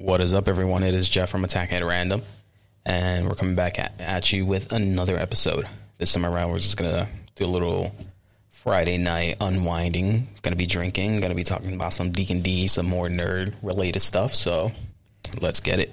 [0.00, 0.82] What is up, everyone?
[0.82, 2.22] It is Jeff from Attack at Random,
[2.86, 5.68] and we're coming back at, at you with another episode.
[5.98, 7.94] This time around, we're just gonna do a little
[8.50, 10.26] Friday night unwinding.
[10.40, 11.20] Gonna be drinking.
[11.20, 14.34] Gonna be talking about some D&D, some more nerd related stuff.
[14.34, 14.72] So,
[15.42, 15.92] let's get it.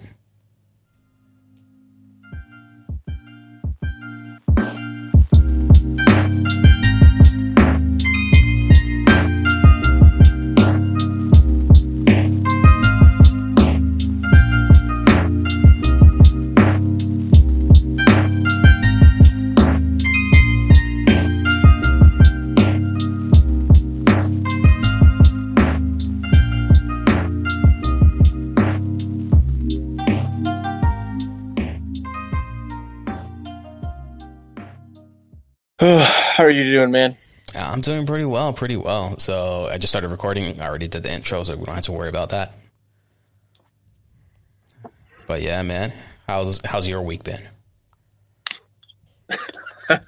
[36.78, 37.16] Doing, man?
[37.56, 39.18] I'm doing pretty well, pretty well.
[39.20, 40.62] So I just started recording.
[40.62, 42.54] I already did the intro, so we don't have to worry about that.
[45.28, 45.92] But yeah, man,
[46.28, 47.48] how's how's your week been?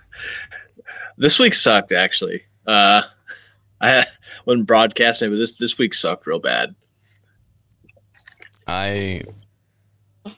[1.20, 2.44] This week sucked, actually.
[2.66, 3.02] Uh,
[3.82, 4.06] I
[4.46, 6.74] when broadcasting, but this this week sucked real bad.
[8.66, 9.24] I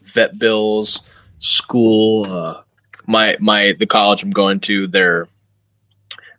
[0.03, 1.03] Vet bills,
[1.37, 2.61] school, uh,
[3.05, 5.27] my my the college I'm going to, they're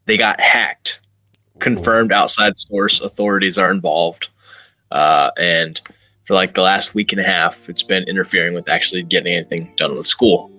[0.06, 1.00] they got hacked.
[1.58, 4.31] Confirmed outside source authorities are involved,
[4.91, 5.81] uh, and
[6.25, 9.72] for like the last week and a half, it's been interfering with actually getting anything
[9.77, 10.50] done with school.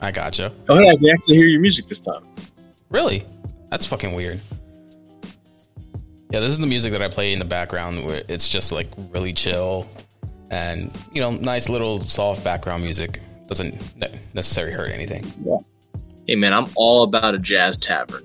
[0.00, 0.52] I gotcha.
[0.68, 2.22] Oh yeah, I can actually hear your music this time.
[2.90, 3.24] Really?
[3.70, 4.40] That's fucking weird.
[6.30, 8.88] Yeah, this is the music that I play in the background where it's just like
[9.10, 9.86] really chill
[10.50, 13.20] and, you know, nice little soft background music.
[13.48, 13.74] Doesn't
[14.34, 15.24] necessarily hurt anything.
[15.44, 15.58] Yeah.
[16.26, 18.22] Hey man, I'm all about a jazz tavern.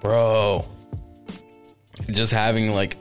[0.00, 0.64] Bro.
[2.10, 2.96] Just having like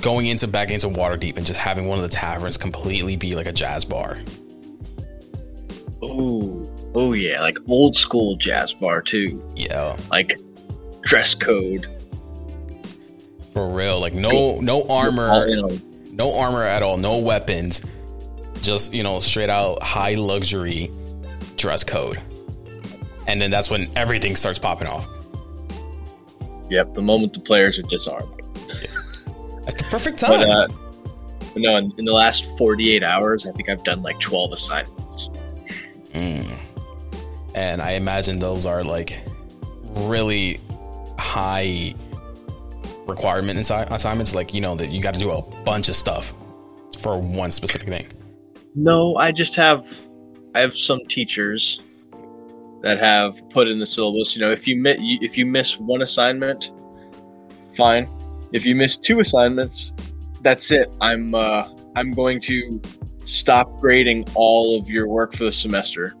[0.00, 3.46] going into back into Waterdeep and just having one of the taverns completely be like
[3.46, 4.18] a jazz bar.
[6.02, 9.42] Oh, oh yeah, like old school jazz bar too.
[9.56, 9.96] Yeah.
[10.10, 10.38] Like
[11.02, 11.86] dress code.
[13.52, 14.00] For real.
[14.00, 15.28] Like no no armor.
[15.28, 17.82] All in a- no armor at all, no weapons,
[18.62, 20.90] just you know straight out high luxury
[21.56, 22.20] dress code.
[23.26, 25.08] And then that's when everything starts popping off.
[26.70, 28.30] Yep, the moment the players are disarmed.
[29.64, 30.40] That's the perfect time.
[30.40, 30.68] But uh,
[31.54, 35.28] but no, in, in the last 48 hours, I think I've done like 12 assignments.
[36.12, 36.60] Mm.
[37.54, 39.18] And I imagine those are like
[39.92, 40.60] really
[41.18, 41.94] high
[43.06, 44.34] requirement assi- assignments.
[44.34, 46.34] Like you know that you got to do a bunch of stuff
[46.98, 48.06] for one specific thing.
[48.74, 50.00] No, I just have
[50.54, 51.80] I have some teachers
[52.84, 54.36] that have put in the syllabus.
[54.36, 56.70] You know, if you mi- if you miss one assignment,
[57.74, 58.08] fine.
[58.52, 59.94] If you miss two assignments,
[60.42, 60.88] that's it.
[61.00, 62.80] I'm uh, I'm going to
[63.24, 66.14] stop grading all of your work for the semester.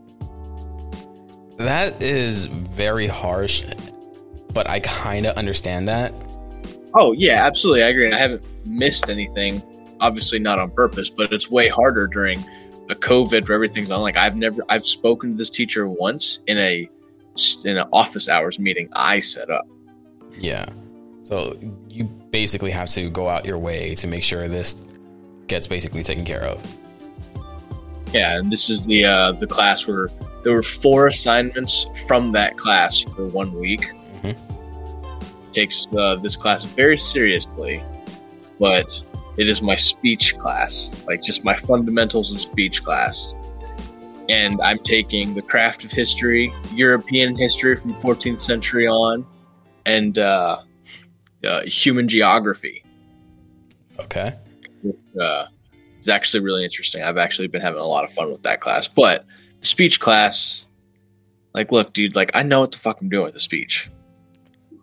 [1.58, 3.62] That is very harsh,
[4.54, 6.14] but I kind of understand that.
[6.94, 7.82] Oh yeah, absolutely.
[7.82, 8.10] I agree.
[8.10, 9.62] I haven't missed anything.
[10.00, 12.42] Obviously not on purpose, but it's way harder during
[12.90, 14.00] a COVID where everything's on.
[14.00, 16.88] Like I've never, I've spoken to this teacher once in a
[17.64, 19.66] in an office hours meeting I set up.
[20.38, 20.66] Yeah.
[21.22, 21.58] So
[21.88, 24.84] you basically have to go out your way to make sure this
[25.46, 26.78] gets basically taken care of.
[28.12, 30.08] Yeah, and this is the uh, the class where
[30.42, 33.90] there were four assignments from that class for one week.
[34.22, 34.36] Mhm.
[35.52, 37.82] Takes uh, this class very seriously,
[38.58, 39.02] but
[39.36, 43.34] it is my speech class, like just my fundamentals of speech class.
[44.28, 49.26] And I'm taking the craft of history, European history from 14th century on,
[49.84, 50.62] and uh,
[51.44, 52.84] uh, human geography
[53.98, 54.34] Okay.
[55.20, 55.46] uh,
[56.00, 57.02] is actually really interesting.
[57.02, 58.88] I've actually been having a lot of fun with that class.
[58.88, 59.26] But
[59.60, 60.66] the speech class,
[61.52, 63.90] like, look, dude, like I know what the fuck I'm doing with the speech.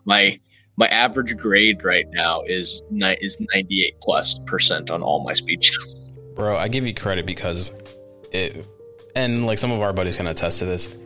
[0.04, 0.40] My
[0.76, 6.10] my average grade right now is ni- is 98 plus percent on all my speeches.
[6.34, 7.70] Bro, I give you credit because
[8.32, 8.66] it,
[9.14, 10.96] and like some of our buddies can attest to this.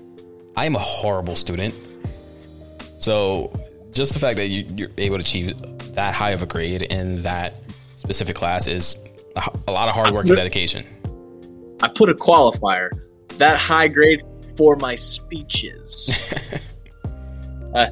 [0.56, 1.74] I am a horrible student.
[2.96, 3.52] So
[3.90, 5.54] just the fact that you, you're able to achieve
[5.94, 7.62] that high of a grade in that
[7.96, 8.96] specific class is
[9.66, 10.86] a lot of hard work and dedication.
[11.82, 12.90] I put a qualifier
[13.38, 14.22] that high grade
[14.56, 16.16] for my speeches.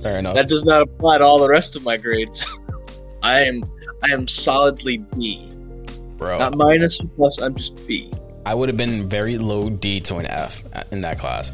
[0.03, 0.35] Fair enough.
[0.35, 2.47] that does not apply to all the rest of my grades.
[3.23, 3.65] I am
[4.03, 5.51] I am solidly B,
[6.17, 7.41] Bro, not minus or plus.
[7.41, 8.11] I'm just B.
[8.47, 11.53] I would have been very low D to an F in that class.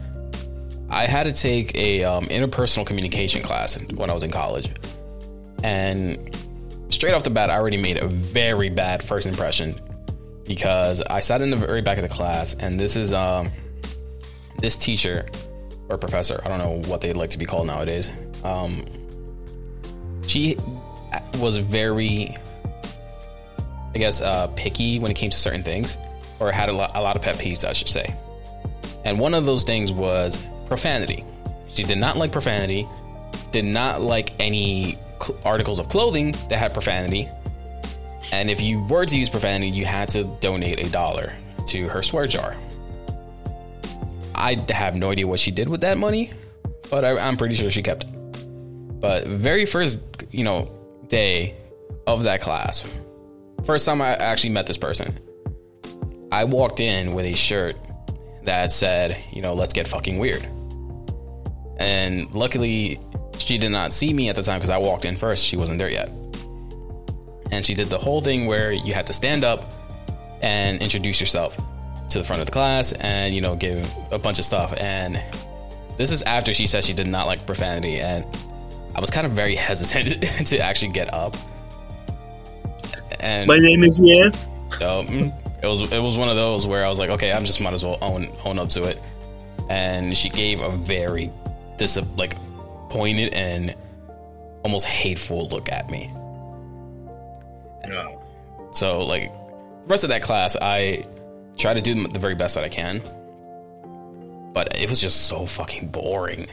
[0.89, 4.71] I had to take a um, interpersonal communication class when I was in college,
[5.63, 6.37] and
[6.89, 9.75] straight off the bat, I already made a very bad first impression
[10.45, 13.51] because I sat in the very back of the class, and this is um,
[14.59, 15.27] this teacher
[15.91, 16.41] or professor.
[16.45, 18.11] I don't know what they'd like to be called nowadays.
[18.45, 18.85] Um,
[20.27, 20.57] she
[21.39, 22.37] was very,
[23.95, 25.99] I guess, uh, picky when it came to certain things,
[26.39, 28.15] or had a lot, a lot of pet peeves, I should say.
[29.05, 31.25] And one of those things was profanity.
[31.67, 32.87] She did not like profanity,
[33.51, 37.29] did not like any cl- articles of clothing that had profanity.
[38.33, 41.33] And if you were to use profanity, you had to donate a dollar
[41.69, 42.57] to her swear jar.
[44.35, 46.31] I have no idea what she did with that money,
[46.91, 48.07] but I, I'm pretty sure she kept.
[49.01, 50.01] But very first,
[50.31, 50.71] you know,
[51.09, 51.55] day
[52.07, 52.85] of that class,
[53.65, 55.19] first time I actually met this person,
[56.33, 57.77] I walked in with a shirt
[58.45, 60.47] that said, you know, let's get fucking weird.
[61.79, 63.01] And luckily,
[63.39, 65.45] she did not see me at the time because I walked in first.
[65.45, 66.11] She wasn't there yet.
[67.51, 69.73] And she did the whole thing where you had to stand up
[70.43, 71.57] and introduce yourself
[72.11, 74.75] to the front of the class and, you know, give a bunch of stuff.
[74.79, 75.21] And
[75.97, 78.01] this is after she said she did not like profanity.
[78.01, 78.25] And
[78.95, 81.37] I was kind of very hesitant to actually get up.
[83.21, 84.33] And My name is Yan.
[84.73, 87.45] so mm, it was it was one of those where I was like, okay, I'm
[87.45, 88.99] just might as well own own up to it.
[89.69, 91.31] And she gave a very
[91.77, 92.37] dis like
[92.89, 93.75] pointed and
[94.65, 96.11] almost hateful look at me.
[97.87, 98.23] No.
[98.73, 99.33] So like
[99.83, 101.03] the rest of that class, I
[101.57, 103.01] try to do the very best that I can,
[104.53, 106.49] but it was just so fucking boring.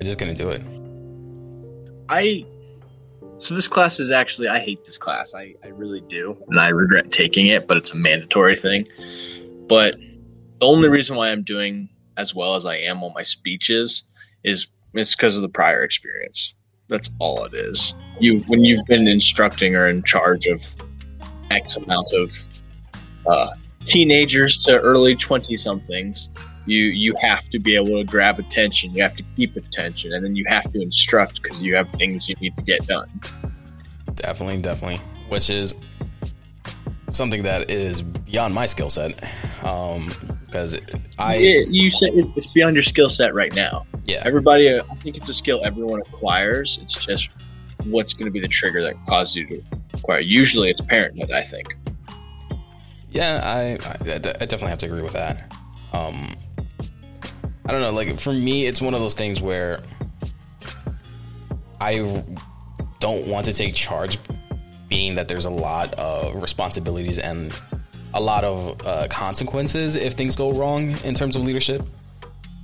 [0.00, 0.62] I just couldn't do it.
[2.08, 2.44] I
[3.38, 5.34] so this class is actually I hate this class.
[5.34, 6.36] I, I really do.
[6.48, 8.86] And I regret taking it, but it's a mandatory thing.
[9.68, 9.96] But
[10.60, 14.04] the only reason why I'm doing as well as I am on my speeches
[14.44, 16.54] is it's because of the prior experience.
[16.88, 17.94] That's all it is.
[18.20, 20.62] You when you've been instructing or in charge of
[21.50, 22.30] X amount of
[23.26, 23.48] uh,
[23.84, 26.30] teenagers to early twenty somethings,
[26.66, 28.94] you you have to be able to grab attention.
[28.94, 32.28] You have to keep attention, and then you have to instruct because you have things
[32.28, 33.08] you need to get done.
[34.14, 35.00] Definitely, definitely.
[35.28, 35.74] Which is
[37.08, 39.22] something that is beyond my skill set.
[39.64, 40.10] Um,
[40.46, 40.78] because
[41.18, 43.86] I Yeah, you said it's beyond your skill set right now.
[44.04, 46.78] yeah Everybody, uh, I think it's a skill everyone acquires.
[46.80, 47.30] It's just
[47.84, 49.62] what's going to be the trigger that causes you to
[49.94, 50.20] acquire.
[50.20, 51.32] Usually, it's parenthood.
[51.32, 51.76] I think.
[53.14, 55.52] Yeah, I, I, I definitely have to agree with that.
[55.92, 56.34] Um,
[57.64, 59.80] I don't know, like for me, it's one of those things where
[61.80, 62.24] I
[62.98, 64.18] don't want to take charge,
[64.88, 67.56] being that there's a lot of responsibilities and
[68.14, 71.82] a lot of uh, consequences if things go wrong in terms of leadership.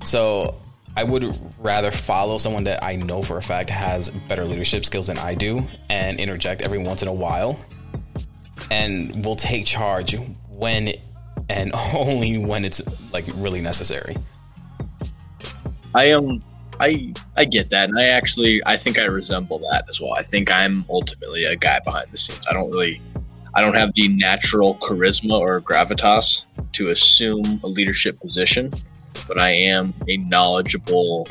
[0.05, 0.57] So
[0.97, 5.07] I would rather follow someone that I know for a fact has better leadership skills
[5.07, 7.57] than I do and interject every once in a while
[8.71, 10.17] and will take charge
[10.61, 10.93] when
[11.49, 14.17] and only when it's like really necessary.
[15.95, 16.43] I um,
[16.79, 20.15] I I get that, and I actually I think I resemble that as well.
[20.15, 22.47] I think I'm ultimately a guy behind the scenes.
[22.49, 23.01] I don't really,
[23.55, 28.71] I don't have the natural charisma or gravitas to assume a leadership position,
[29.27, 31.27] but I am a knowledgeable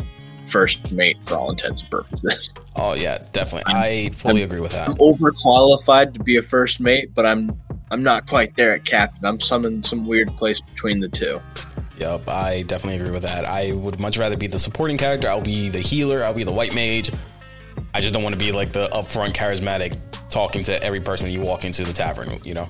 [0.45, 2.53] first mate for all intents and purposes.
[2.75, 3.73] Oh yeah, definitely.
[3.73, 4.89] I fully agree with that.
[4.89, 7.55] I'm overqualified to be a first mate, but I'm
[7.91, 9.25] I'm not quite there at captain.
[9.25, 11.39] I'm some in some weird place between the two.
[11.97, 13.45] Yep, I definitely agree with that.
[13.45, 15.27] I would much rather be the supporting character.
[15.27, 16.23] I'll be the healer.
[16.23, 17.11] I'll be the white mage.
[17.93, 19.97] I just don't want to be like the upfront charismatic
[20.29, 22.67] talking to every person you walk into the tavern, you know,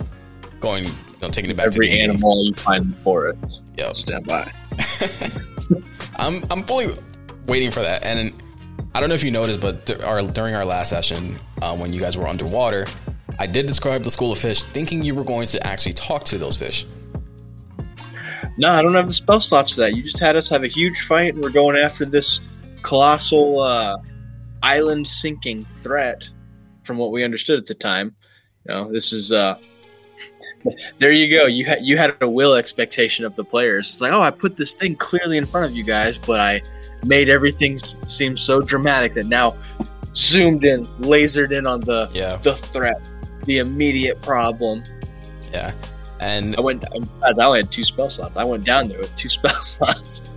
[0.60, 3.64] going, you know, taking it back Every to the animal you find in the forest,
[3.78, 3.98] Yep.
[3.98, 4.52] stand by.
[6.16, 6.96] I'm I'm fully
[7.48, 8.04] waiting for that.
[8.04, 8.34] And
[8.96, 11.94] I don't know if you noticed, but th- our, during our last session, um, when
[11.94, 12.88] you guys were underwater,
[13.40, 16.38] I did describe the school of fish, thinking you were going to actually talk to
[16.38, 16.86] those fish.
[18.58, 19.96] No, I don't have the spell slots for that.
[19.96, 22.42] You just had us have a huge fight, and we're going after this
[22.82, 23.98] colossal uh,
[24.62, 26.30] island sinking threat.
[26.84, 28.16] From what we understood at the time,
[28.68, 29.32] you know, this is.
[29.32, 29.58] Uh,
[30.98, 31.46] there you go.
[31.46, 33.88] You had you had a will expectation of the players.
[33.88, 36.62] It's like, oh, I put this thing clearly in front of you guys, but I
[37.06, 39.56] made everything s- seem so dramatic that now
[40.16, 43.00] zoomed in, lasered in on the Yeah, the threat,
[43.46, 44.84] the immediate problem.
[45.52, 45.72] yeah.
[46.22, 46.84] And I went.
[47.26, 48.36] As I only had two spell slots.
[48.36, 50.30] I went down there with two spell slots.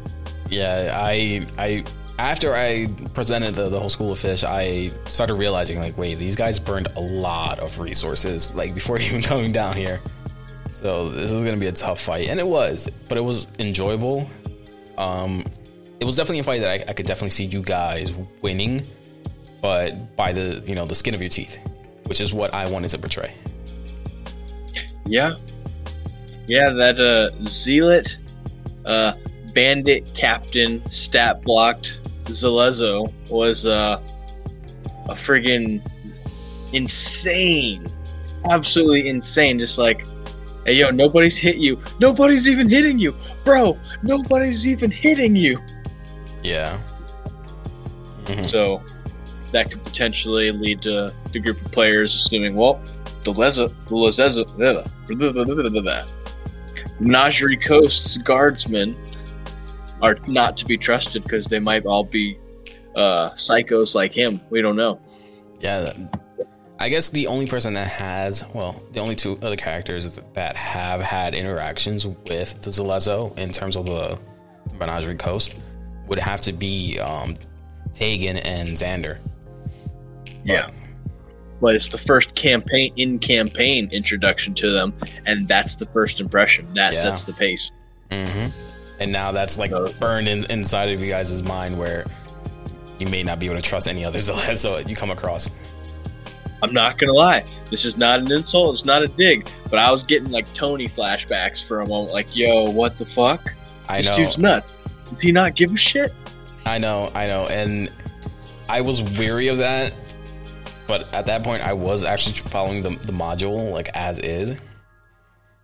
[0.49, 1.85] Yeah, I I
[2.19, 6.37] after I presented the, the whole school of fish, I started realizing like, wait, these
[6.37, 10.01] guys burned a lot of resources like before even coming down here.
[10.71, 14.31] So this is gonna be a tough fight, and it was, but it was enjoyable.
[14.99, 15.45] Um,
[16.01, 18.87] it was definitely a fight that I, I could definitely see you guys winning,
[19.61, 21.59] but by the you know the skin of your teeth,
[22.05, 23.35] which is what I wanted to portray.
[25.07, 25.35] Yeah,
[26.47, 28.19] yeah, that uh, zealot,
[28.85, 29.15] uh,
[29.55, 34.01] bandit captain, stat blocked Zalezo was uh,
[35.09, 35.83] a friggin'
[36.73, 37.87] insane,
[38.51, 39.59] absolutely insane.
[39.59, 40.05] Just like,
[40.67, 41.79] hey yo, nobody's hit you.
[42.01, 43.79] Nobody's even hitting you, bro.
[44.03, 45.61] Nobody's even hitting you.
[46.43, 46.79] Yeah.
[48.25, 48.49] Mhm.
[48.49, 48.83] So
[49.53, 52.81] that could potentially lead to the group of players assuming, well,
[53.23, 54.45] the Leza, the Lezeza.
[57.01, 58.97] Menagerie Coast's guardsmen
[60.01, 62.39] are not to be trusted because they might all be
[62.97, 64.41] uh, psychos like him.
[64.51, 65.01] We don't know.
[65.61, 65.93] Yeah.
[66.79, 71.01] I guess the only person that has, well, the only two other characters that have
[71.01, 74.19] had interactions with the Zalezo in terms of the
[74.79, 75.55] Menagerie Coast
[76.09, 77.37] would have to be um,
[77.93, 79.19] Tegan and Xander.
[80.45, 80.71] Yeah.
[81.61, 84.93] But it's the first campaign in campaign introduction to them,
[85.27, 86.67] and that's the first impression.
[86.75, 87.01] That Yeah.
[87.01, 87.71] sets the pace.
[88.11, 88.47] hmm
[89.01, 92.05] And now that's like that's- burned in, inside of you guys' mind where
[92.99, 94.21] you may not be able to trust any other
[94.57, 95.49] so you come across.
[96.63, 99.91] I'm not gonna lie, this is not an insult, it's not a dig, but I
[99.91, 103.53] was getting like Tony flashbacks for a moment, like, yo, what the fuck?
[103.89, 104.17] I This know.
[104.17, 104.75] dude's nuts.
[105.09, 106.13] Does he not give a shit?
[106.65, 107.91] I know, I know, and
[108.69, 109.93] I was weary of that,
[110.87, 114.57] but at that point, I was actually following the, the module like as is,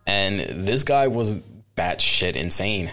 [0.07, 1.39] and this guy was
[1.77, 2.91] batshit insane.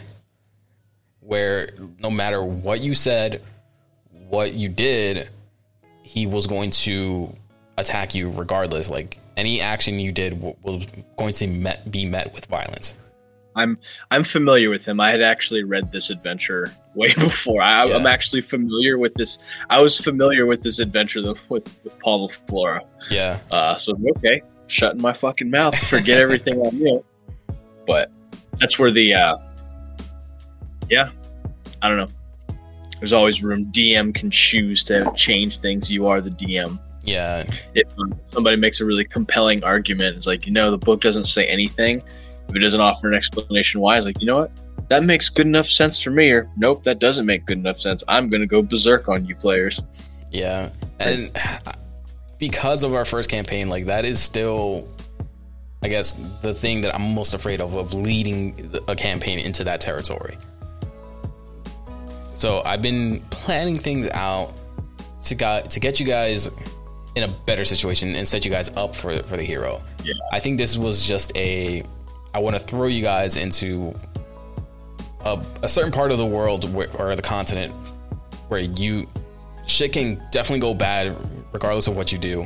[1.19, 3.41] Where no matter what you said,
[4.29, 5.29] what you did,
[6.03, 7.33] he was going to
[7.77, 8.89] attack you regardless.
[8.89, 10.85] Like any action you did was
[11.17, 12.93] going to met, be met with violence.
[13.55, 13.77] I'm
[14.11, 14.99] I'm familiar with him.
[14.99, 17.61] I had actually read this adventure way before.
[17.61, 18.09] I, I'm Yeah.
[18.09, 19.37] actually familiar with this.
[19.69, 22.81] I was familiar with this adventure with with Paul Flora.
[23.09, 27.03] Yeah, Uh, so I was like, okay, shutting my fucking mouth, forget everything I knew.
[27.87, 28.11] But
[28.59, 29.37] that's where the, uh,
[30.89, 31.09] yeah,
[31.81, 32.07] I don't know.
[32.99, 33.65] There's always room.
[33.71, 35.91] DM can choose to change things.
[35.91, 36.79] You are the DM.
[37.03, 37.43] yeah,
[37.75, 37.93] If
[38.31, 42.01] somebody makes a really compelling argument, it's like, you know, the book doesn't say anything.
[42.49, 44.51] If it doesn't offer an explanation why, it's like, you know what?
[44.89, 46.31] That makes good enough sense for me.
[46.31, 48.03] Or, nope, that doesn't make good enough sense.
[48.07, 49.81] I'm going to go berserk on you players.
[50.31, 51.31] Yeah, and
[52.37, 54.87] because of our first campaign, like that is still,
[55.81, 59.81] I guess, the thing that I'm most afraid of of leading a campaign into that
[59.81, 60.37] territory.
[62.35, 64.53] So I've been planning things out
[65.21, 66.49] to got to get you guys
[67.15, 69.81] in a better situation and set you guys up for for the hero.
[70.03, 70.13] Yeah.
[70.33, 71.83] I think this was just a.
[72.35, 73.95] I want to throw you guys into
[75.21, 77.73] a, a certain part of the world where, or the continent
[78.49, 79.07] where you
[79.65, 81.15] shit can definitely go bad
[81.53, 82.45] regardless of what you do,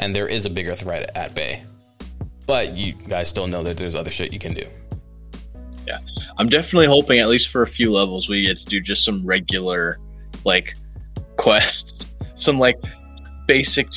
[0.00, 1.62] and there is a bigger threat at bay.
[2.46, 4.64] But you guys still know that there's other shit you can do.
[5.86, 5.98] Yeah,
[6.38, 9.22] I'm definitely hoping, at least for a few levels, we get to do just some
[9.26, 9.98] regular,
[10.46, 10.76] like,
[11.36, 12.06] quests.
[12.34, 12.78] Some, like,
[13.46, 13.88] basic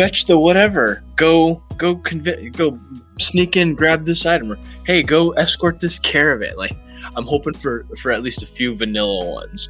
[0.00, 1.02] fetch the whatever.
[1.16, 2.78] Go, go, conv- go
[3.18, 4.52] sneak in, grab this item.
[4.52, 6.56] Or, hey, go escort this caravan.
[6.56, 6.74] Like,
[7.16, 9.68] I'm hoping for, for at least a few vanilla ones.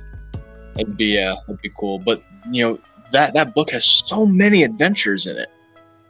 [0.76, 1.98] That'd be, uh, that'd be cool.
[1.98, 2.22] But,
[2.52, 2.78] you know,
[3.10, 5.48] that, that book has so many adventures in it.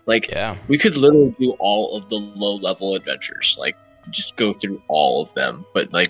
[0.04, 3.76] Like, Yeah, we could literally do all of the low level adventures like
[4.10, 6.08] just go through all of them but like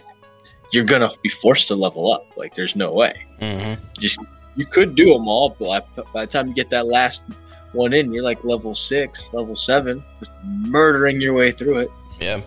[0.72, 4.20] you're gonna be forced to level up like there's no way hmm just
[4.54, 7.22] you could do them all but by the time you get that last
[7.72, 12.40] one in you're like level six level seven just murdering your way through it yeah.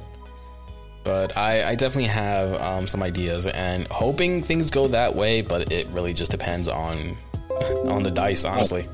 [1.03, 5.41] But I, I definitely have um, some ideas and hoping things go that way.
[5.41, 7.17] But it really just depends on
[7.85, 8.87] on the dice, honestly.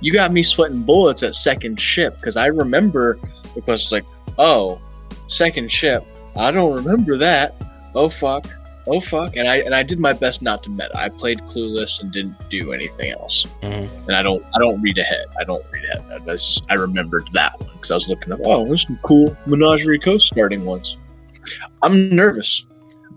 [0.00, 3.18] you got me sweating bullets at second ship because i remember
[3.54, 4.04] the question's like
[4.38, 4.80] oh
[5.28, 6.04] second ship
[6.36, 7.54] i don't remember that
[7.94, 8.46] oh fuck
[8.86, 9.36] oh fuck.
[9.36, 10.90] And i and i did my best not to meta.
[10.96, 13.46] I played clueless and didn't do anything else.
[13.62, 14.06] Mhm.
[14.08, 15.26] and i don't i don't read ahead.
[15.38, 16.22] I don't read ahead.
[16.26, 19.36] That's just i remembered that one because i was looking up oh there's some cool
[19.46, 20.96] menagerie coast starting ones.
[21.82, 22.64] I'm nervous.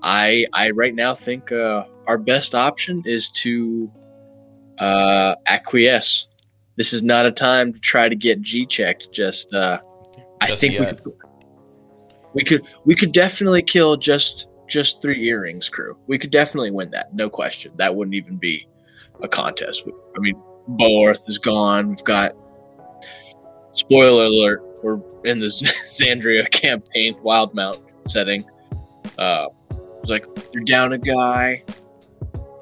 [0.01, 3.89] I i right now think uh our best option is to
[4.79, 6.27] uh acquiesce.
[6.75, 9.11] This is not a time to try to get G checked.
[9.11, 9.79] Just, uh,
[10.41, 11.01] I Just think we could,
[12.33, 15.97] we could, we could definitely kill just, just three earrings crew.
[16.07, 17.71] We could definitely win that, no question.
[17.77, 18.67] That wouldn't even be
[19.21, 19.83] a contest.
[20.15, 20.35] I mean,
[20.69, 21.89] Boarth is gone.
[21.89, 22.35] We've got,
[23.73, 25.47] spoiler alert, we're in the
[25.85, 28.43] Exandria campaign, Wildemount setting.
[29.17, 29.47] Uh,
[30.01, 31.63] it's like you're down a guy.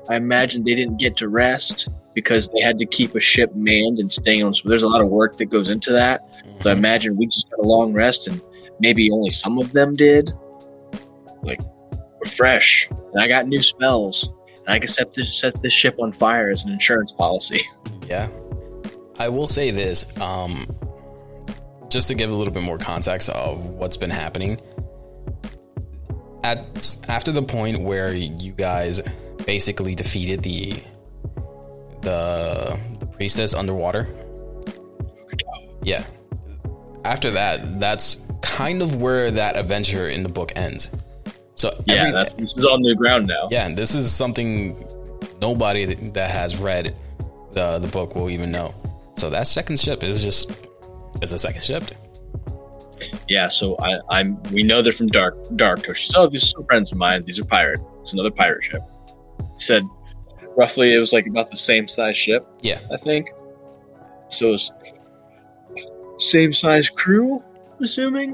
[0.10, 4.00] I imagine they didn't get to rest because they had to keep a ship manned
[4.00, 4.54] and staying on.
[4.54, 6.22] So there's a lot of work that goes into that.
[6.62, 6.78] So I Mhm.
[6.78, 8.42] imagine we just got a long rest, and
[8.80, 10.32] maybe only some of them did.
[11.44, 11.60] like
[12.30, 16.12] fresh, and I got new spells, and I can set this set this ship on
[16.12, 17.62] fire as an insurance policy.
[18.08, 18.28] Yeah.
[19.20, 20.68] I will say this, um,
[21.90, 24.60] just to give a little bit more context of what's been happening.
[26.44, 29.02] At after the point where you guys
[29.46, 30.84] basically defeated the
[32.02, 34.08] the the priestess underwater.
[35.84, 36.04] Yeah.
[37.06, 40.90] After that, that's kind of where that adventure in the book ends.
[41.62, 43.48] So Yeah, every- that's this is all new ground now.
[43.52, 44.52] yeah, and this is something
[45.48, 46.86] nobody that- has read
[47.58, 48.74] the the book will even know.
[49.20, 50.46] So that second ship is just
[51.22, 51.84] is a second ship.
[53.28, 54.42] Yeah, so I, I'm.
[54.52, 56.10] We know they're from Dark Dark Tosh.
[56.16, 57.24] Oh, these are some friends of mine.
[57.26, 57.80] These are pirate.
[58.02, 58.82] It's another pirate ship.
[59.58, 59.84] He said
[60.62, 62.44] roughly it was like about the same size ship.
[62.62, 62.80] Yeah.
[62.92, 63.24] I think.
[64.30, 64.72] So it's
[66.18, 67.44] same size crew,
[67.82, 68.30] assuming.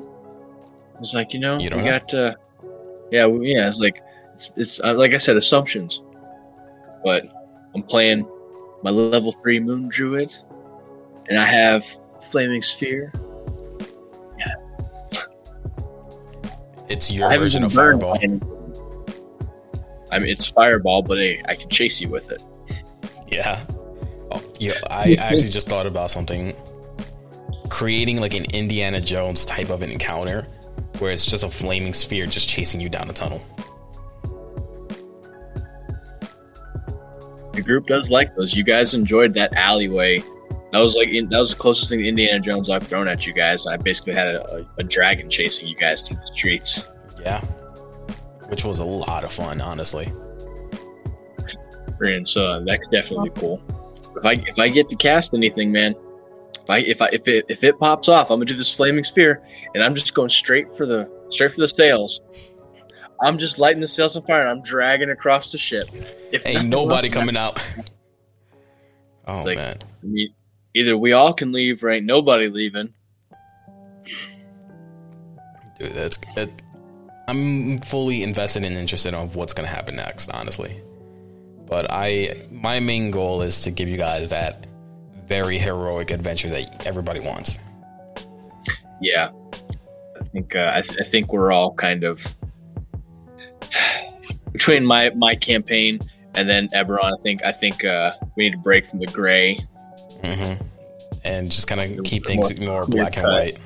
[0.99, 1.91] It's like you know You we know.
[1.99, 2.13] got.
[2.13, 2.33] Uh,
[3.11, 3.67] yeah, yeah.
[3.67, 4.01] It's like
[4.33, 6.01] it's, it's uh, like I said, assumptions.
[7.03, 7.27] But
[7.75, 8.27] I'm playing
[8.83, 10.33] my level three moon druid,
[11.29, 11.85] and I have
[12.21, 13.11] flaming sphere.
[14.37, 14.53] Yeah.
[16.89, 18.17] It's your I version of Fireball.
[20.11, 22.41] I mean, it's fireball, but hey, I can chase you with it.
[23.27, 23.65] Yeah.
[24.31, 24.73] Oh, yeah.
[24.89, 26.55] I actually just thought about something.
[27.69, 30.47] Creating like an Indiana Jones type of an encounter,
[30.99, 33.41] where it's just a flaming sphere just chasing you down a tunnel.
[37.53, 38.55] The group does like those.
[38.55, 40.19] You guys enjoyed that alleyway.
[40.71, 43.33] That was like that was the closest thing to Indiana Jones I've thrown at you
[43.33, 43.65] guys.
[43.65, 46.87] I basically had a, a, a dragon chasing you guys through the streets.
[47.21, 47.41] Yeah.
[48.49, 50.11] Which was a lot of fun, honestly.
[52.01, 53.61] And so uh, that could definitely be cool.
[54.15, 55.95] If I if I get to cast anything, man,
[56.67, 59.03] if I if I if it if it pops off, I'm gonna do this flaming
[59.03, 59.41] sphere,
[59.73, 62.21] and I'm just going straight for the straight for the sails.
[63.21, 65.89] I'm just lighting the sails on fire, and I'm dragging across the ship.
[66.31, 67.61] If Ain't nobody coming out.
[69.25, 69.77] Oh like- man.
[70.03, 70.33] I mean,
[70.73, 72.93] either we all can leave, or ain't nobody leaving.
[75.79, 76.49] Dude, that's it,
[77.27, 80.81] I'm fully invested and interested in what's gonna happen next, honestly.
[81.65, 84.66] But I my main goal is to give you guys that
[85.27, 87.59] very heroic adventure that everybody wants.
[89.01, 89.29] Yeah,
[90.19, 92.35] I think uh, I, th- I think we're all kind of
[94.51, 95.99] between my my campaign
[96.35, 97.13] and then Eberron.
[97.13, 99.55] I think I think uh, we need to break from the gray.
[100.23, 100.53] hmm
[101.23, 103.57] And just kind of keep things more clear black and white.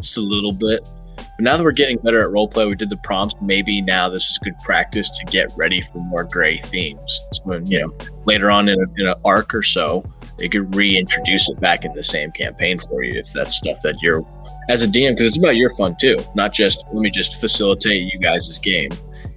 [0.00, 0.80] just a little bit.
[1.16, 3.34] But now that we're getting better at roleplay, we did the prompts.
[3.42, 7.20] Maybe now this is good practice to get ready for more gray themes.
[7.32, 10.04] So when you know later on in, a, in an arc or so,
[10.38, 13.96] they could reintroduce it back in the same campaign for you if that's stuff that
[14.02, 14.24] you're
[14.68, 18.12] as a DM because it's about your fun too, not just let me just facilitate
[18.12, 18.90] you guys' game.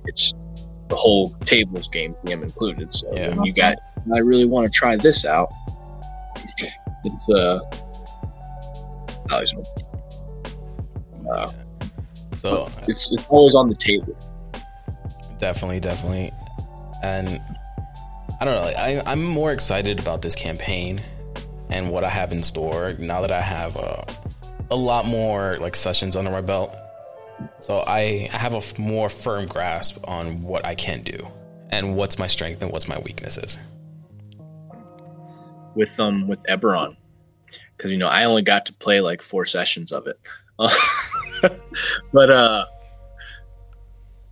[0.06, 0.34] It's
[0.90, 2.92] the whole tables game DM included.
[2.94, 3.42] So Yeah.
[3.44, 3.78] you got,
[4.14, 5.50] I really want to try this out.
[7.06, 7.60] It's uh,
[9.32, 9.46] uh,
[12.36, 14.16] So it's, it's always on the table.
[15.38, 16.32] definitely, definitely.
[17.04, 17.40] And
[18.40, 18.62] I don't know.
[18.62, 21.02] like, I, I'm more excited about this campaign
[21.70, 24.04] and what I have in store now that I have uh,
[24.72, 26.76] a lot more like sessions under my belt.
[27.60, 31.28] So I I have a f- more firm grasp on what I can do
[31.70, 33.58] and what's my strength and what's my weaknesses.
[35.76, 36.96] with um with Eberron
[37.78, 40.20] because you know I only got to play like four sessions of it,
[42.14, 42.66] but uh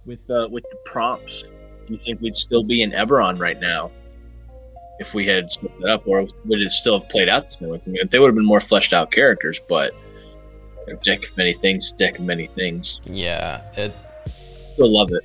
[0.05, 1.43] with uh with the prompts,
[1.87, 3.91] do you think we'd still be in Eberron right now
[4.99, 7.69] if we had split it up, or would it still have played out the same
[7.69, 7.81] way?
[7.85, 9.93] I mean, they would have been more fleshed out characters, but
[11.03, 13.01] deck of many things, deck of many things.
[13.05, 13.93] Yeah, it
[14.77, 15.23] Still love it.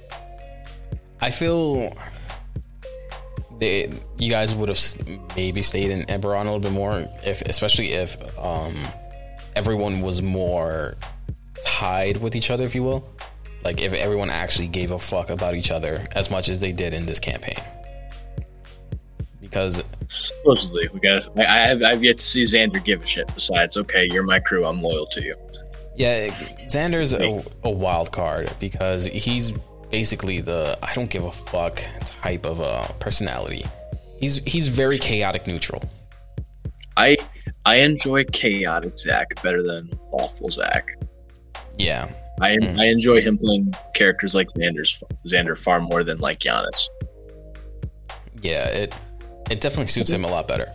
[1.20, 1.94] I feel
[3.58, 4.80] they you guys would have
[5.36, 8.74] maybe stayed in Eberron a little bit more, if especially if um,
[9.54, 10.96] everyone was more
[11.62, 13.06] tied with each other, if you will.
[13.64, 16.94] Like if everyone actually gave a fuck about each other as much as they did
[16.94, 17.62] in this campaign.
[19.40, 21.26] Because Supposedly, we got.
[21.38, 21.82] I, I have.
[21.82, 23.32] I've yet to see Xander give a shit.
[23.34, 24.64] Besides, okay, you're my crew.
[24.64, 25.36] I'm loyal to you.
[25.96, 26.28] yeah,
[26.68, 29.52] Xander's a, a wild card because he's
[29.90, 33.64] basically the I don't give a fuck type of a personality.
[34.18, 35.82] He's he's very chaotic neutral.
[36.96, 37.16] I
[37.64, 40.90] I enjoy chaotic Zach better than awful Zach.
[41.76, 42.78] Yeah, I Mm.
[42.78, 46.88] I enjoy him playing characters like Xander's Xander far more than like Giannis.
[48.42, 48.94] yeah, it
[49.50, 50.70] it definitely suits him a lot better.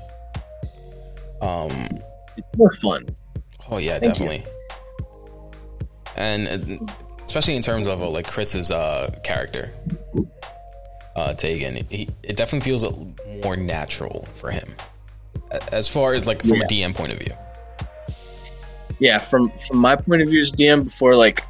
[1.41, 1.99] Um,
[2.37, 3.07] It's more fun.
[3.69, 4.25] oh yeah, Thank you.
[4.27, 4.45] definitely.
[6.15, 6.47] And
[6.81, 6.85] uh,
[7.25, 9.71] especially in terms of uh, like Chris's uh, character,
[11.15, 11.85] uh, Tegan.
[11.89, 12.83] He, it definitely feels
[13.43, 14.73] more natural for him,
[15.71, 16.63] as far as like from yeah.
[16.63, 17.33] a DM point of view.
[18.99, 21.45] Yeah, from from my point of view as DM, before like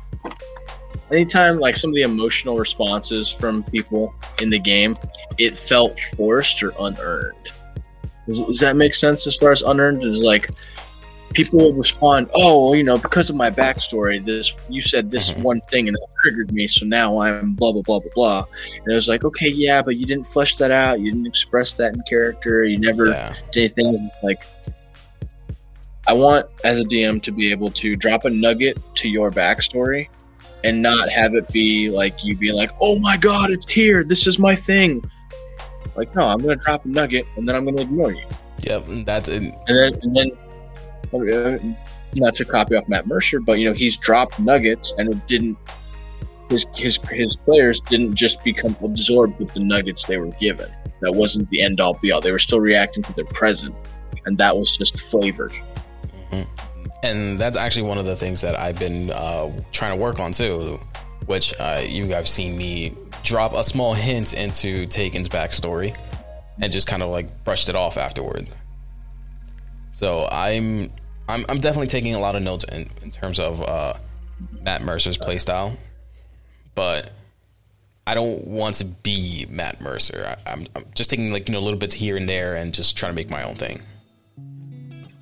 [1.12, 4.96] anytime like some of the emotional responses from people in the game,
[5.38, 7.52] it felt forced or unearned.
[8.26, 10.04] Does, does that make sense as far as unearned?
[10.04, 10.50] Is like
[11.34, 15.44] people would respond, "Oh, you know, because of my backstory, this you said this mm-hmm.
[15.44, 18.46] one thing and it triggered me, so now I'm blah blah blah blah blah."
[18.84, 21.00] And it was like, "Okay, yeah, but you didn't flesh that out.
[21.00, 22.66] You didn't express that in character.
[22.66, 23.36] You never yeah.
[23.52, 24.46] did things like."
[26.08, 30.08] I want as a DM to be able to drop a nugget to your backstory
[30.64, 34.04] and not have it be like you being like, "Oh my god, it's here.
[34.04, 35.04] This is my thing."
[35.96, 38.26] Like, no, I'm going to drop a nugget and then I'm going to ignore you.
[38.62, 39.42] Yep, that's it.
[39.42, 40.32] And then and then
[41.14, 41.58] uh,
[42.16, 45.58] not to copy off Matt Mercer, but you know he's dropped nuggets and it didn't.
[46.50, 50.72] His his his players didn't just become absorbed with the nuggets they were given.
[51.02, 52.22] That wasn't the end all be all.
[52.22, 53.76] They were still reacting to their present,
[54.26, 55.56] and that was just flavored.
[56.32, 56.90] Mm-hmm.
[57.04, 60.32] And that's actually one of the things that I've been uh, trying to work on
[60.32, 60.80] too,
[61.26, 65.98] which uh, you guys have seen me drop a small hint into Tegan's backstory,
[66.62, 68.48] and just kind of like brushed it off afterward.
[69.92, 70.92] So I'm
[71.28, 73.96] I'm I'm definitely taking a lot of notes in, in terms of uh,
[74.62, 75.78] Matt Mercer's playstyle,
[76.76, 77.12] but
[78.06, 80.38] I don't want to be Matt Mercer.
[80.46, 82.96] I, am I'm just taking like you know little bits here and there and just
[82.96, 83.82] trying to make my own thing.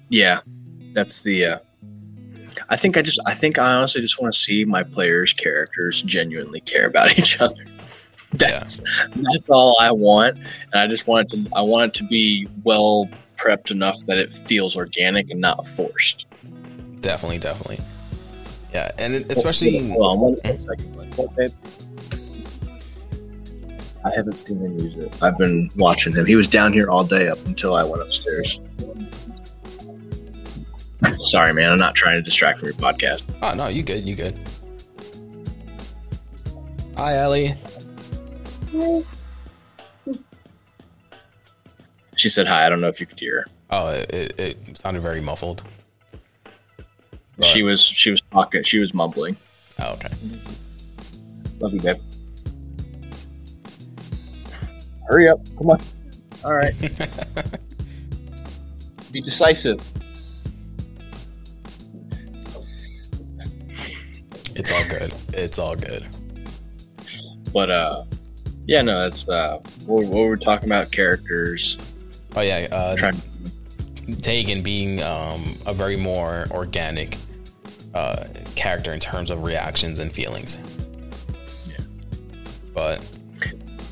[0.10, 0.42] Yeah,
[0.96, 1.46] that's the.
[1.46, 1.60] Uh,
[2.70, 6.02] I think I just I think I honestly just want to see my players' characters
[6.02, 7.64] genuinely care about each other.
[8.34, 9.08] that's yeah.
[9.14, 12.48] that's all I want, and I just want it to I want it to be
[12.64, 16.26] well prepped enough that it feels organic and not forced.
[17.02, 17.80] Definitely, definitely.
[18.74, 19.88] Yeah, and especially.
[19.90, 21.54] Hold on, one second.
[24.06, 25.24] I haven't seen him use it.
[25.24, 26.28] I've been watching him.
[26.28, 28.62] He was down here all day up until I went upstairs.
[31.20, 31.72] Sorry, man.
[31.72, 33.24] I'm not trying to distract from your podcast.
[33.42, 34.06] Oh no, you good?
[34.06, 34.38] You good?
[36.98, 37.56] Hi, Ellie.
[38.72, 39.04] Hi.
[42.16, 42.66] She said hi.
[42.66, 43.48] I don't know if you could hear her.
[43.72, 45.64] Oh, it, it sounded very muffled.
[47.38, 47.46] But...
[47.46, 48.64] She was she was talking.
[48.64, 49.36] She was mumbling.
[49.80, 50.08] Oh, okay.
[51.60, 51.98] Love you, babe.
[55.08, 55.40] Hurry up!
[55.58, 55.82] Come on.
[56.44, 56.74] All right.
[59.12, 59.92] Be decisive.
[64.56, 65.14] It's all good.
[65.34, 66.06] It's all good.
[67.54, 68.06] But uh,
[68.66, 71.78] yeah, no, that's uh, what, what we're talking about characters
[72.36, 73.22] Oh yeah, uh, Trying.
[74.22, 77.18] Tegan being um, a very more organic
[77.94, 80.60] uh, character in terms of reactions and feelings.
[81.68, 81.78] Yeah,
[82.74, 83.02] but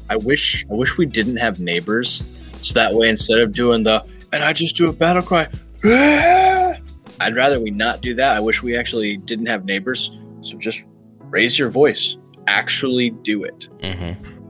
[0.09, 2.21] I wish I wish we didn't have neighbors,
[2.61, 5.47] so that way instead of doing the and I just do a battle cry,
[5.85, 8.35] I'd rather we not do that.
[8.35, 10.85] I wish we actually didn't have neighbors, so just
[11.29, 12.17] raise your voice.
[12.47, 13.69] Actually, do it.
[13.79, 14.43] Mm-hmm.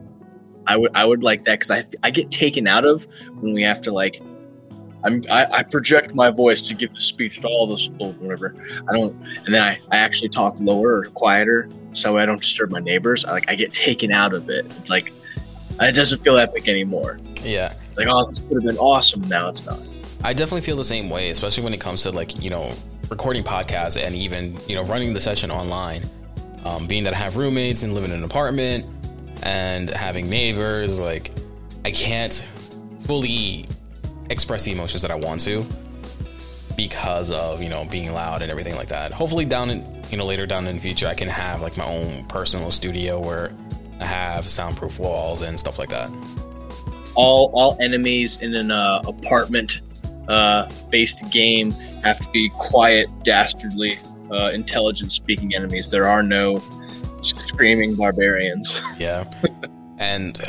[0.68, 3.06] I would I would like that because I I get taken out of
[3.42, 4.22] when we have to like
[5.04, 8.56] I'm I, I, project my voice to give the speech to all those people whatever.
[8.90, 9.14] I don't
[9.46, 13.26] and then I, I actually talk lower or quieter so I don't disturb my neighbors.
[13.26, 14.66] I like I get taken out of it.
[14.80, 15.14] It's like
[15.82, 17.20] it doesn't feel epic anymore.
[17.44, 17.74] Yeah.
[17.98, 19.22] Like oh this would have been awesome.
[19.28, 19.80] Now it's not.
[20.24, 22.74] I definitely feel the same way especially when it comes to like you know
[23.10, 26.04] recording podcasts and even you know running the session online
[26.66, 28.86] um, being that I have roommates and live in an apartment
[29.44, 31.32] and having neighbors, like
[31.86, 32.34] I can't
[33.02, 33.68] fully
[34.30, 35.66] express the emotions that I want to
[36.78, 39.12] because of you know being loud and everything like that.
[39.12, 41.86] Hopefully, down in you know later down in the future, I can have like my
[41.86, 43.54] own personal studio where
[44.00, 46.10] I have soundproof walls and stuff like that.
[47.16, 49.82] All all enemies in an uh, apartment
[50.30, 53.98] uh, based game have to be quiet, dastardly,
[54.32, 55.90] uh, intelligent speaking enemies.
[55.90, 56.62] There are no
[57.22, 58.82] screaming barbarians.
[59.00, 59.24] yeah,
[59.98, 60.42] and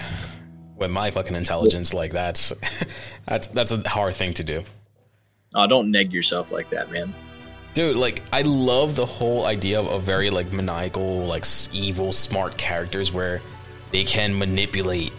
[0.76, 2.52] with my fucking intelligence, like that's
[3.26, 4.64] that's that's a hard thing to do.
[5.54, 7.14] Oh, don't neg yourself like that, man.
[7.74, 12.56] Dude, like I love the whole idea of a very like maniacal, like evil, smart
[12.56, 13.40] characters where
[13.90, 15.12] they can manipulate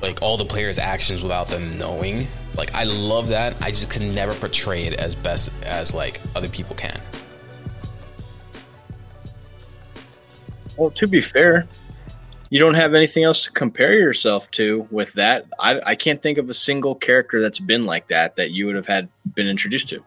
[0.00, 2.26] like all the players' actions without them knowing.
[2.58, 3.54] Like I love that.
[3.62, 7.00] I just can never portray it as best as like other people can.
[10.76, 11.66] Well, to be fair,
[12.50, 15.46] you don't have anything else to compare yourself to with that.
[15.58, 18.76] I, I can't think of a single character that's been like that that you would
[18.76, 20.02] have had been introduced to.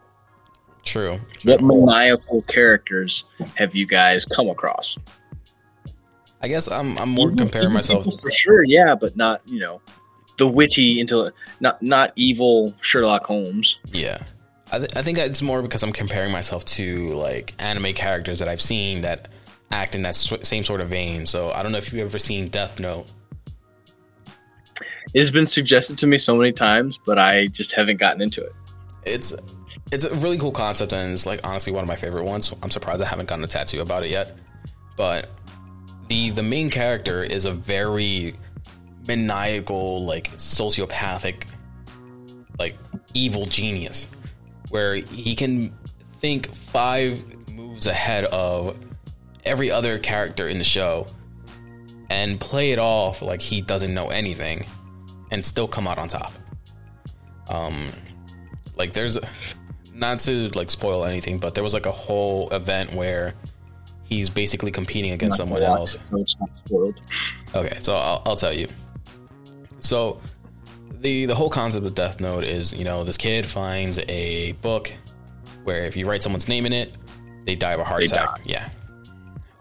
[0.83, 1.19] True.
[1.37, 1.51] true.
[1.51, 3.23] What maniacal characters
[3.55, 4.97] have you guys come across?
[6.41, 8.03] I guess I'm I'm more comparing myself.
[8.03, 9.81] for sure, yeah, but not you know
[10.41, 13.77] the witty into not not evil Sherlock Holmes.
[13.86, 14.23] Yeah.
[14.71, 18.47] I, th- I think it's more because I'm comparing myself to like anime characters that
[18.47, 19.27] I've seen that
[19.71, 21.27] act in that s- same sort of vein.
[21.27, 23.06] So I don't know if you've ever seen Death Note.
[25.13, 28.43] It has been suggested to me so many times, but I just haven't gotten into
[28.43, 28.54] it.
[29.06, 29.32] It's
[29.91, 32.51] it's a really cool concept and it's like honestly one of my favorite ones.
[32.63, 34.36] I'm surprised I haven't gotten a tattoo about it yet.
[34.97, 35.30] But
[36.08, 38.34] the the main character is a very
[39.07, 41.43] maniacal, like sociopathic,
[42.59, 42.77] like
[43.13, 44.07] evil genius,
[44.69, 45.73] where he can
[46.19, 48.77] think five moves ahead of
[49.45, 51.07] every other character in the show
[52.09, 54.65] and play it off like he doesn't know anything
[55.31, 56.33] and still come out on top.
[57.47, 57.89] Um,
[58.75, 59.17] like there's
[59.93, 63.33] not to like spoil anything, but there was like a whole event where
[64.03, 65.95] he's basically competing against someone else.
[65.95, 67.01] it, so it's not spoiled.
[67.55, 68.67] Okay, so I'll, I'll tell you.
[69.82, 70.22] So
[71.02, 74.94] the the whole concept of Death Note is, you know, this kid finds a book
[75.63, 76.94] where if you write someone's name in it,
[77.46, 78.38] they die of a heart They attack.
[78.38, 78.41] die.
[78.46, 78.70] Yeah.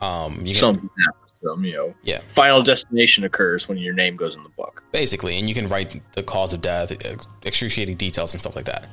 [0.00, 1.94] Um, you can, happens to them, you know.
[2.02, 4.82] yeah, Final destination occurs when your name goes in the book.
[4.92, 8.64] basically, and you can write the cause of death, ex- excruciating details and stuff like
[8.64, 8.88] that.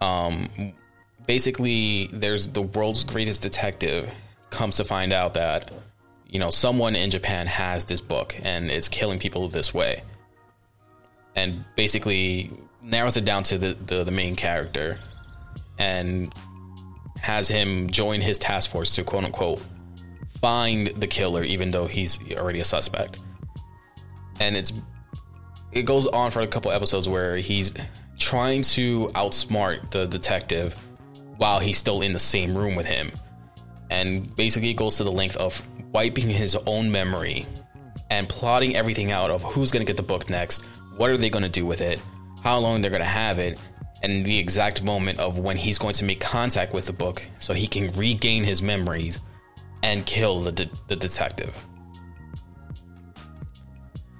[0.00, 0.48] Um,
[1.26, 4.10] basically, there's the world's greatest detective
[4.50, 5.70] comes to find out that
[6.28, 10.02] you know someone in Japan has this book and it's killing people this way,
[11.36, 12.50] and basically
[12.82, 14.98] narrows it down to the the, the main character,
[15.78, 16.32] and
[17.20, 19.62] has him join his task force to quote unquote
[20.40, 23.18] find the killer, even though he's already a suspect.
[24.40, 24.72] And it's
[25.72, 27.74] it goes on for a couple episodes where he's
[28.18, 30.74] trying to outsmart the detective
[31.36, 33.12] while he's still in the same room with him.
[33.90, 37.46] And basically goes to the length of wiping his own memory
[38.10, 40.64] and plotting everything out of who's going to get the book next,
[41.00, 41.98] what are they going to do with it,
[42.42, 43.58] how long they're going to have it,
[44.02, 47.54] and the exact moment of when he's going to make contact with the book so
[47.54, 49.18] he can regain his memories
[49.82, 51.56] and kill the, de- the detective.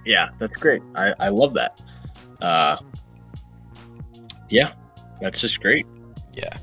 [0.07, 0.81] Yeah, that's great.
[0.95, 1.79] I, I love that.
[2.41, 2.79] Uh,
[4.49, 4.73] yeah,
[5.21, 5.85] that's just great.
[6.33, 6.57] Yeah.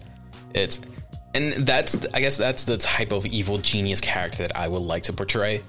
[0.56, 0.82] It's
[1.36, 5.04] and that's I guess that's the type of evil genius character that I would like
[5.04, 5.62] to portray.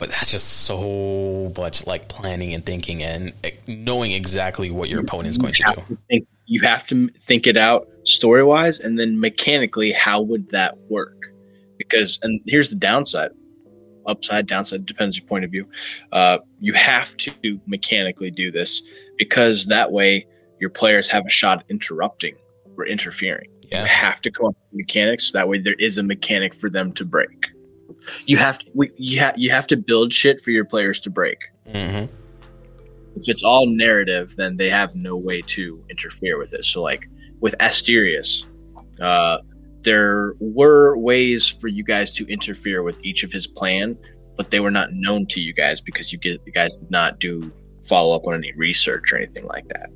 [0.00, 5.02] But that's just so much like planning and thinking and eh, knowing exactly what your
[5.02, 5.94] opponent is going you to do.
[5.94, 10.48] to think you have to think it out story wise and then mechanically how would
[10.48, 11.26] that work?
[11.76, 13.30] Because and here's the downside
[14.06, 15.68] upside downside depends your point of view.
[16.12, 18.82] Uh, you have to mechanically do this
[19.18, 20.26] because that way
[20.60, 22.34] your players have a shot interrupting
[22.78, 23.48] or interfering.
[23.70, 26.90] You have to come up with mechanics that way there is a mechanic for them
[26.94, 27.50] to break
[28.26, 31.10] you have to we, you, ha- you have to build shit for your players to
[31.10, 31.38] break
[31.70, 32.06] hmm
[33.16, 36.64] if it's all narrative, then they have no way to interfere with it.
[36.64, 37.08] So, like
[37.40, 38.46] with Asterius,
[39.00, 39.38] uh,
[39.82, 43.96] there were ways for you guys to interfere with each of his plan,
[44.36, 47.18] but they were not known to you guys because you, get, you guys did not
[47.18, 47.50] do
[47.88, 49.90] follow up on any research or anything like that.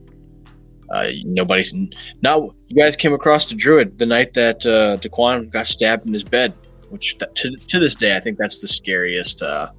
[0.90, 1.72] Uh, nobody's
[2.20, 2.50] now.
[2.68, 6.24] You guys came across the druid the night that uh, Daquan got stabbed in his
[6.24, 6.52] bed,
[6.90, 9.70] which th- to to this day I think that's the scariest uh,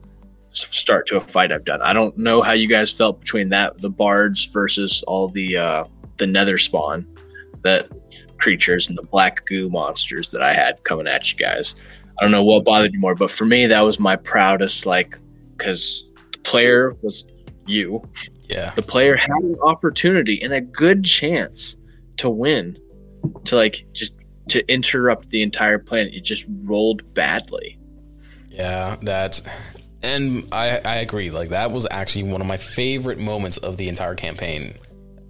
[0.49, 1.81] start to a fight I've done.
[1.81, 5.83] I don't know how you guys felt between that the bards versus all the uh,
[6.17, 7.07] the nether spawn
[7.63, 7.89] that
[8.37, 11.75] creatures and the black goo monsters that I had coming at you guys.
[12.17, 15.17] I don't know what bothered you more, but for me that was my proudest like
[15.57, 17.25] because the player was
[17.65, 18.03] you.
[18.47, 18.71] Yeah.
[18.75, 21.77] The player had an opportunity and a good chance
[22.17, 22.77] to win,
[23.45, 24.14] to like just
[24.49, 26.07] to interrupt the entire plan.
[26.07, 27.77] It just rolled badly.
[28.49, 29.43] Yeah, that's
[30.01, 31.31] and I I agree.
[31.31, 34.75] Like that was actually one of my favorite moments of the entire campaign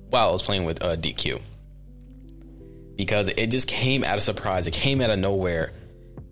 [0.09, 1.41] while I was playing with uh, DQ.
[2.95, 4.67] Because it just came out of surprise.
[4.67, 5.73] It came out of nowhere.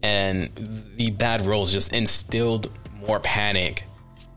[0.02, 0.50] And
[0.96, 2.72] the bad rolls just instilled
[3.06, 3.84] more panic.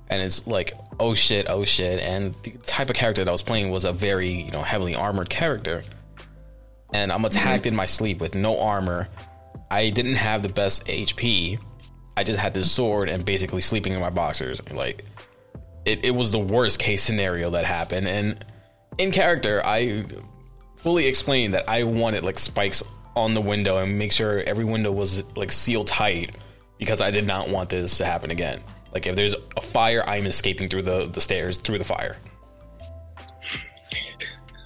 [0.08, 2.00] And it's like, oh shit, oh shit.
[2.00, 4.94] And the type of character that I was playing was a very, you know, heavily
[4.94, 5.82] armored character.
[6.96, 7.68] And I'm attacked mm-hmm.
[7.68, 9.08] in my sleep with no armor.
[9.70, 11.60] I didn't have the best HP.
[12.16, 14.62] I just had this sword and basically sleeping in my boxers.
[14.72, 15.04] Like
[15.84, 18.08] it, it was the worst case scenario that happened.
[18.08, 18.42] And
[18.96, 20.06] in character, I
[20.76, 22.82] fully explained that I wanted like spikes
[23.14, 26.34] on the window and make sure every window was like sealed tight
[26.78, 28.62] because I did not want this to happen again.
[28.94, 32.16] Like if there's a fire, I'm escaping through the, the stairs through the fire.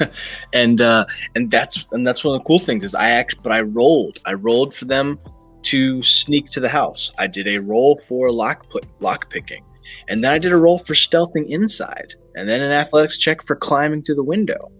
[0.53, 3.53] and uh, and that's and that's one of the cool things is I act, but
[3.53, 4.21] I rolled.
[4.25, 5.19] I rolled for them
[5.63, 7.13] to sneak to the house.
[7.19, 9.65] I did a roll for lock put, lock picking,
[10.09, 13.57] and then I did a roll for stealthing inside, and then an athletics check for
[13.57, 14.71] climbing through the window.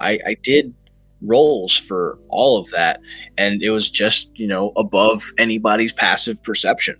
[0.00, 0.74] I, I did
[1.20, 3.00] rolls for all of that,
[3.36, 6.96] and it was just you know above anybody's passive perception.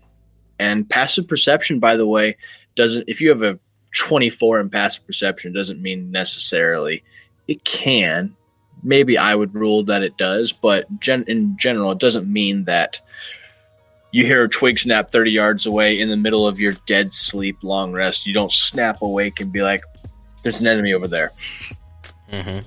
[0.60, 2.36] And passive perception, by the way,
[2.74, 3.60] doesn't if you have a
[3.94, 7.04] 24 in passive perception doesn't mean necessarily
[7.48, 8.36] it can
[8.82, 13.00] maybe I would rule that it does, but gen- in general, it doesn't mean that
[14.12, 17.62] you hear a twig snap 30 yards away in the middle of your dead sleep,
[17.62, 18.26] long rest.
[18.26, 19.82] You don't snap awake and be like,
[20.42, 21.32] there's an enemy over there.
[22.32, 22.60] Mm-hmm.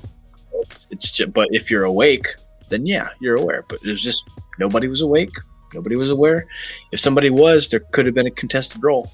[0.92, 2.28] It's just, but if you're awake,
[2.70, 3.64] then yeah, you're aware.
[3.68, 5.32] But there's just nobody was awake.
[5.74, 6.48] Nobody was aware.
[6.92, 9.10] If somebody was, there could have been a contested roll.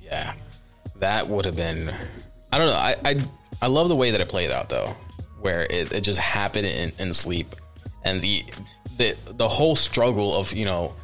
[0.00, 0.34] Yeah,
[0.96, 1.92] that would have been.
[2.52, 2.76] I don't know.
[2.76, 3.16] I, I
[3.62, 4.94] I love the way that it played out though,
[5.40, 7.54] where it, it just happened in, in sleep,
[8.04, 8.44] and the
[8.96, 10.94] the the whole struggle of you know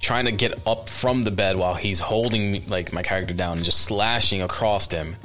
[0.00, 3.64] trying to get up from the bed while he's holding like my character down and
[3.64, 5.16] just slashing across him.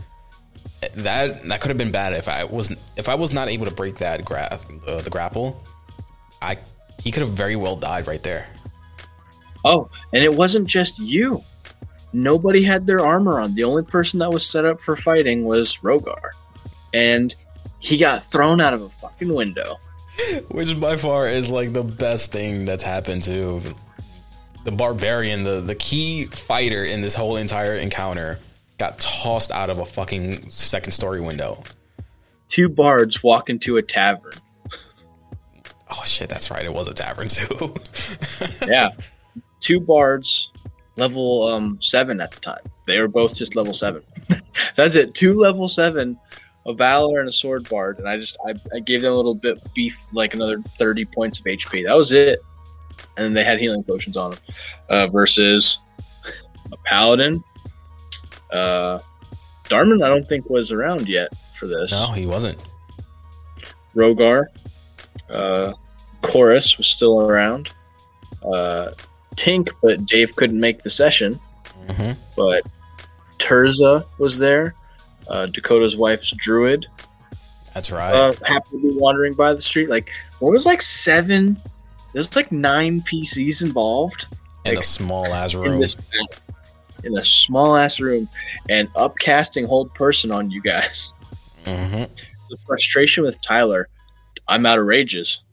[0.96, 3.72] That that could have been bad if I wasn't if I was not able to
[3.72, 5.62] break that gra- uh, the grapple.
[6.42, 6.58] I
[7.04, 8.48] he could have very well died right there.
[9.66, 11.42] Oh, and it wasn't just you.
[12.14, 13.56] Nobody had their armor on.
[13.56, 16.32] The only person that was set up for fighting was Rogar.
[16.94, 17.34] And
[17.80, 19.78] he got thrown out of a fucking window.
[20.50, 23.62] Which by far is like the best thing that's happened to
[24.66, 28.40] the barbarian, the, the key fighter in this whole entire encounter,
[28.78, 31.64] got tossed out of a fucking second story window.
[32.50, 34.34] Two bards walk into a tavern.
[35.92, 36.64] Oh shit, that's right.
[36.64, 37.74] It was a tavern too.
[38.68, 38.92] yeah.
[39.60, 40.52] Two bards,
[40.98, 42.62] level um, seven at the time.
[42.86, 44.04] They were both just level seven.
[44.76, 45.16] that's it.
[45.16, 46.20] Two level seven,
[46.70, 49.36] a valor and a sword bard, and I just I, I gave them a little
[49.36, 51.84] bit beef, like another thirty points of HP.
[51.86, 52.40] That was it.
[53.18, 54.40] And they had healing potions on them.
[54.88, 55.80] Uh, versus
[56.72, 57.44] a paladin.
[58.52, 59.00] Uh,
[59.66, 61.92] Darman, I don't think was around yet for this.
[61.92, 62.58] no, he wasn't.
[63.96, 64.46] Rogar.
[65.30, 65.74] Uh,
[66.22, 67.72] Chorus was still around.
[68.44, 68.92] Uh,
[69.36, 71.34] Tink, but Dave couldn't make the session.
[71.90, 72.64] hmm But
[73.38, 74.76] Terza was there.
[75.30, 76.88] Uh, Dakota's wife's druid
[77.74, 78.14] That's right.
[78.14, 79.90] uh, happened to be wandering by the street.
[79.90, 80.12] Like
[80.42, 81.62] there was like seven,
[82.14, 84.26] there's like nine PCs involved
[84.66, 85.80] in a small ass in room.
[85.80, 85.96] this
[87.04, 88.28] in a small ass room,
[88.70, 91.14] and upcasting hold person on you guys.
[91.66, 92.04] hmm
[92.50, 93.88] the frustration with Tyler,
[94.48, 95.44] I'm out of rages.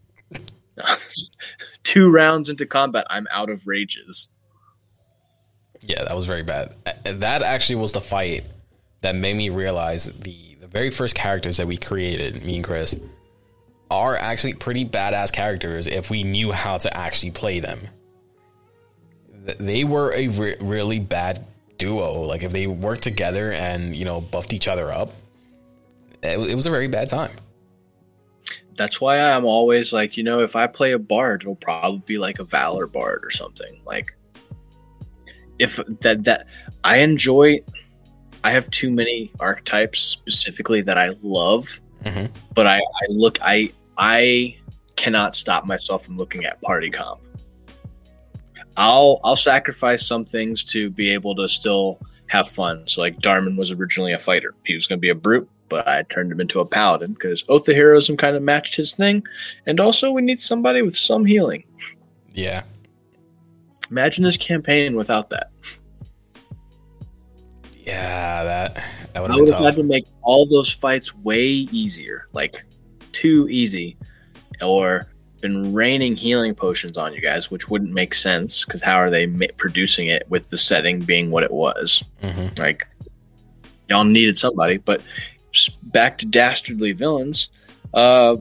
[1.82, 4.28] Two rounds into combat, I'm out of rages.
[5.82, 6.74] Yeah, that was very bad.
[7.04, 8.44] That actually was the fight
[9.02, 12.96] that made me realize the the very first characters that we created, me and Chris,
[13.90, 17.78] are actually pretty badass characters if we knew how to actually play them.
[19.46, 21.44] Th- They were a re- really bad
[21.78, 22.22] duo.
[22.22, 25.12] Like if they worked together and you know buffed each other up,
[26.22, 27.32] it, wa- it was a very bad time.
[28.74, 32.18] That's why I'm always like, you know, if I play a bard, it'll probably be
[32.18, 33.80] like a valor bard or something.
[33.86, 34.14] Like,
[35.58, 36.46] if that that
[36.84, 37.60] I enjoy,
[38.46, 42.30] I have too many archetypes specifically that I love, Mhm.
[42.54, 44.56] but I I look I I
[44.94, 47.22] cannot stop myself from looking at party comp.
[48.76, 52.86] I'll I'll sacrifice some things to be able to still have fun.
[52.86, 54.54] So like Darman was originally a fighter.
[54.64, 57.42] He was going to be a brute, but I turned him into a paladin because
[57.48, 59.24] Oath of Heroism kind of matched his thing,
[59.66, 61.64] and also we need somebody with some healing.
[62.32, 62.62] Yeah,
[63.90, 65.50] Imagine this campaign without that.
[67.86, 71.42] Yeah, that that would I have would have had to make all those fights way
[71.42, 72.64] easier, like
[73.12, 73.96] too easy,
[74.62, 75.06] or
[75.40, 79.26] been raining healing potions on you guys, which wouldn't make sense because how are they
[79.26, 82.02] ma- producing it with the setting being what it was?
[82.22, 82.58] Mhm.
[82.58, 82.86] Like
[83.88, 85.00] y'all needed somebody, but
[85.84, 87.50] back to dastardly villains.
[87.94, 88.36] Uh,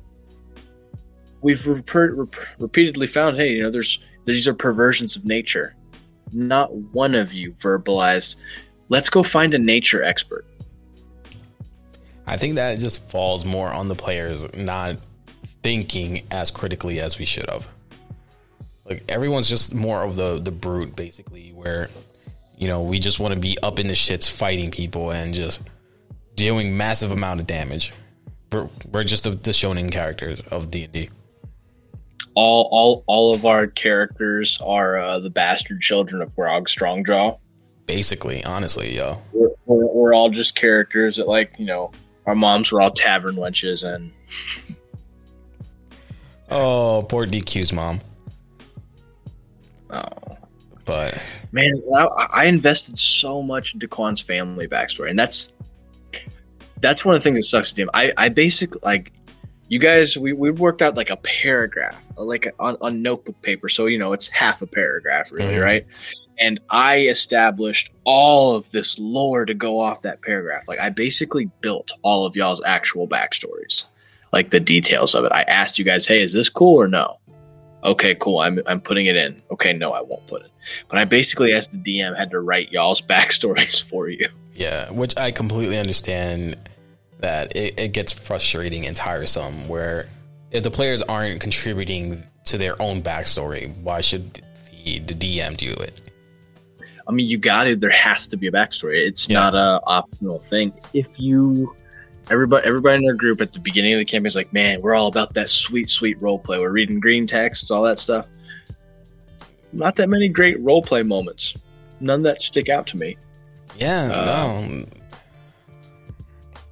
[1.41, 5.75] we've reper- rep- repeatedly found, hey, you know, there's these are perversions of nature.
[6.33, 8.37] Not one of you verbalized.
[8.89, 10.45] Let's go find a nature expert.
[12.27, 14.97] I think that just falls more on the players not
[15.63, 17.67] thinking as critically as we should have.
[18.85, 21.89] Like everyone's just more of the the brute, basically, where
[22.57, 25.61] you know we just want to be up in the shits fighting people and just
[26.35, 27.93] doing massive amount of damage.
[28.51, 31.09] We're, we're just the, the shonen characters of D and D.
[32.35, 37.39] All, all, all of our characters are uh, the bastard children of Grog Strongjaw.
[37.85, 39.21] Basically, honestly, yo.
[39.31, 41.91] We're, we're, we're all just characters that, like, you know,
[42.25, 44.11] our moms were all tavern wenches, and
[46.49, 48.01] Oh, poor DQ's mom.
[49.89, 50.07] Oh
[50.85, 51.19] but
[51.51, 55.51] man, I, I invested so much into Quan's family backstory, and that's
[56.81, 57.89] that's one of the things that sucks to him.
[57.93, 59.11] I I basically like
[59.67, 60.15] you guys.
[60.15, 64.13] We, we worked out like a paragraph, like on, on notebook paper, so you know
[64.13, 65.63] it's half a paragraph, really, Mhm.
[65.63, 65.85] right?
[66.37, 70.67] And I established all of this lore to go off that paragraph.
[70.67, 73.85] Like I basically built all of y'all's actual backstories,
[74.33, 75.31] like the details of it.
[75.31, 77.17] I asked you guys, "Hey, is this cool or no?"
[77.83, 78.39] Okay, cool.
[78.39, 79.41] I'm I'm putting it in.
[79.51, 80.51] Okay, no, I won't put it.
[80.89, 84.27] But I basically, as the DM, had to write y'all's backstories for you.
[84.55, 86.57] yeah, which I completely understand
[87.19, 89.67] that it, it gets frustrating and tiresome.
[89.67, 90.07] Where
[90.51, 94.41] if the players aren't contributing to their own backstory, why should
[94.85, 96.04] the, the DM do it?
[97.07, 97.79] I mean, you got it.
[97.81, 98.95] There has to be a backstory.
[99.05, 99.39] It's Yeah.
[99.39, 100.73] not a optional thing.
[100.93, 101.75] If you,
[102.31, 104.95] everybody, everybody in our group at the beginning of the campaign is like, "Man, we're
[104.95, 106.59] all about that sweet, sweet role play.
[106.59, 108.27] We're reading green texts, all that stuff."
[109.73, 111.55] Not that many great role play moments.
[111.99, 113.17] None that stick out to me.
[113.77, 114.85] Yeah, Uh, no.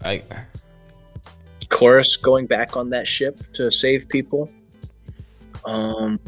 [0.04, 0.22] I
[1.70, 4.50] Chorus going back on that ship to save people.
[5.66, 6.20] Um,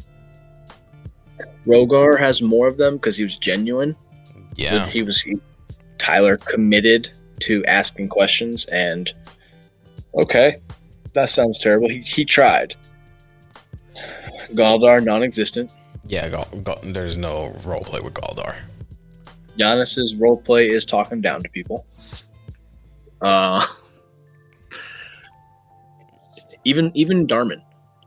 [1.66, 3.96] Rogar has more of them because he was genuine.
[4.56, 4.88] yeah.
[4.88, 5.40] he was he,
[5.98, 7.10] Tyler committed
[7.42, 9.14] to asking questions and
[10.14, 10.62] okay,
[11.14, 11.90] that sounds terrible.
[11.90, 12.76] He he tried.
[14.54, 15.72] Galdar non-existent.
[16.08, 18.56] Yeah, Gal- Gal- there's no roleplay with Galdar.
[19.58, 21.86] Giannis's role play is talking down to people.
[23.22, 23.66] Uh,
[26.66, 27.62] even even Darman.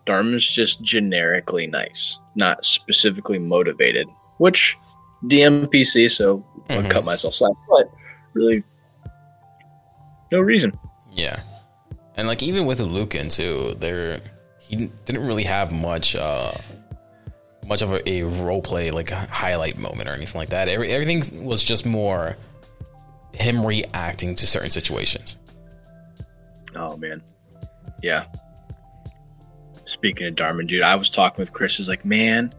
[0.09, 4.07] Darman's just generically nice, not specifically motivated.
[4.39, 4.77] Which
[5.27, 6.91] DMPC, so I'll Mhm.
[6.91, 7.91] cut myself slack, but
[8.33, 8.65] really
[10.33, 10.73] no reason.
[11.13, 11.41] Yeah,
[12.17, 14.21] and like even with Lucan too, there
[14.61, 16.53] he didn't really have much, uh
[17.67, 20.69] much of a, a role play like highlight moment or anything like that.
[20.69, 22.37] Every, everything was just more
[23.35, 25.37] him reacting to certain situations.
[26.75, 27.23] Oh man,
[28.03, 28.25] yeah.
[29.89, 31.77] Speaking of Darman, dude, I was talking with Chris.
[31.79, 32.55] He's like, man,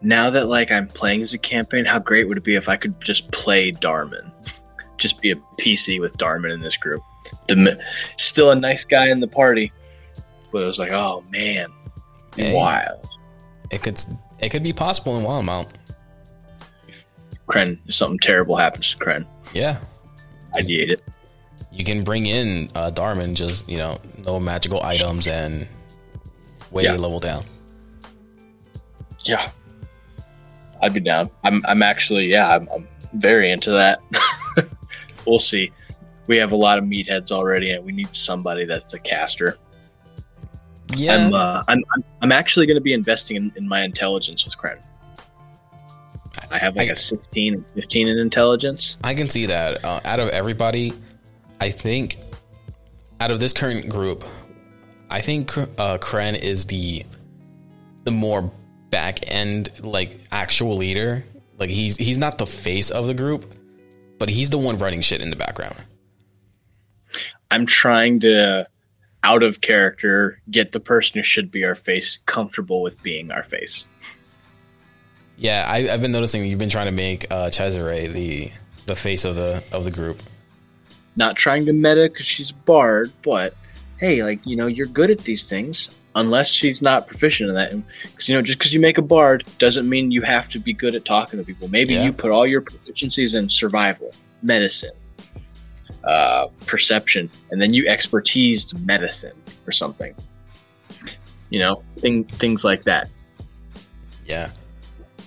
[0.00, 2.76] now that like I'm playing as a campaign, how great would it be if I
[2.76, 4.30] could just play Darman,
[4.96, 7.02] just be a PC with Darman in this group.
[7.48, 7.82] The,
[8.16, 9.70] still a nice guy in the party,
[10.50, 11.68] but it was like, oh man,
[12.36, 12.54] Hey.
[12.54, 13.06] wild.
[13.70, 14.00] It could
[14.38, 15.68] it could be possible in Wildemount.
[17.48, 19.78] Kren, if something terrible happens to Kren, Yeah,
[20.54, 21.02] I ideate it.
[21.70, 25.66] you can bring in uh, Darman, just you know, no magical items and
[26.72, 26.92] way Yeah.
[26.92, 27.44] level down.
[29.24, 29.50] Yeah,
[30.82, 31.30] I'd be down.
[31.44, 34.00] I'm, I'm actually, yeah, I'm, I'm very into that.
[35.26, 35.70] we'll see.
[36.26, 39.58] We have a lot of meatheads already, and we need somebody that's a caster.
[40.96, 44.44] Yeah, I'm, uh, I'm, I'm, I'm actually going to be investing in, in my intelligence
[44.44, 44.78] with Kren.
[46.50, 48.98] I have like I- a 16 and 15 in intelligence.
[49.04, 49.84] I can see that.
[49.84, 50.92] Uh, out of everybody,
[51.60, 52.18] I think
[53.20, 54.24] out of this current group,
[55.12, 57.04] I think uh, Kren is the
[58.04, 58.50] the more
[58.90, 61.24] back end like actual leader.
[61.58, 63.44] Like he's he's not the face of the group,
[64.18, 65.76] but he's the one running shit in the background.
[67.50, 68.66] I'm trying to,
[69.22, 73.42] out of character, get the person who should be our face comfortable with being our
[73.42, 73.84] face.
[75.36, 78.50] Yeah, I, I've been noticing you've been trying to make uh, Cesare the
[78.86, 80.22] the face of the of the group.
[81.16, 83.54] not trying to meta because she's a bard, but
[84.02, 85.88] hey, like you know, you're good at these things.
[86.14, 87.70] Unless she's not proficient in that,
[88.02, 90.74] because you know, just because you make a bard doesn't mean you have to be
[90.74, 91.68] good at talking to people.
[91.68, 92.04] Maybe Yeah.
[92.04, 94.90] you put all your proficiencies in survival, medicine,
[96.04, 99.32] uh, perception, and then you expertise medicine
[99.66, 100.14] or something.
[101.48, 103.08] You know, thing, things like that.
[104.26, 104.50] Yeah.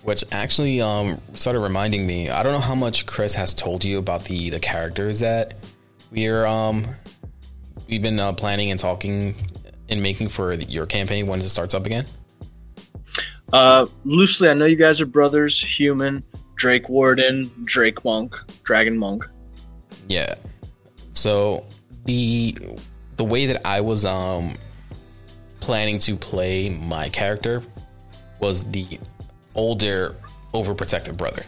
[0.04, 2.30] Which actually um, started reminding me.
[2.30, 5.56] I don't know how much Chris has told you about the the characters that
[6.12, 6.86] we're um
[7.88, 9.36] we've been uh, planning and talking
[9.90, 12.06] and making for your campaign once it starts up again.
[13.54, 15.60] Uh, loosely, I know you guys are brothers.
[15.62, 16.24] Human,
[16.56, 19.26] Drake Warden, Drake Monk, Dragon Monk.
[20.08, 20.36] Yeah.
[21.12, 21.66] So
[22.06, 22.58] the
[23.18, 24.54] the way that I was um
[25.60, 27.62] planning to play my character
[28.40, 29.00] was the
[29.56, 30.16] older
[30.54, 31.44] overprotective brother.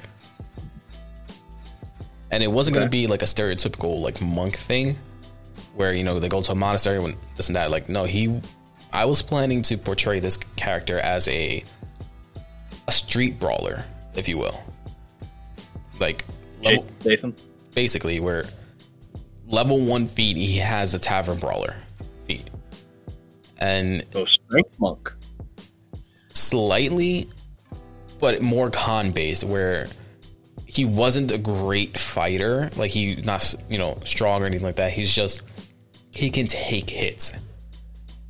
[2.31, 2.81] And it wasn't Okay.
[2.81, 4.97] going to be like a stereotypical like monk thing
[5.77, 8.39] where you know they go to a monastery and this and that like no he
[8.91, 11.63] I was planning to portray this character as a
[12.87, 13.83] a street brawler
[14.15, 14.59] if you will.
[15.99, 16.25] Like
[16.61, 17.35] level, Jason
[17.73, 18.45] basically where
[19.47, 21.75] level one feat he has a tavern brawler
[22.25, 22.49] feat
[23.59, 25.13] and Oh, Strength Monk.
[26.33, 27.29] slightly
[28.19, 29.87] but more con based where
[30.65, 32.69] he wasn't a great fighter.
[32.75, 34.91] Like he's not you know strong or anything like that.
[34.91, 35.41] He's just
[36.17, 37.31] he can take hits,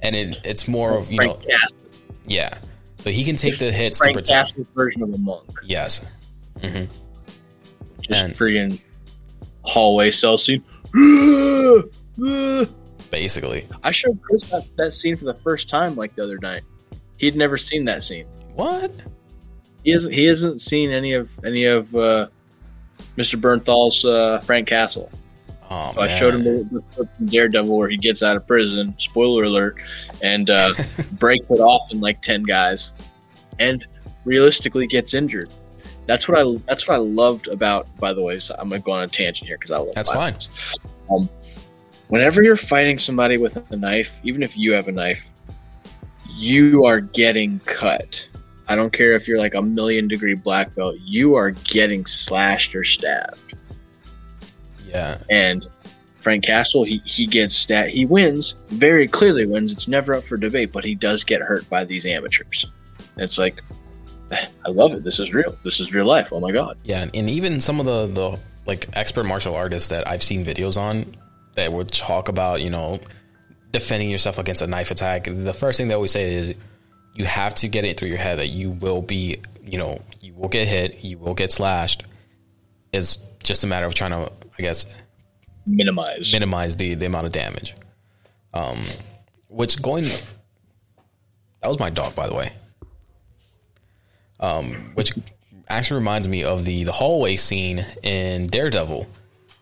[0.02, 1.78] and it, it's more of you Frank know Castle.
[2.26, 2.58] yeah.
[3.00, 4.50] So he can take the hits Frank to protect.
[4.50, 5.50] Castle's version of a monk.
[5.64, 6.02] Yes.
[6.62, 6.84] hmm
[8.02, 8.82] Just And- freaking
[9.64, 10.64] hallway cell scene.
[13.12, 13.66] Basically.
[13.84, 16.62] I showed Chris that, that scene for the first time like the other night.
[17.18, 18.26] He'd never seen that scene.
[18.54, 18.92] What?
[19.84, 20.14] He hasn't.
[20.14, 22.28] He hasn't seen any of any of uh,
[23.16, 23.40] Mr.
[23.40, 25.10] Bernthal's uh, Frank Castle.
[25.70, 26.01] Oh So.
[26.01, 28.93] I showed him the, the clip Daredevil where he gets out of prison.
[28.97, 29.82] Spoiler alert,
[30.24, 30.74] and uh,
[31.13, 32.91] breaks it off in like ten guys,
[33.59, 33.86] and
[34.26, 35.49] realistically gets injured.
[36.05, 36.57] That's what I.
[36.65, 37.93] That's what I loved about.
[37.97, 39.95] By the way, so I'm gonna go on a tangent here because I love.
[39.95, 40.49] That's violence.
[41.11, 41.30] Um,
[42.07, 45.32] whenever you're fighting somebody with a knife, even if you have a knife,
[46.36, 48.28] you are getting cut.
[48.70, 50.95] I don't care if you're like a million degree black belt.
[51.01, 53.47] You are getting slashed or stabbed
[54.88, 55.18] Yeah.
[55.30, 55.68] and
[56.16, 57.90] Frank Castle, he, he gets stat.
[57.90, 59.46] He wins very clearly.
[59.46, 59.72] Wins.
[59.72, 62.66] It's never up for debate, but he does get hurt by these amateurs.
[63.18, 63.64] It's like,
[64.32, 65.04] I love it.
[65.04, 65.56] This is real.
[65.64, 66.34] This is real life.
[66.34, 66.78] Oh my god.
[66.84, 70.44] Yeah, and, and even some of the the like expert martial artists that I've seen
[70.44, 71.06] videos on
[71.56, 73.00] that would talk about, you know,
[73.72, 75.26] defending yourself against a knife attack.
[75.26, 76.54] The first thing they always say is
[77.16, 80.34] you have to get it through your head that you will be, you know, you
[80.34, 82.04] will get hit, you will get slashed.
[82.94, 84.86] It's just a matter of trying to, I guess,
[85.66, 86.34] Minimize.
[86.34, 87.76] minimize the, the amount of damage.
[88.53, 88.82] Um,
[89.49, 92.51] which going, that was my dog, by the way.
[94.39, 95.14] Um, which
[95.68, 99.08] actually reminds me of the the hallway scene in Daredevil,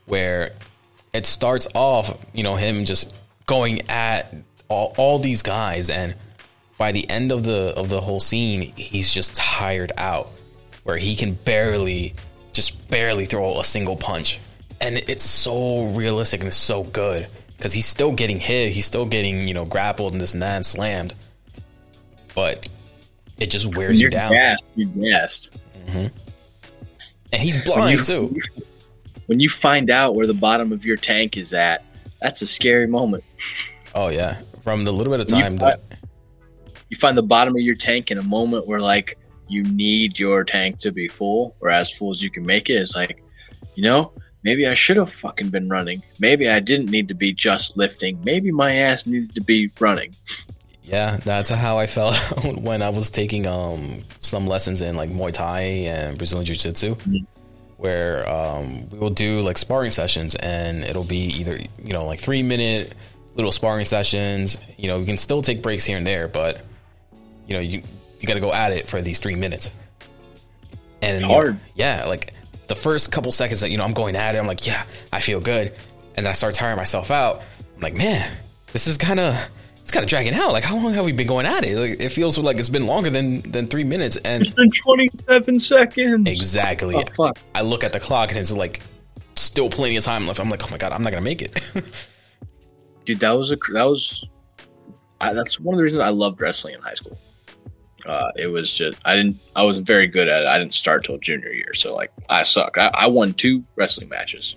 [0.05, 0.51] where
[1.13, 3.13] it starts off, you know, him just
[3.45, 4.33] going at
[4.67, 6.15] all, all these guys, and
[6.77, 10.29] by the end of the of the whole scene, he's just tired out,
[10.83, 12.13] where he can barely,
[12.51, 14.41] just barely throw a single punch,
[14.81, 19.05] and it's so realistic and it's so good because he's still getting hit, he's still
[19.05, 21.13] getting you know grappled and this and that and slammed,
[22.33, 22.67] but
[23.37, 24.63] it just wears you you're down, gassed.
[24.75, 25.61] You're gassed.
[25.87, 26.07] Mm-hmm.
[27.33, 28.39] and he's When blind you- too.
[29.27, 31.83] When you find out where the bottom of your tank is at,
[32.21, 33.23] that's a scary moment.
[33.95, 35.79] Oh yeah, from the little bit of You time fi- that
[36.89, 39.17] You find the bottom of your tank in a moment where like
[39.47, 42.73] you need your tank to be full or as full as you can make it.
[42.73, 43.23] It's like,
[43.75, 44.11] you know,
[44.45, 46.01] maybe I should have fucking been running.
[46.21, 48.23] Maybe I didn't need to be just lifting.
[48.23, 50.13] Maybe my ass needed to be running.
[50.83, 52.15] Yeah, that's how I felt
[52.61, 56.95] when I was taking um some lessons in like Muay Thai and Brazilian Jiu Jitsu,
[56.95, 57.25] Mhm.
[57.77, 62.19] where um we will do like sparring sessions and it'll be either you know like
[62.19, 62.93] three minute
[63.35, 64.57] little sparring sessions.
[64.77, 66.61] You know, you can still take breaks here and there, but
[67.47, 67.81] you know you
[68.19, 69.71] you got to go at it for these three minutes.
[71.01, 71.59] And you know, Hard.
[71.75, 72.33] yeah, like
[72.67, 75.19] the first couple seconds that you know I'm going at it, I'm like, yeah, I
[75.21, 75.73] feel good,
[76.15, 77.41] and then I start tiring myself out.
[77.75, 78.31] I'm like, man,
[78.71, 79.35] this is kind of
[79.75, 80.51] it's kind of dragging out.
[80.51, 81.77] Like, how long have we been going at it?
[81.77, 84.17] Like, it feels like it's been longer than than three minutes.
[84.17, 86.27] And It's been 27 seconds.
[86.27, 87.37] exactly, Oh, fuck.
[87.53, 88.81] I look at the clock and it's like
[89.35, 90.39] still plenty of time left.
[90.39, 91.61] I'm like, oh my god, I'm not gonna make it.
[93.05, 94.27] Dude, that was a that was
[95.21, 97.17] I, that's one of the reasons I loved wrestling in high school.
[98.05, 100.47] Uh, it was just I didn't I wasn't very good at it.
[100.47, 102.77] I didn't start till junior year, so like I suck.
[102.77, 104.55] I, I won two wrestling matches.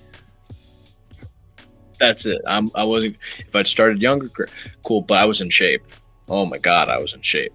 [1.98, 2.42] That's it.
[2.46, 3.16] I'm I wasn't.
[3.38, 4.30] If I'd started younger,
[4.84, 5.02] cool.
[5.02, 5.82] But I was in shape.
[6.28, 7.52] Oh my god, I was in shape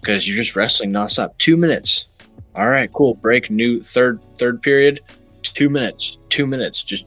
[0.00, 1.36] because you're just wrestling nonstop.
[1.38, 2.06] Two minutes.
[2.54, 3.14] All right, cool.
[3.14, 3.50] Break.
[3.50, 5.00] New third third period.
[5.42, 6.18] Two minutes.
[6.28, 6.82] Two minutes.
[6.84, 7.06] Just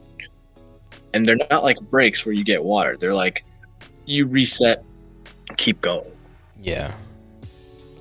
[1.14, 2.96] and they're not like breaks where you get water.
[2.96, 3.44] They're like
[4.04, 4.84] you reset,
[5.56, 6.10] keep going.
[6.62, 6.94] yeah,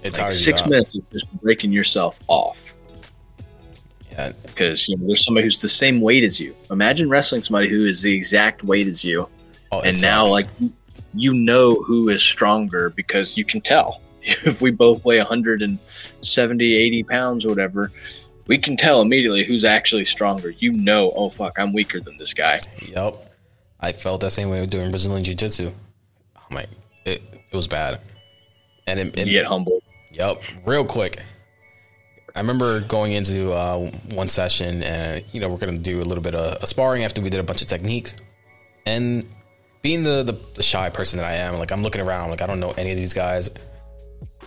[0.05, 0.69] it's Like six up.
[0.69, 2.73] minutes of just breaking yourself off
[4.11, 6.55] Yeah, because you know there's somebody who's the same weight as you.
[6.71, 9.27] Imagine wrestling somebody who is the exact weight as you,
[9.71, 10.73] oh, and now like you-
[11.17, 14.01] you know who is stronger because you can tell.
[14.45, 17.91] If we both weigh 170, 80 pounds or whatever,
[18.47, 20.49] we can tell immediately who's actually stronger.
[20.49, 22.59] You know, oh fuck, I'm weaker than this guy.
[22.87, 23.15] Yep.
[23.79, 25.71] I felt that same way with doing Brazilian Jiu Jitsu.
[26.37, 26.65] Oh my,
[27.05, 28.01] it, it was bad.
[28.87, 29.83] And it, it You get humbled.
[30.15, 31.21] Yep, real quick.
[32.33, 36.23] I remember going into uh, one session, and you know we're gonna do a little
[36.23, 38.13] bit of a sparring after we did a bunch of techniques,
[38.85, 39.29] and
[39.81, 42.47] being the, the the shy person that I am, like I'm looking around, like I
[42.47, 43.49] don't know any of these guys,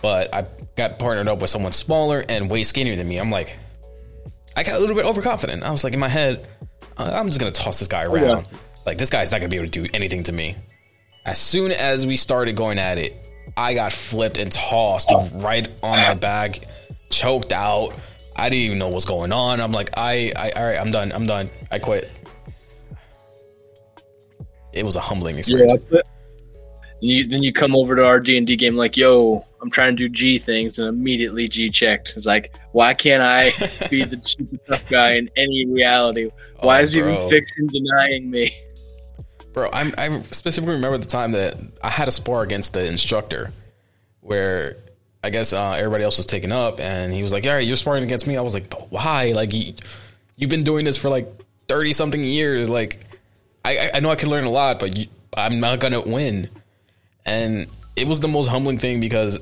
[0.01, 0.45] but I
[0.75, 3.17] got partnered up with someone smaller and way skinnier than me.
[3.17, 3.55] I'm like,
[4.55, 5.63] I got a little bit overconfident.
[5.63, 6.47] I was like in my head,
[6.97, 8.23] "Uh, I'm just gonna toss this guy around.
[8.23, 8.57] yeah.
[8.87, 10.55] Like this guy's not gonna be able to do anything to me.
[11.25, 13.15] As soon as we started going at it,
[13.57, 16.59] I got flipped and tossed right on my back,
[17.09, 17.93] choked out.
[18.35, 19.59] I didn't even know what's going on.
[19.59, 21.11] I'm like, I, I, all right, I'm done.
[21.11, 21.49] I'm done.
[21.71, 22.09] I quit.
[24.71, 25.73] It was a humbling experience.
[25.91, 26.01] Yeah,
[27.01, 29.95] you, then you come over to our D and D game like, yo, I'm trying
[29.95, 32.13] to do G things, and immediately G checked.
[32.15, 33.51] It's like, why can't I
[33.89, 34.17] be the
[34.69, 36.29] tough guy in any reality?
[36.59, 37.29] Oh, why Oh, is even bro.
[37.29, 38.51] fiction denying me?
[39.53, 43.51] Bro, I'm, I specifically remember the time that I had a spar against the instructor
[44.21, 44.77] where
[45.23, 47.75] I guess uh, everybody else was taken up and he was like, all right, you're
[47.75, 48.37] sparring against me.
[48.37, 49.31] I was like, but why?
[49.33, 49.73] Like, you,
[50.35, 51.27] you've been doing this for like
[51.67, 52.69] 30 something years.
[52.69, 52.99] Like,
[53.65, 56.49] I, I- know I can learn a lot, but you, I'm not to win.
[57.25, 59.39] And it was the most humbling thing because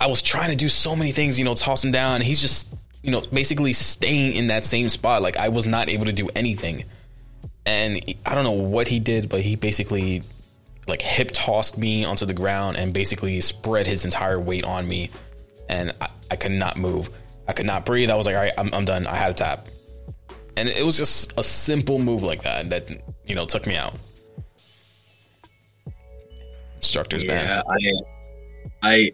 [0.00, 2.20] I was trying to do so many things, you know, toss him down.
[2.20, 2.72] He's just,
[3.02, 5.22] you know, basically staying in that same spot.
[5.22, 6.84] Like, I was not able to do anything
[7.66, 10.22] and I don't know what he did, but he basically
[10.86, 15.10] like hip tossed me onto the ground and basically spread his entire weight on me,
[15.68, 17.10] and I, I could not move.
[17.48, 18.10] I could not breathe.
[18.10, 19.06] I was like, all right, I'm, I'm done.
[19.06, 19.68] I had a tap,
[20.56, 22.90] and it was just a simple move like that that
[23.26, 23.94] you know took me out.
[26.76, 27.62] Instructors, Yeah, man.
[28.82, 29.12] I, I,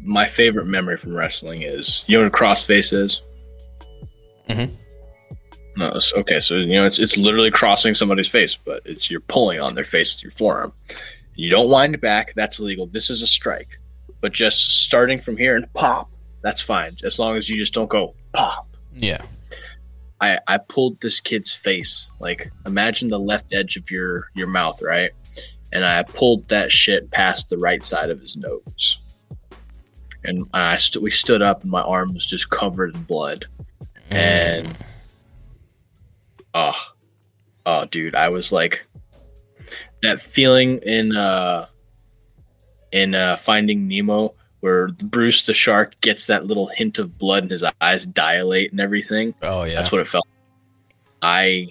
[0.00, 3.20] my favorite memory from wrestling is you know what a crossface is.
[4.48, 4.70] Mhm.
[5.76, 9.60] No, okay, so you know it's it's literally crossing somebody's face, but it's you're pulling
[9.60, 10.72] on their face with your forearm.
[11.34, 12.86] You don't wind back; that's illegal.
[12.86, 13.80] This is a strike,
[14.20, 16.10] but just starting from here and pop,
[16.42, 18.68] that's fine, as long as you just don't go pop.
[18.94, 19.22] Yeah,
[20.20, 22.10] I, I pulled this kid's face.
[22.20, 25.10] Like imagine the left edge of your your mouth, right?
[25.72, 28.98] And I pulled that shit past the right side of his nose.
[30.22, 33.46] And I st- we stood up, and my arm was just covered in blood.
[34.10, 34.14] Mm.
[34.14, 34.76] And
[36.54, 36.80] oh,
[37.66, 38.86] oh, dude, I was like
[40.02, 41.66] that feeling in uh
[42.92, 44.34] in uh Finding Nemo
[44.64, 48.80] where Bruce the shark gets that little hint of blood and his eyes dilate and
[48.80, 49.34] everything.
[49.42, 49.74] oh yeah.
[49.74, 50.26] That's what it felt.
[51.20, 51.66] I,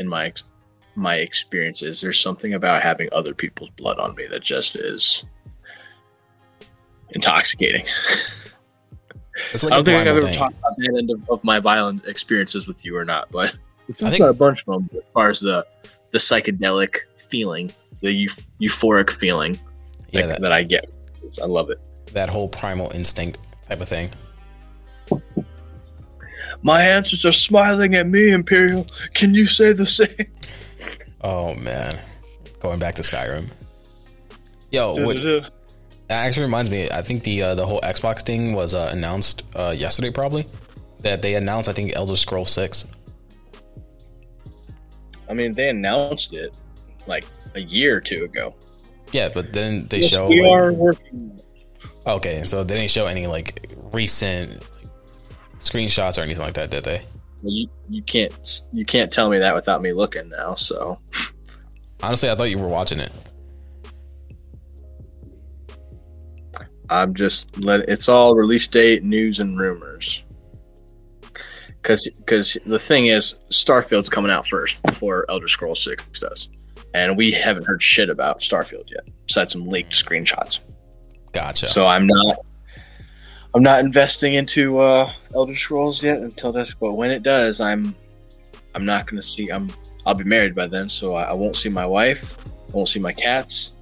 [0.00, 0.42] in my ex-
[0.96, 5.26] my experiences, there's something about having other people's blood on me that just is
[7.10, 7.84] intoxicating.
[9.52, 10.34] it's like I don't think I've ever thing.
[10.34, 13.54] talked about that end of, of my violent experiences with you or not, but
[13.88, 15.66] we've I talked think- about a bunch of them as far as the
[16.10, 19.58] the psychedelic feeling, the euph- euphoric feeling
[20.10, 20.90] yeah, that, that, that I get.
[21.42, 21.78] I love it.
[22.12, 24.08] that whole primal instinct type of thing.
[26.62, 28.86] My answers are smiling at me, Imperial.
[29.14, 30.08] Can you say the same?
[31.22, 31.98] Oh man,
[32.60, 33.46] going back to Skyrim.
[34.70, 35.50] Yo, what, That
[36.10, 36.88] actually reminds me.
[36.90, 40.46] I think the uh, the whole Xbox thing was uh, announced uh, yesterday, probably.
[41.00, 42.86] That they announced, I think, Elder Scrolls Six.
[45.28, 46.52] I mean, they announced it
[47.06, 47.24] like
[47.54, 48.54] a year or two ago.
[49.12, 50.28] Yeah, but then they Yes, show.
[50.28, 51.40] we like- are working.
[52.06, 54.62] okay, so they didn't show any like recent
[55.58, 57.02] screenshots or anything like that, did they?
[57.42, 60.54] You you can't you can't tell me that without me looking now.
[60.54, 60.98] So
[62.02, 63.10] Honestly, I thought you were watching it.
[66.88, 70.22] I'm just let it's all release date, news, and rumors.
[71.86, 76.48] Because because the thing is, Starfield's coming out first before Elder Scrolls Six does,
[76.94, 79.04] and we haven't heard shit about Starfield yet.
[79.28, 80.58] Besides some leaked screenshots.
[81.30, 81.68] Gotcha.
[81.68, 82.38] So I'm not
[83.54, 86.74] I'm not investing into uh, Elder Scrolls yet until this.
[86.74, 87.94] But when it does, I'm
[88.74, 89.50] I'm not going to see.
[89.50, 89.70] I'm
[90.04, 92.36] I'll be married by then, so I, I won't see my wife.
[92.68, 93.74] I won't see my cats.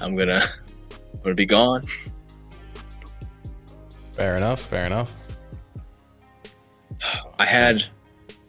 [0.00, 0.42] I'm gonna
[1.12, 1.84] I'm gonna be gone.
[4.16, 4.60] fair enough.
[4.60, 5.14] Fair enough.
[7.38, 7.84] I had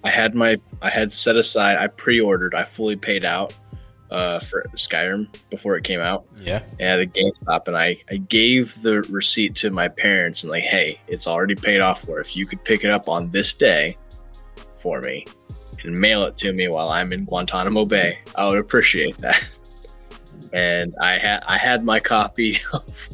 [0.04, 1.78] I had my I had set aside.
[1.78, 2.54] I pre-ordered.
[2.56, 3.54] I fully paid out
[4.12, 6.26] uh, for Skyrim before it came out.
[6.40, 6.62] Yeah.
[6.80, 11.02] at a GameStop, and I, I gave the receipt to my parents and like, hey,
[11.08, 12.20] it's already paid off for.
[12.20, 13.98] If you could pick it up on this day
[14.76, 15.26] for me
[15.84, 19.44] and mail it to me while I'm in Guantanamo Bay, I would appreciate that.
[20.54, 23.10] And I had I had my copy of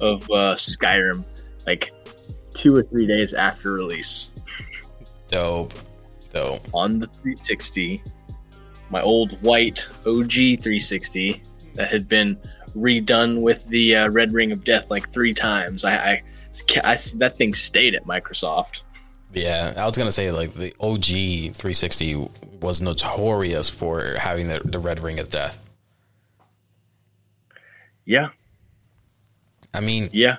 [0.00, 1.24] of uh, Skyrim
[1.66, 1.90] like
[2.54, 4.30] two or three days after release
[5.28, 5.74] Dope.
[6.32, 6.66] Dope.
[6.74, 8.02] on the 360,
[8.90, 11.42] my old white OG 360
[11.74, 12.38] that had been
[12.76, 15.84] redone with the uh, Red Ring of Death like three times.
[15.84, 16.22] I, I,
[16.84, 18.82] I- that thing stayed at Microsoft.
[19.32, 21.04] Yeah, I was gonna say like the OG
[21.54, 22.28] 360
[22.60, 25.62] was notorious for having the, the red ring of death.
[28.04, 28.28] Yeah,
[29.74, 30.36] I mean, yeah,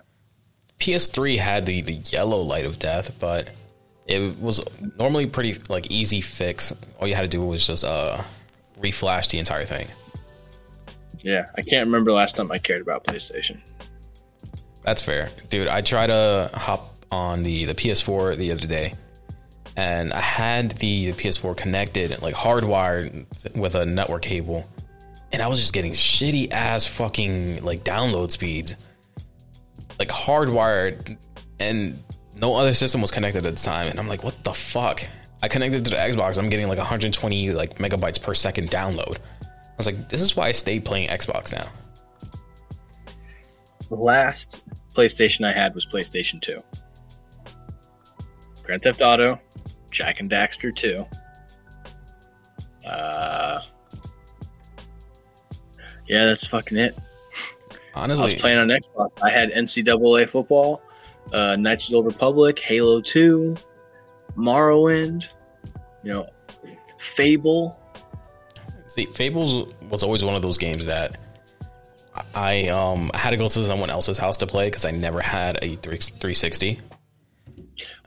[0.80, 3.50] PS3 had the the yellow light of death, but
[4.08, 4.62] it was
[4.98, 6.74] normally pretty like easy fix.
[7.00, 8.22] All you had to do was just uh
[8.80, 9.88] reflash the entire thing.
[11.20, 11.48] yeah.
[11.58, 13.58] I can't remember last time I cared about PlayStation.
[14.84, 15.68] That's fair, dude.
[15.68, 18.94] I tried to hop on the the PS4 the other day,
[19.76, 23.26] and I had the, the PS4 connected like hardwired
[23.58, 24.64] with a network cable,
[25.34, 28.76] and I was just getting shitty ass fucking like download speeds,
[30.00, 31.18] like hardwired,
[31.60, 32.02] and
[32.40, 35.04] no other system was connected at the time, and I'm like, what the fuck?
[35.42, 39.18] I connected to the Xbox, I'm getting like 120 like megabytes per second download.
[39.42, 41.68] I was like, this is why I stay playing Xbox now.
[43.90, 44.64] The last
[44.94, 46.58] PlayStation I had was PlayStation 2.
[48.64, 49.40] Grand Theft Auto,
[49.92, 51.06] Jak and Daxter 2.
[52.86, 53.62] Uh,
[56.08, 56.98] yeah, that's fucking it.
[57.94, 59.10] Honestly, I was playing on Xbox.
[59.24, 60.82] I had NCAA football,
[61.34, 63.56] uh, Knights of the Old Republic, Halo 2,
[64.38, 65.28] Morrowind,
[66.04, 66.28] you know,
[66.98, 67.82] Fable.
[68.88, 71.18] See, Fables was always one of those games that
[72.34, 75.58] I um had to go to someone else's house to play because I never had
[75.64, 76.80] a 360.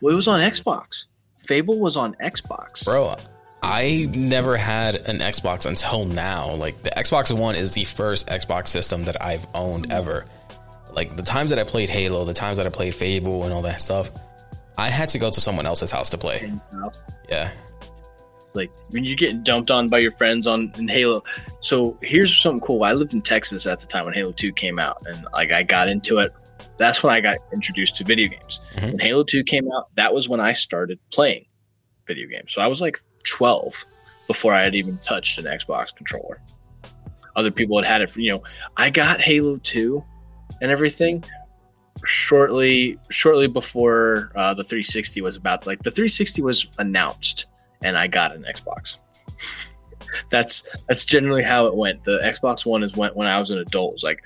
[0.00, 1.06] Well, it was on Xbox.
[1.38, 2.84] Fable was on Xbox.
[2.84, 3.16] Bro,
[3.62, 6.54] I never had an Xbox until now.
[6.54, 10.24] Like the Xbox One is the first Xbox system that I've owned ever.
[10.94, 13.62] Like the times that I played Halo, the times that I played Fable and all
[13.62, 14.10] that stuff,
[14.76, 16.52] I had to go to someone else's house to play.
[17.28, 17.50] Yeah.
[18.54, 21.22] Like when you're getting dumped on by your friends on in Halo.
[21.60, 22.82] So here's something cool.
[22.82, 25.62] I lived in Texas at the time when Halo 2 came out, and like I
[25.62, 26.32] got into it.
[26.76, 28.60] That's when I got introduced to video games.
[28.76, 28.88] Mhm.
[28.88, 31.44] When Halo 2 came out, that was when I started playing
[32.06, 32.52] video games.
[32.52, 33.84] So I was like 12
[34.26, 36.42] before I had even touched an Xbox controller.
[37.36, 38.42] Other people had had it for, you know,
[38.76, 40.02] I got Halo 2
[40.60, 41.24] and everything
[42.04, 47.46] shortly shortly before uh, the 360 was about like the 360 was announced
[47.82, 48.98] and I got an Xbox.
[50.30, 52.04] that's that's generally how it went.
[52.04, 53.90] The Xbox One is went when I was an adult.
[53.90, 54.24] It was like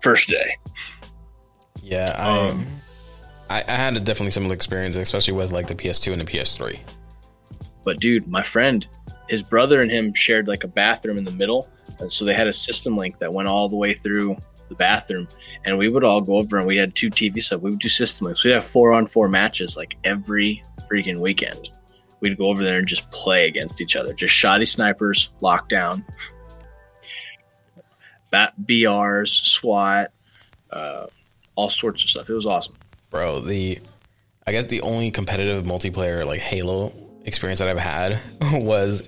[0.00, 0.56] first day.
[1.82, 2.66] Yeah, I, Um,
[3.50, 6.78] I I had a definitely similar experience, especially with like the PS2 and the PS3.
[7.84, 8.86] But dude, my friend,
[9.28, 11.68] his brother and him shared like a bathroom in the middle,
[12.00, 14.36] and so they had a system link that went all the way through
[14.68, 15.28] the bathroom,
[15.64, 17.62] and we would all go over and we had two TV sub.
[17.62, 18.44] We would do system links.
[18.44, 21.70] We'd have four on four matches like every freaking weekend.
[22.20, 26.04] We'd go over there and just play against each other, just shotty snipers, lockdown,
[28.30, 30.12] bat BRs, SWAT,
[30.70, 31.06] uh,
[31.54, 32.30] all sorts of stuff.
[32.30, 32.74] It was awesome.
[33.10, 33.78] Bro, the
[34.46, 36.92] I guess the only competitive multiplayer like Halo
[37.24, 38.20] experience that I've had
[38.62, 39.02] was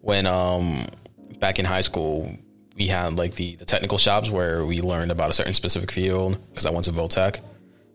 [0.00, 0.86] when um
[1.38, 2.36] back in high school
[2.78, 6.38] we had like the, the technical shops where we learned about a certain specific field
[6.50, 7.40] because I went to Voltech.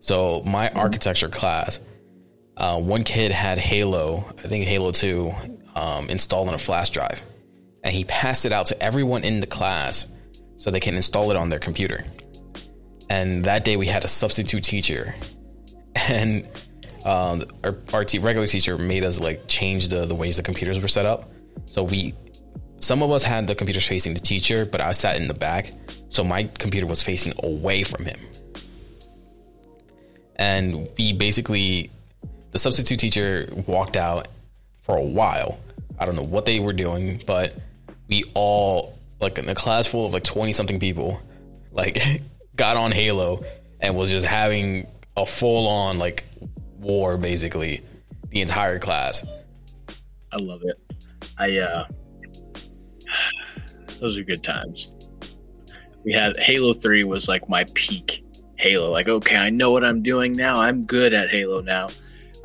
[0.01, 1.79] So my architecture class,
[2.57, 5.34] uh, one kid had Halo, I think Halo 2,
[5.75, 7.21] um, installed on a flash drive.
[7.84, 10.05] And he passed it out to everyone in the class
[10.57, 12.03] so they can install it on their computer.
[13.09, 15.15] And that day we had a substitute teacher.
[16.09, 16.49] And
[17.05, 20.79] um, our, our te- regular teacher made us like change the, the ways the computers
[20.79, 21.31] were set up.
[21.65, 22.15] So we,
[22.84, 25.71] some of us had the computers facing the teacher, but I sat in the back.
[26.09, 28.19] So my computer was facing away from him.
[30.36, 31.89] And we basically,
[32.51, 34.27] the substitute teacher walked out
[34.79, 35.59] for a while.
[35.97, 37.55] I don't know what they were doing, but
[38.09, 41.21] we all, like in a class full of like 20 something people,
[41.71, 42.03] like
[42.57, 43.45] got on Halo
[43.79, 46.25] and was just having a full on like
[46.79, 47.81] war basically
[48.29, 49.25] the entire class.
[50.34, 50.77] I love it.
[51.38, 51.86] I uh
[53.99, 54.93] those are good times.
[56.03, 58.23] We had Halo 3 was like my peak
[58.57, 58.89] Halo.
[58.89, 60.59] Like, okay, I know what I'm doing now.
[60.59, 61.89] I'm good at Halo now.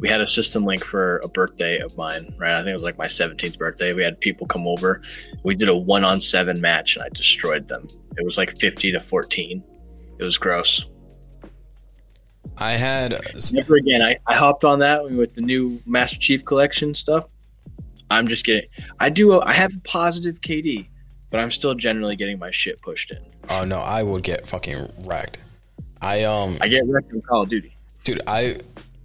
[0.01, 2.53] We had a system link for a birthday of mine, right?
[2.53, 3.93] I think it was like my 17th birthday.
[3.95, 5.03] We had people come over.
[5.43, 7.89] We did a one on seven match and I destroyed them.
[8.17, 9.63] It was like 50 to 14.
[10.19, 10.87] It was gross.
[12.57, 13.21] I had
[13.53, 14.03] Never again.
[14.03, 17.25] I, I hopped on that with the new Master Chief Collection stuff.
[18.11, 18.69] I'm just kidding.
[19.01, 19.33] I do.
[19.33, 20.89] A, I have a positive KD,
[21.31, 23.19] but I'm still generally getting my shit pushed in.
[23.51, 25.39] oh no, I would get fucking wrecked.
[26.01, 27.77] I um I get wrecked in Call of Duty.
[28.05, 28.59] dude, I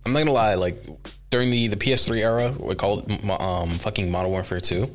[0.06, 0.84] I'm not gonna lie, like
[1.30, 4.90] during the the PS3 era, we called um fucking Modern Warfare 2.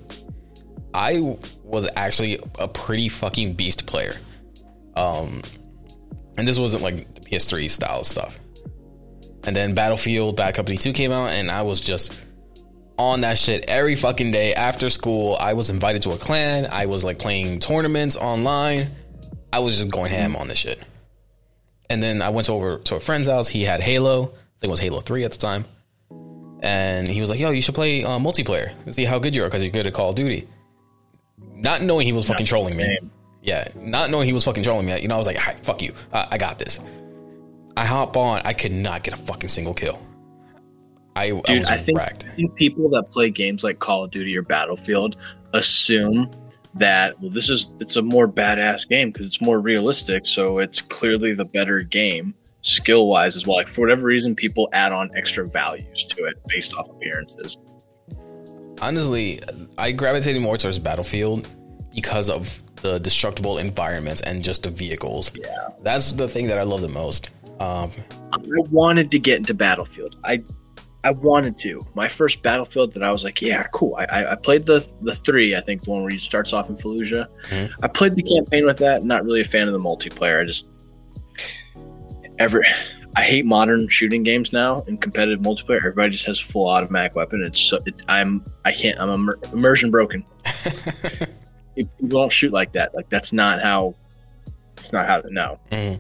[0.95, 4.17] I was actually a pretty fucking beast player.
[4.97, 5.43] Um
[6.37, 8.39] and this wasn't like the PS3 style stuff.
[9.45, 12.13] And then Battlefield Bad Company 2 came out and I was just
[12.99, 15.37] on that shit every fucking day after school.
[15.41, 16.67] I was invited to a clan.
[16.71, 18.91] I was like playing tournaments online.
[19.53, 20.81] I was just going ham on this shit.
[21.89, 23.49] And then I went over to a friend's house.
[23.49, 24.25] He had Halo.
[24.25, 25.65] I think it was Halo 3 at the time.
[26.61, 29.45] And he was like, yo, you should play uh, multiplayer and see how good you
[29.45, 30.49] are because you're good at Call of Duty.
[31.55, 32.99] Not knowing he was fucking trolling me.
[33.43, 35.01] Yeah, not knowing he was fucking trolling me.
[35.01, 35.95] You know, I was like, "Hi, fuck you.
[36.13, 36.81] Uh, I got this.
[37.77, 38.43] I hop on.
[38.45, 40.01] I could not get a fucking single kill.
[41.19, 42.01] I, I Dude, was I think.
[42.37, 45.17] Think people that play games like Call of Duty or Battlefield
[45.53, 46.31] assume
[46.75, 50.81] that well, this is it's a more badass game because it's more realistic, so it's
[50.81, 53.57] clearly the better game skill wise as well.
[53.57, 57.57] Like for whatever reason, people add on extra values to it based off appearances.
[58.81, 59.41] Honestly,
[59.77, 61.49] I gravitated more towards Battlefield
[61.93, 65.33] because of the destructible environments and just the vehicles.
[65.35, 67.31] Yeah, That's the thing that I love the most.
[67.59, 67.91] Um,
[68.33, 68.39] I
[68.71, 70.17] wanted to get into Battlefield.
[70.23, 70.45] I
[71.09, 71.81] I wanted to.
[71.95, 73.95] My first Battlefield that I was like, yeah, cool.
[73.97, 75.57] I, I, I played the the three.
[75.57, 77.27] I think the one where he starts off in Fallujah.
[77.49, 77.71] Mhm.
[77.83, 79.05] I played the campaign with that.
[79.05, 80.43] Not really a fan of the multiplayer.
[80.43, 80.69] I just
[82.39, 82.63] ever.
[83.17, 85.79] I hate modern shooting games now in competitive multiplayer.
[85.79, 87.43] Everybody just has full automatic weapon.
[87.43, 90.27] It's so it's, I'm I can't I'm immer- immersion broken.
[91.75, 92.95] People don't shoot like that.
[92.95, 93.95] Like that's not how.
[94.77, 95.23] It's not how.
[95.31, 95.99] No mhm.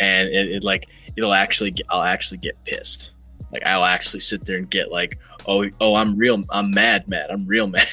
[0.00, 3.14] and it, it like it'll actually get, I'll actually get pissed.
[3.52, 7.30] Like I'll actually sit there and get like, oh oh I'm real I'm mad mad
[7.30, 7.88] I'm real mad.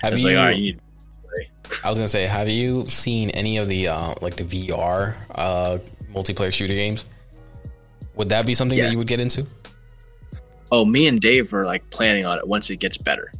[0.00, 0.26] have you?
[0.28, 0.78] like right, you
[1.84, 5.78] I was gonna say, have you seen any of the uh, like the VR uh,
[6.12, 7.04] multiplayer shooter games?
[8.16, 9.46] Would that be something that you would get into?
[10.70, 13.30] oh me and Dave are like planning on it once it gets better.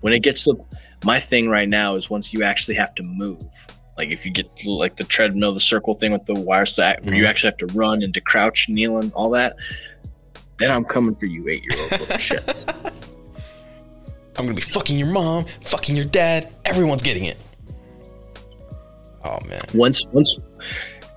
[0.00, 0.58] When it gets to
[1.04, 3.42] my thing right now is once you actually have to move.
[3.96, 7.14] Like if you get like the treadmill, the circle thing with the wire stack, where
[7.14, 7.28] you Mhm.
[7.28, 9.56] actually have to run and to crouch, kneel, and all that.
[10.58, 12.64] Then I'm coming for you, eight year old little shits.
[14.38, 16.52] I'm gonna be fucking your mom, fucking your dad.
[16.64, 17.38] Everyone's getting it.
[19.24, 20.38] Oh man, once once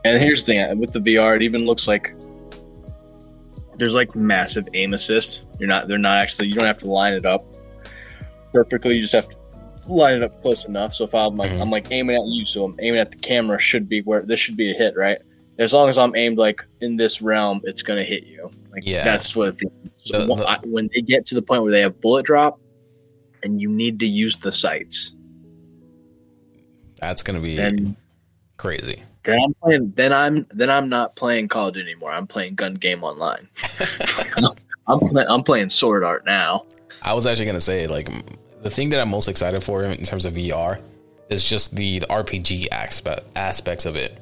[0.05, 2.13] and here's the thing with the VR it even looks like
[3.75, 7.13] there's like massive aim assist you're not they're not actually you don't have to line
[7.13, 7.45] it up
[8.53, 9.35] perfectly you just have to
[9.87, 11.61] line it up close enough so if I'm like Mhm.
[11.61, 14.39] I'm like aiming at you so I'm aiming at the camera should be where this
[14.39, 15.19] should be a hit right
[15.59, 19.03] as long as I'm aimed like in this realm it's gonna hit you like Yeah.
[19.03, 21.81] that's what it, so The- the- I- when they get to the point where they
[21.81, 22.59] have bullet drop
[23.43, 25.15] and you need to use the sights
[26.99, 27.95] that's gonna be then
[28.57, 29.03] crazy.
[29.23, 29.93] Then I'm playing.
[29.95, 32.11] Then I'm then I'm not playing Call of Duty anymore.
[32.11, 33.47] I'm playing Gun Gale Online.
[34.87, 36.65] I'm play, I'm playing Sword Art now.
[37.03, 38.09] I was actually gonna say like
[38.63, 40.79] the thing that I'm most excited for in terms of VR
[41.29, 44.17] is just the, the RPG aspect aspects of it.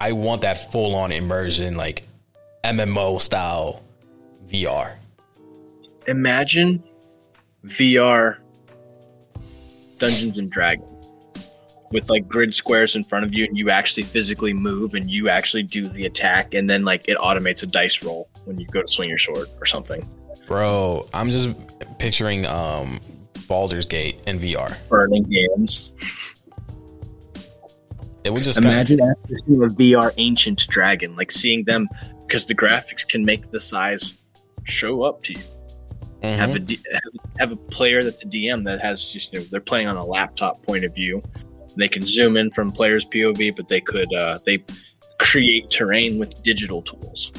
[0.00, 2.04] I want that full on immersion, like
[2.64, 3.82] MMO style
[4.48, 4.96] VR.
[6.06, 6.82] Imagine
[7.64, 8.38] VR
[9.98, 10.96] Dungeons and Dragons
[11.90, 15.28] with like grid squares in front of you, and you actually physically move, and you
[15.28, 18.82] actually do the attack, and then like it automates a dice roll when you go
[18.82, 20.04] to swing your sword or something.
[20.46, 21.50] Bro, I'm just
[21.98, 23.00] picturing um
[23.48, 24.76] Baldur's Gate in VR.
[24.88, 25.92] Burning hands.
[28.26, 31.88] It would just kinda, Imagine after seeing a VR ancient dragon, like seeing them
[32.26, 34.14] because the graphics can make the size
[34.64, 35.38] show up to you.
[36.22, 36.36] Mhm.
[36.36, 36.80] Have a D-
[37.38, 40.04] have- a player that's a DM that has just you know they're playing on a
[40.04, 41.22] laptop point of view.
[41.76, 44.64] They can zoom in from players' POV, but they could uh, they
[45.20, 47.30] create terrain with digital tools.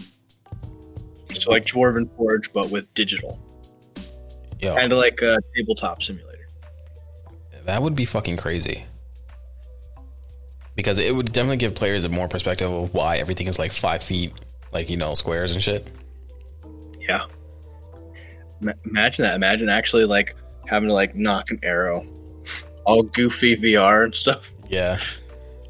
[1.34, 3.38] So like Dwarven Forge, but with digital,
[4.62, 6.48] Yo, kind of like a tabletop simulator.
[7.66, 8.86] that would be fucking crazy.
[10.78, 14.02] Because it would definitely give players a more perspective of why everything is like five
[14.02, 14.32] feet,
[14.72, 15.86] like you know, squares and shit.
[17.10, 17.26] Yeah.
[18.62, 19.36] Ma- Imagine that.
[19.36, 20.36] Imagine actually like
[20.68, 22.06] having to like nock an arrow,
[22.86, 24.54] all goofy VR and stuff.
[24.70, 25.00] Yeah.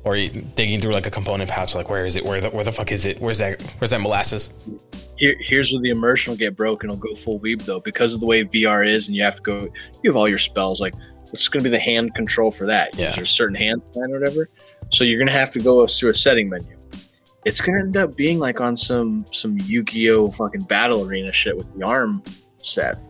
[0.04, 2.26] Or digging through like a component pouch, like where is it?
[2.26, 3.20] Where the where the fuck is it?
[3.20, 3.62] Where's that?
[3.80, 4.52] Where's that molasses?
[5.18, 6.90] Here, here's where the immersion will get broken.
[6.90, 9.42] It'll go full weeb though, because of the way VR is, and you have to
[9.42, 9.60] go.
[10.04, 10.80] You have all your spells.
[10.80, 10.94] Like,
[11.32, 12.96] what's going to be the hand control for that?
[12.96, 13.10] Yeah.
[13.10, 14.50] Is there a certain hand plan or whatever?
[14.90, 16.76] So you're going to have to go through a setting menu.
[17.46, 21.56] It's going to end up being like on some some Yu-Gi-Oh fucking battle arena shit
[21.56, 22.24] with the arm
[22.58, 23.02] set.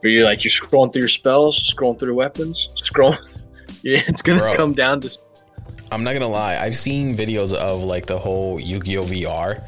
[0.00, 3.32] Where you're like you're scrolling through your spells, scrolling through weapons, scrolling.
[3.82, 5.16] Yeah, it's going to come down to
[5.92, 6.56] I'm not gonna lie.
[6.56, 9.62] I've seen videos of like the whole Yu-Gi-Oh VR,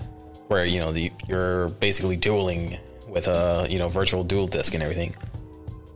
[0.49, 4.83] where you know the you're basically dueling with a you know virtual duel disk and
[4.83, 5.15] everything.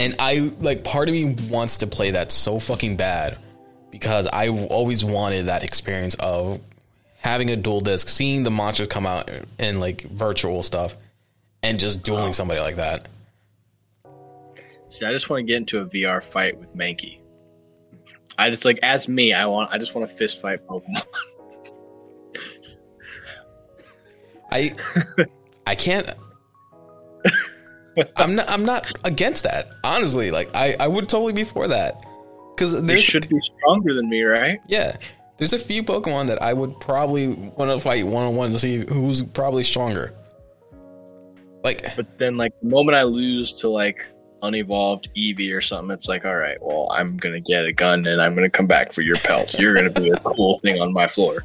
[0.01, 3.39] And I like part of me wants to play that so fucking bad
[3.91, 6.61] because I always wanted that experience of
[7.19, 10.97] having a duel disk, seeing the monsters come out and like virtual stuff,
[11.63, 13.07] and just dueling somebody like that.
[14.89, 17.19] See, I just want to get into a VR fight with Mankey.
[18.39, 21.07] I just like as me, I want I just want to fist fight Pokemon.
[24.51, 24.75] I
[25.67, 26.11] I can't
[28.17, 29.73] I'm not I'm not against that.
[29.85, 32.03] Honestly, like I I would totally be for that.
[32.57, 34.61] Cuz They should be stronger than me, right?
[34.69, 34.97] yeah,
[35.39, 38.59] there's a few Pokemon that I would probably want to fight one on one to
[38.59, 40.15] see who's probably stronger.
[41.65, 44.05] Like, But then, like, the moment I lose to like
[44.43, 48.21] unevolved Eevee or something, it's like, all right, well, I'm gonna get a gun and
[48.21, 49.59] I'm gonna come back for your pelt.
[49.59, 51.45] You're gonna be a cool thing on my floor.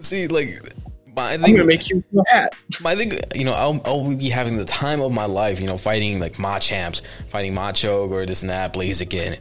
[0.00, 0.73] see, like
[1.16, 2.52] my I'm thing, gonna make you a hat.
[2.80, 5.78] my thing, you know, I'll, I'll be having the time of my life, you know,
[5.78, 9.38] fighting like Machamps, fighting Machoke or this and that, Blaziken,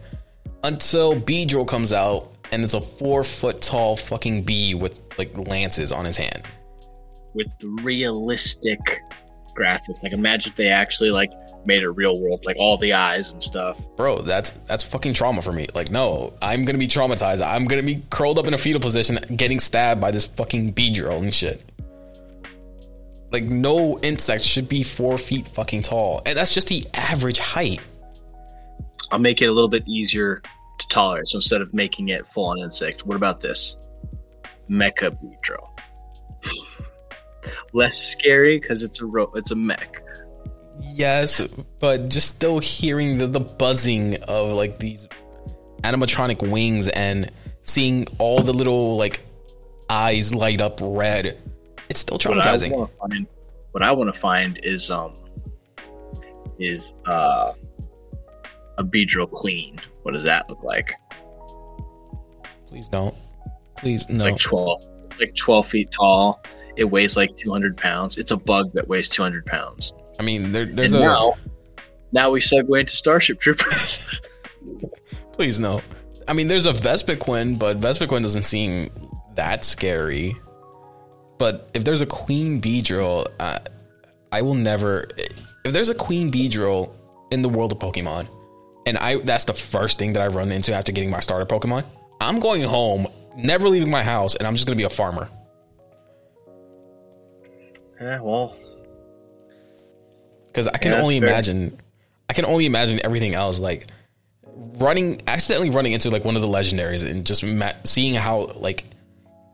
[0.64, 5.92] until Beedrill comes out and it's a four foot tall fucking bee with like lances
[5.92, 6.44] on his hand.
[7.34, 7.52] with
[7.84, 8.80] realistic
[9.58, 10.02] graphics.
[10.04, 11.32] Like imagine if they actually like
[11.66, 13.80] made a real world, like all the eyes and stuff.
[13.96, 15.66] Bro, that's that's fucking trauma for me.
[15.74, 17.46] Like, no, I'm gonna be traumatized.
[17.46, 21.22] I'm gonna be curled up in a fetal position, getting stabbed by this fucking Beedrill
[21.22, 21.64] and shit.
[23.32, 27.80] Like, no insect should be four feet fucking tall, and that's just the average height.
[29.12, 30.42] I'll make it a little bit easier
[30.80, 31.28] to tolerate.
[31.28, 33.78] So instead of making it full on insect, what about this?
[34.70, 35.68] Mecha Beedrill.
[37.74, 40.03] Less scary because it's a ro- it's a mech.
[40.82, 41.46] Yes,
[41.80, 45.08] but just still hearing the, the buzzing of like these
[45.84, 49.22] animatronic wings and seeing all the little like
[49.90, 51.38] eyes light up red.
[51.90, 52.72] It's still What I traumatizing.
[52.72, 53.28] want to find,
[53.72, 55.14] what I want to find is um
[56.60, 57.54] is uh
[58.78, 59.80] a Beedrill queen.
[60.02, 60.92] What does that look like?
[62.68, 63.16] Please don't.
[63.78, 64.16] Please no.
[64.16, 64.82] It's like twelve.
[65.06, 66.42] It's like twelve feet tall.
[66.76, 68.18] It weighs like two hundred pounds.
[68.18, 69.94] It's a bug that weighs two hundred pounds.
[70.20, 71.34] I mean, there, there's and a now,
[72.12, 74.22] now we segue into Starship Troopers.
[75.34, 75.82] please no.
[76.28, 78.90] I mean, there's a Vespa Vespiquen, but Vespa Vespiquen doesn't seem
[79.36, 80.36] that scary.
[81.38, 83.60] But if there's a Queen Beedrill, uh,
[84.32, 85.08] I will never.
[85.66, 86.94] If there's a Queen Beedrill
[87.32, 88.28] in the world of Pokemon,
[88.86, 91.84] and I that's the first thing that I run into after getting my starter Pokemon,
[92.22, 95.30] I'm going home, never leaving my house, and I'm just gonna be a farmer.
[98.00, 98.56] yeah, well,
[100.54, 101.30] because I can Yeah, only fair.
[101.30, 101.80] imagine.
[102.30, 103.88] I can only imagine everything else, like
[104.78, 108.86] running, accidentally running into like one of the legendaries, and just ma- seeing how like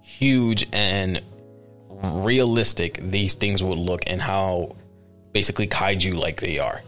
[0.02, 1.22] huge and
[2.04, 4.76] realistic these things would look, and how
[5.32, 6.82] basically kaiju like they are.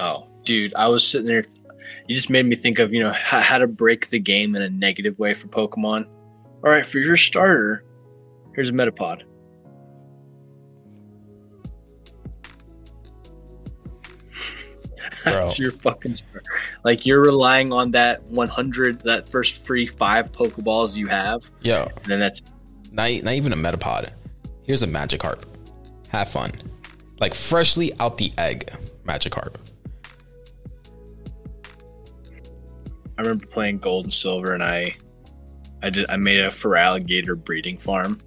[0.00, 1.44] oh, dude, I was sitting there.
[2.08, 4.62] You just made me think of you know how, how to break the game in
[4.62, 6.06] a negative way for Pokemon.
[6.64, 7.84] All right, for your starter,
[8.54, 9.22] here's a Metapod.
[15.32, 16.42] That's your fucking starter.
[16.84, 21.84] Like you're relying on that 100, that first free five Pokeballs you have, Yeah.
[21.84, 22.42] and then that's
[22.90, 24.10] not not even a Metapod.
[24.62, 25.42] Here's a Magikarp.
[26.08, 26.52] Have fun,
[27.20, 28.70] like freshly out the egg,
[29.06, 29.54] Magikarp.
[33.18, 34.96] I remember playing Gold and Silver, and I,
[35.82, 36.08] I did.
[36.10, 38.20] I made a Feraligatr breeding farm.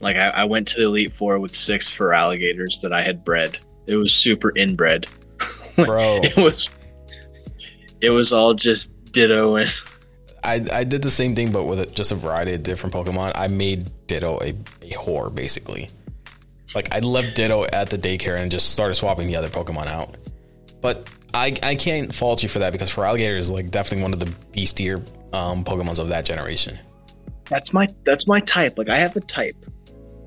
[0.00, 3.58] Like I, I went to the Elite Four with six Feraligatrs that I had bred.
[3.86, 5.06] It was super inbred.
[5.76, 6.70] Bro, It was.
[8.00, 9.70] It was all just Ditto and
[10.42, 13.32] I, I did the same thing, but with a, just a variety of different Pokemon.
[13.34, 14.50] I made Ditto a,
[14.82, 15.88] a whore, basically.
[16.74, 20.16] Like, I left Ditto at the daycare and just started swapping the other Pokemon out.
[20.82, 24.20] But I, I can't fault you for that because Feraligatr is, like, definitely one of
[24.20, 25.02] the beastier
[25.32, 26.78] um, Pokemons of that generation.
[27.48, 28.78] that's my that's my type.
[28.78, 29.56] Like I have a type.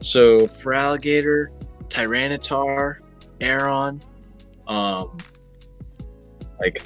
[0.01, 1.47] So Feraligatr,
[1.89, 2.97] Tyranitar,
[3.41, 4.01] Aggron,
[4.67, 5.17] um,
[6.59, 6.81] like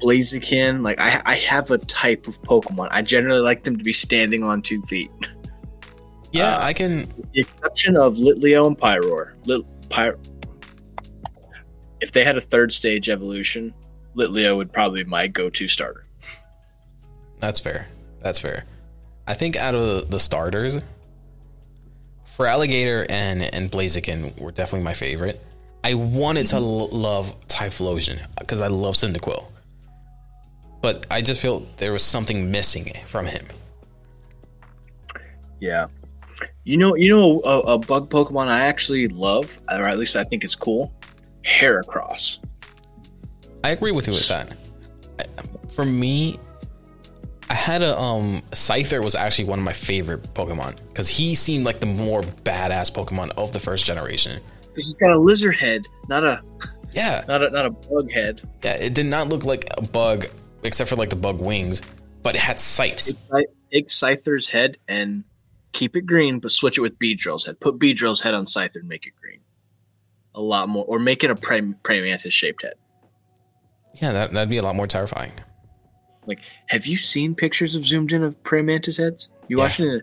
[0.00, 0.82] Blaziken.
[0.82, 2.88] Like I I have a type of Pokemon.
[2.90, 5.10] I generally like them to be standing on two feet.
[6.32, 7.12] Yeah, Uh, I can.
[7.34, 9.32] the exception of Litleo and Pyroar.
[9.46, 10.12] Lit, Py-
[12.00, 13.74] if they had a third stage evolution,
[14.14, 16.06] Litleo would probably be my go-to starter.
[17.40, 17.88] That's fair.
[18.22, 18.64] That's fair.
[19.26, 20.76] I think out of the starters,
[22.36, 25.44] Feraligatr and, and Blaziken were definitely my favorite.
[25.82, 29.44] I wanted to l- love Typhlosion because I love Cyndaquil.
[30.80, 33.44] But I just feel there was something missing from him.
[35.60, 35.88] Yeah.
[36.64, 40.24] You know, you know, a, a bug Pokemon I actually love, or at least I
[40.24, 40.92] think it's cool.
[41.44, 42.38] Heracross.
[43.62, 44.56] I agree with you with that.
[45.72, 46.38] For me,
[47.50, 51.64] I had a um Scyther was actually one of my favorite Pokemon because he seemed
[51.64, 54.40] like the more badass Pokemon of the first generation.
[54.74, 56.42] This has got a lizard head, not a
[56.92, 58.42] Yeah, not a not a bug head.
[58.64, 60.26] Yeah, it did not look like a bug,
[60.62, 61.82] except for like the bug wings,
[62.22, 63.12] but it had sights.
[63.32, 65.24] Take, take Scyther's head and
[65.72, 67.60] keep it green, but switch it with Beedrill's head.
[67.60, 69.38] Put Beedrill's head on Scyther and make it green.
[70.34, 72.74] A lot more, or make it a prey, prey mantis shaped head.
[73.94, 75.32] Yeah, that, that'd be a lot more terrifying.
[76.26, 79.28] Like, have you seen pictures of zoomed in of praying mantis heads?
[79.48, 79.64] You Yeah.
[79.64, 80.02] watching it?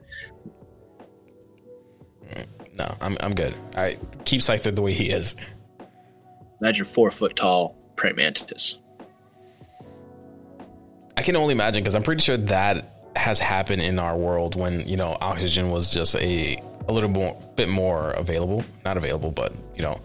[2.78, 3.56] No, I'm I'm good.
[3.76, 5.36] Right, keep Scyther the way he is.
[6.62, 8.82] Imagine four foot tall praying mantis.
[11.16, 14.88] I can only imagine because I'm pretty sure that has happened in our world when
[14.88, 18.64] you know oxygen was just a a little more, bit more available.
[18.86, 20.00] Not available, but you know,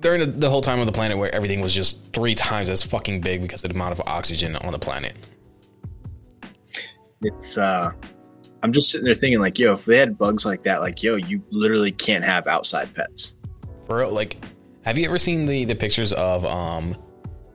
[0.00, 3.20] during the, whole time of the planet where everything was just three times as fucking
[3.20, 5.14] big because of the amount of oxygen on the planet.
[7.22, 7.90] It's uh
[8.62, 11.16] I'm just sitting there thinking like, yo, if they had bugs like that, like, yo,
[11.16, 13.34] you literally can't have outside pets.
[13.86, 14.36] For real, like,
[14.84, 16.96] have you ever seen the the pictures of um,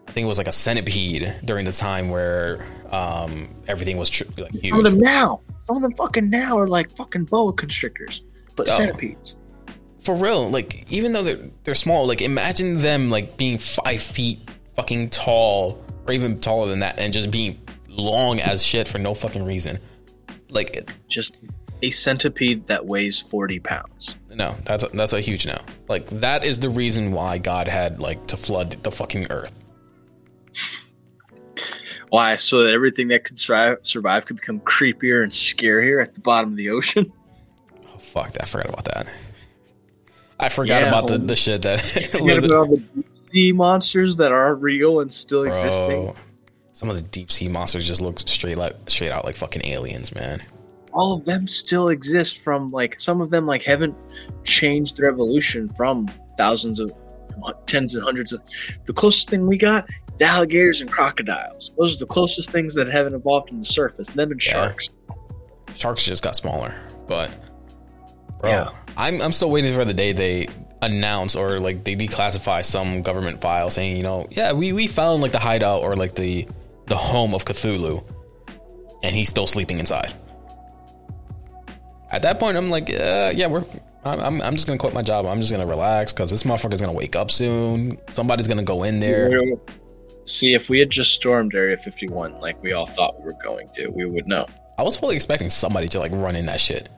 [0.07, 4.23] I think it was like a centipede during the time where um everything was tr-
[4.37, 4.69] like huge.
[4.75, 8.21] Some of them now, some of them fucking now are like fucking boa constrictors,
[8.55, 8.71] but Oh.
[8.77, 9.35] centipedes.
[9.99, 14.39] For real, like even though they're they're small, like imagine them like being five feet
[14.75, 19.13] fucking tall, or even taller than that, and just being long as shit for no
[19.15, 19.79] fucking reason.
[20.49, 21.37] Like Just
[21.81, 24.15] a centipede that weighs forty pounds.
[24.33, 25.57] no, that's a, that's a huge no.
[25.87, 29.53] Like that is the reason why God had like to flood the fucking earth.
[32.09, 32.35] Why?
[32.37, 36.51] So that everything that could survive, survive could become creepier and scarier at the bottom
[36.51, 37.11] of the ocean.
[37.87, 39.07] Oh fuck, I forgot about that.
[40.39, 41.17] I forgot Yeah, about the, oh.
[41.17, 45.11] the shit that Forget lives- about all the deep sea monsters that are real and
[45.11, 46.13] still existing.
[46.73, 50.13] Some of the deep sea monsters just look straight like straight out like fucking aliens,
[50.13, 50.41] man.
[50.95, 52.37] All of them still exist.
[52.39, 53.95] From like some of them like haven't
[54.43, 56.91] changed their evolution from thousands of
[57.67, 58.41] tens and hundreds of.
[58.85, 61.71] The closest thing we got is alligators and crocodiles.
[61.77, 64.07] Those are the closest things that haven't evolved from the surface.
[64.09, 64.53] Them and Yeah.
[64.53, 64.89] sharks.
[65.73, 66.73] Sharks just got smaller,
[67.07, 67.29] but
[68.39, 68.69] bro, Yeah.
[68.97, 70.47] I'm I'm still waiting for the day they
[70.81, 75.21] announce or like they declassify some government file saying, you know, yeah, we we found
[75.21, 76.47] like the hideout or like the
[76.87, 78.03] the home of Cthulhu,
[79.03, 80.13] and he's still sleeping inside.
[82.11, 83.65] At that point, I'm like, uh, yeah, we're.
[84.03, 85.25] I'm, I'm, I'm just gonna quit my job.
[85.25, 87.97] I'm just gonna relax because this motherfucker's gonna wake up soon.
[88.11, 89.31] Somebody's gonna go in there.
[90.25, 93.69] See, if we had just stormed Area 51 like we all thought we were going
[93.75, 94.47] to, we would know.
[94.77, 96.89] I was fully expecting somebody to like run in that shit.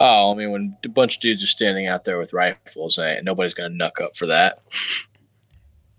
[0.00, 3.20] Oh, I mean, when a bunch of dudes are standing out there with rifles, eh,
[3.22, 4.60] nobody's going to knuck up for that.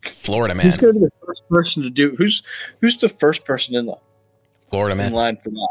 [0.04, 2.16] Florida Who's man, going to be the first person to do?
[2.16, 2.42] Who's
[2.80, 3.98] who's the first person in, the,
[4.70, 5.70] Florida in man, line for that?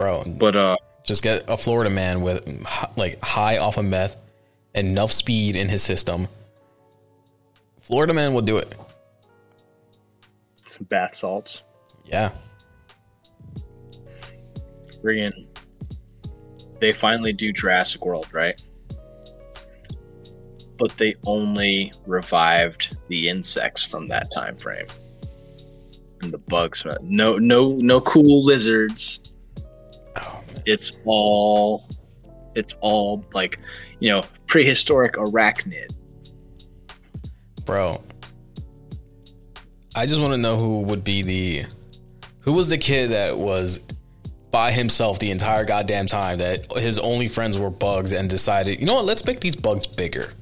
[0.00, 0.24] Bro.
[0.26, 4.20] But uh, Just get a Florida man with like high off of meth,
[4.74, 6.26] enough speed in his system.
[7.82, 8.74] Florida man will do it.
[10.66, 11.62] some bath salts.
[12.06, 12.32] Yeah,
[15.02, 15.46] Friggin'
[16.80, 18.60] they finally do Jurassic World, right?
[20.78, 24.86] But they only revived the insects from that time frame.
[26.22, 26.86] And the bugs.
[27.02, 29.29] No no no cool lizards.
[30.66, 31.88] It's all
[32.54, 33.60] it's all like,
[34.00, 35.94] you know, prehistoric arachnid.
[37.64, 38.02] bro.
[39.94, 41.64] I just want to know who would be the
[42.40, 43.80] who was the kid that was
[44.50, 48.86] by himself the entire goddamn time that his only friends were bugs and decided, you
[48.86, 50.32] know what, let's make these bugs bigger.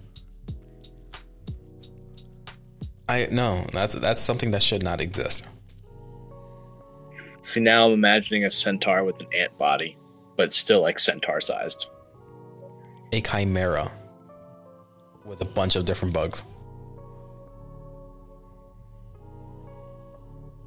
[3.09, 5.45] I no, that's that's something that should not exist.
[7.40, 9.97] See now I'm imagining a centaur with an ant body,
[10.39, 11.89] but still like centaur sized.
[13.12, 13.90] A chimera
[15.27, 16.44] with a bunch of different bugs.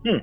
[0.06, 0.18] Hmm.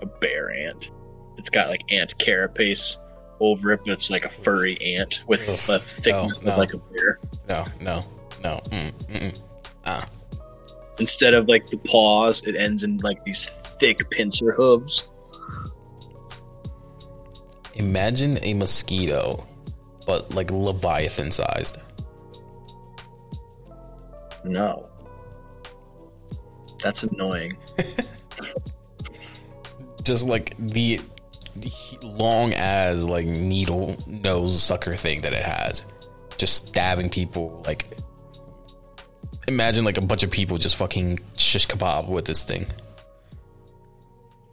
[0.00, 0.90] A bear ant.
[1.36, 2.98] It's got like ant carapace
[3.40, 6.78] over it, but it's like a furry ant with a thickness no, of like a
[6.78, 7.18] bear.
[7.48, 8.02] No, no,
[8.42, 8.60] no.
[8.66, 9.42] Mm, mm-mm.
[9.84, 10.06] Ah,
[10.98, 13.46] Instead of like the paws, it ends in like these
[13.80, 15.08] thick pincer hooves.
[17.74, 19.46] Imagine a mosquito,
[20.06, 21.78] but like leviathan sized.
[24.44, 24.88] No.
[26.82, 27.56] That's annoying.
[30.02, 31.00] just like the,
[32.02, 35.84] long as like needle nose sucker thing that it has
[36.38, 37.96] just stabbing people like
[39.48, 42.66] imagine like a bunch of people just fucking shish kebab with this thing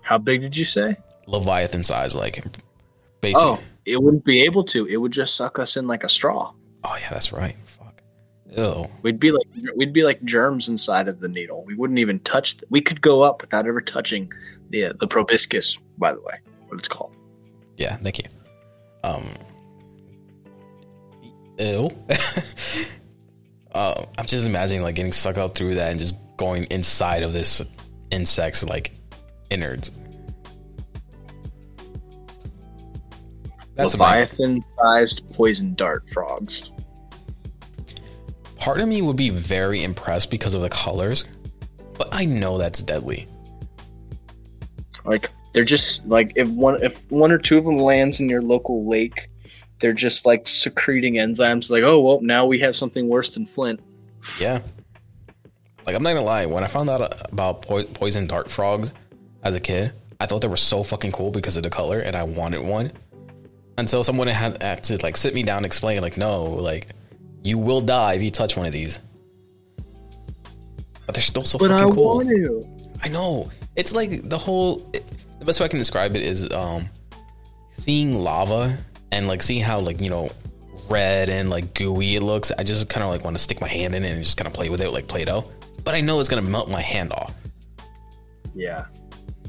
[0.02, 0.98] How big did you say?
[1.26, 2.44] leviathan size like
[3.22, 4.86] basically Oh, it wouldn't be able to.
[4.86, 6.54] It would just suck us in like a straw.
[6.84, 8.02] oh yeah that's right fuck
[8.58, 8.86] Ew.
[9.04, 11.64] We'd be like we'd be like germs inside of the needle.
[11.66, 12.58] We wouldn't even touch.
[12.58, 14.32] The, we could go up without ever touching
[14.70, 15.78] the the proboscis.
[15.98, 16.36] By the way,
[16.68, 17.14] what it's called.
[17.78, 18.26] yeah thank you
[19.04, 19.26] um
[21.60, 21.90] ew
[23.72, 27.34] uh, i'm just imagining like getting sucked up through that and just going inside of
[27.34, 27.62] this
[28.12, 28.91] insect's like
[29.50, 29.91] innards
[33.84, 36.72] That's Leviathan-sized poison dart frogs.
[38.58, 41.24] part of me would be very impressed because of the colors,
[41.98, 43.28] but I know that's deadly.
[45.06, 48.42] Like they're just like if one if one or two of them lands in your
[48.42, 49.30] local lake,
[49.80, 51.72] they're just like secreting enzymes.
[51.72, 53.80] Like oh well, now we have something worse than Flint.
[54.40, 54.62] Yeah.
[55.86, 58.92] Like I'm not gonna lie, when I found out about po- poison dart frogs
[59.44, 62.16] as a kid, I thought they were so fucking cool because of the color, and
[62.16, 62.92] I wanted one.
[63.80, 66.90] Until someone had, had to like sit me down and explain, like, no, like
[67.44, 69.00] you will die if you touch one of these.
[71.06, 72.22] But they're still so fucking cool.
[72.22, 72.68] to.
[73.02, 73.50] I know.
[73.76, 74.88] It's like the whole.
[74.94, 76.90] It, the best way I can describe it is um,
[77.72, 78.78] seeing lava
[79.12, 80.30] and like seeing how like you know
[80.90, 82.52] red and like gooey it looks.
[82.52, 84.48] I just kind of like want to stick my hand in it and just kind
[84.48, 85.50] of play with it like Play-Doh.
[85.84, 87.34] But I know it's gonna melt my hand off.
[88.54, 88.86] Yeah,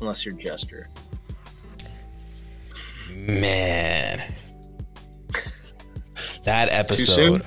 [0.01, 0.89] unless you're Jester.
[3.15, 4.00] Man,
[6.51, 7.45] that episode.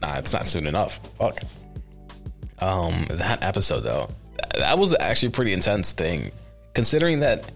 [0.00, 1.00] Nah, it's not soon enough.
[1.18, 1.40] Fuck.
[2.60, 4.08] Um, that episode though,
[4.56, 6.30] that was actually a pretty intense thing,
[6.72, 7.50] considering that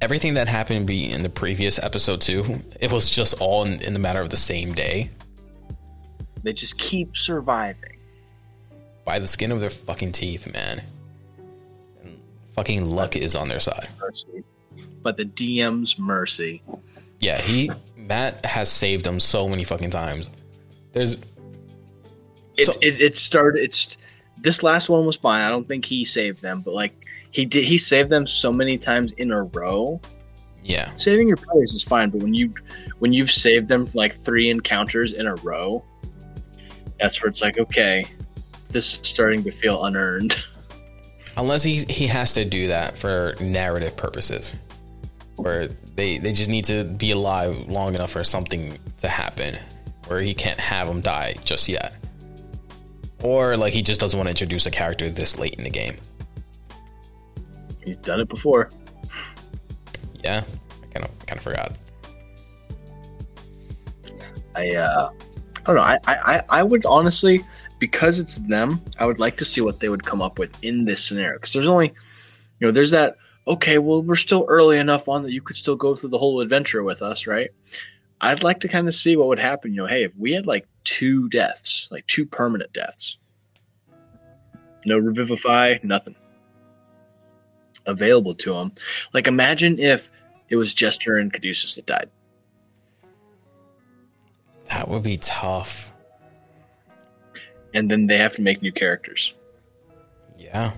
[0.00, 2.62] everything that happened be in the previous episode too.
[2.80, 5.10] It was just all in, in the matter of the same day,
[6.42, 7.98] They just keep surviving.
[9.04, 10.82] by the skin of their fucking teeth, man.
[12.02, 12.18] And
[12.52, 13.88] fucking luck is on their side.
[14.00, 14.42] Mercy.
[15.02, 16.62] But the DM's mercy.
[17.20, 17.70] Yeah, he
[18.06, 20.28] Matt has saved them so many fucking times.
[20.92, 21.14] There's
[22.56, 23.62] It, So- it, it started.
[23.64, 23.96] It's
[24.38, 25.42] this last one was fine.
[25.42, 26.92] I don't think he saved them, but like
[27.30, 30.00] he did, he saved them so many times in a row.
[30.62, 32.52] yeah, Saving your players is fine, but when you
[32.98, 35.84] when you've saved them like three encounters in a row,
[37.00, 38.04] that's where it's like, okay,
[38.68, 40.36] this is starting to feel unearned.
[41.36, 44.52] unless he he has to do that for narrative purposes,
[45.36, 49.56] where they they just need to be alive long enough for something to happen,
[50.06, 51.94] where he can't have them die just yet,
[53.22, 55.96] or like he just doesn't want to introduce a character this late in the game.
[57.84, 58.70] He's done it before.
[60.22, 60.42] Yeah,
[60.82, 61.72] I kind of kind of forgot.
[64.54, 65.10] I uh,
[65.56, 65.82] I don't know.
[65.82, 67.40] I, I I would honestly,
[67.78, 70.84] because it's them, I would like to see what they would come up with in
[70.84, 71.38] this scenario.
[71.38, 71.88] Because there's only,
[72.60, 73.16] you know, there's that.
[73.46, 76.40] Okay, well, we're still early enough on that you could still go through the whole
[76.40, 77.50] adventure with us, right?
[78.20, 79.72] I'd like to kind of see what would happen.
[79.72, 83.18] You know, hey, if we had like two deaths, like two permanent deaths,
[84.86, 86.14] no revivify, nothing
[87.86, 88.72] available to them.
[89.12, 90.10] Like, imagine if
[90.48, 92.08] it was Jester and Caduceus that died.
[94.70, 95.92] That would be tough.
[97.74, 99.34] and then they have to make new characters.
[100.38, 100.72] Yeah,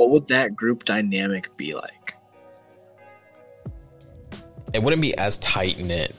[0.00, 2.14] What would that group dynamic be like?
[4.72, 6.14] it wouldn't be as tight knit.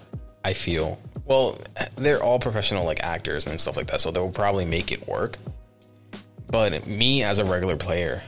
[0.45, 0.99] I feel.
[1.25, 1.57] Well,
[1.95, 5.39] they're all professional like actors and stuff like that, so they'll probably make it work.
[6.45, 8.21] But me as a regular player,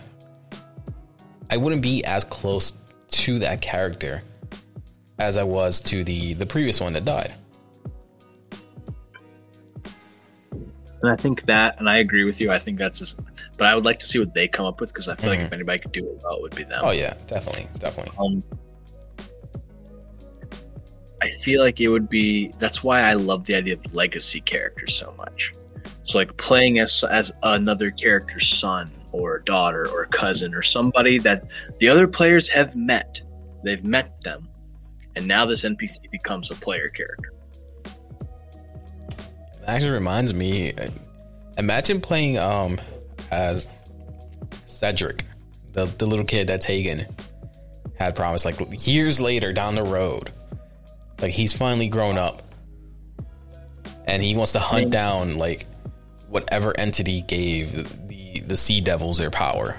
[1.51, 2.73] I wouldn't be as close
[3.09, 4.23] to that character
[5.19, 7.31] as I was to the the previous one that died.
[11.03, 12.49] And I think that, and I agree with you.
[12.49, 13.19] I think that's just,
[13.57, 15.41] but I would like to see what they come up with because I feel like
[15.41, 16.79] if anybody could do it well, it would be them.
[16.81, 18.17] Oh yeah, definitely, definitely.
[18.17, 18.41] Um,
[21.21, 22.53] I feel like it would be.
[22.57, 25.53] That's why I love the idea of legacy characters so much.
[26.03, 31.51] So like playing as as another character's son or daughter or cousin or somebody that
[31.79, 33.21] the other players have met.
[33.65, 34.47] They've met them,
[35.17, 37.32] and now this NPC becomes a player character.
[39.67, 40.73] Actually reminds me.
[41.57, 42.79] Imagine playing um
[43.31, 43.67] as
[44.65, 45.25] Cedric,
[45.71, 47.05] the the little kid that Tegan
[47.95, 50.31] had promised, like years later down the road.
[51.19, 52.41] Like he's finally grown up,
[54.05, 55.67] and he wants to hunt down like
[56.27, 59.77] whatever entity gave the the Sea Devils their power.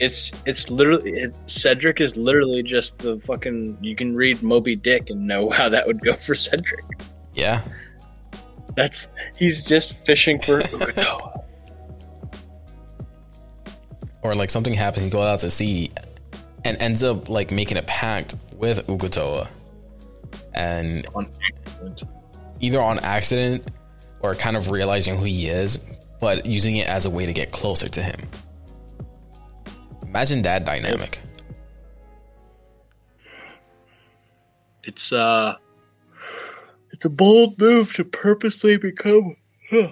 [0.00, 3.78] It's it's literally it, Cedric is literally just the fucking.
[3.80, 6.84] You can read Moby Dick and know how that would go for Cedric.
[7.34, 7.62] Yeah,
[8.76, 11.44] That's he's just fishing for Uk'otoa.
[14.22, 15.90] or like something happens, he goes out to sea,
[16.64, 19.48] and ends up like making a pact with Uk'otoa,
[20.54, 22.04] and on accident.
[22.60, 23.68] either on accident
[24.20, 25.78] or kind of realizing who he is,
[26.20, 28.20] but using it as a way to get closer to him.
[30.14, 31.18] Imagine that dynamic.
[34.84, 35.56] It's uh,
[36.92, 39.34] it's a bold move to purposely become
[39.72, 39.88] huh,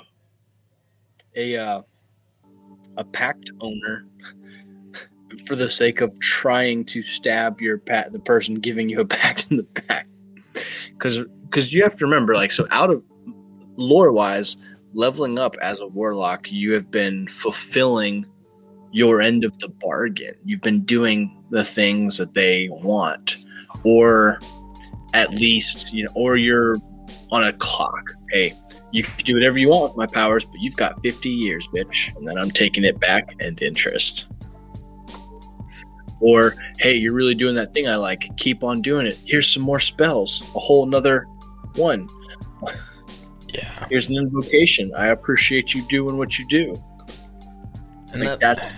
[1.34, 1.82] a uh,
[2.98, 4.06] a pact owner
[5.48, 9.50] for the sake of trying to stab your pat the person giving you a pact
[9.50, 10.06] in the back.
[10.90, 13.02] Because because you have to remember, like, so out of
[13.74, 14.56] lore wise,
[14.94, 18.24] leveling up as a warlock, you have been fulfilling
[18.92, 20.34] your end of the bargain.
[20.44, 23.44] You've been doing the things that they want,
[23.84, 24.38] or
[25.14, 26.76] at least you know, or you're
[27.30, 28.04] on a clock.
[28.30, 28.54] Hey,
[28.92, 32.14] you can do whatever you want with my powers, but you've got 50 years, bitch,
[32.16, 34.26] and then I'm taking it back and interest.
[36.20, 38.30] Or, hey, you're really doing that thing I like.
[38.36, 39.18] Keep on doing it.
[39.26, 40.42] Here's some more spells.
[40.54, 41.26] A whole nother
[41.74, 42.06] one.
[43.48, 43.86] Yeah.
[43.88, 44.92] Here's an invocation.
[44.96, 46.76] I appreciate you doing what you do.
[48.14, 48.74] I think that's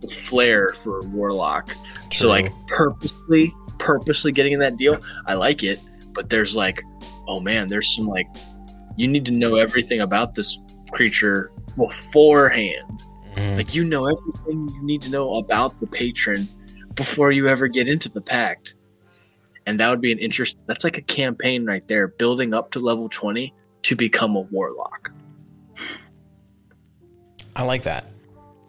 [0.00, 1.74] the flair for a warlock.
[2.12, 5.80] So like purposely, purposely getting in that deal, I like it.
[6.14, 6.82] But there's like,
[7.26, 8.26] oh man, there's some like,
[8.96, 10.58] you need to know everything about this
[10.90, 13.02] creature beforehand.
[13.34, 13.56] Mhm.
[13.56, 16.46] Like you know everything you need to know about the patron
[16.94, 18.74] before you ever get into the pact.
[19.64, 20.56] And that would be an interest.
[20.66, 25.10] That's like a campaign right there, building up to level twenty to become a warlock.
[27.56, 28.06] I like that.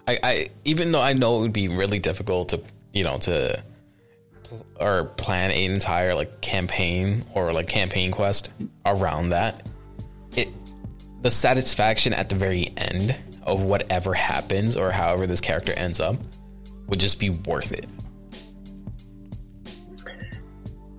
[0.07, 2.61] I, I even though I know it would be really difficult to
[2.91, 3.63] you know to
[4.43, 8.51] pl- or plan an entire like campaign or like campaign quest
[8.85, 9.69] around that.
[10.35, 10.49] It
[11.21, 13.15] the satisfaction at the very end
[13.45, 16.17] of whatever happens or however this character ends up
[16.87, 17.87] would just be worth it.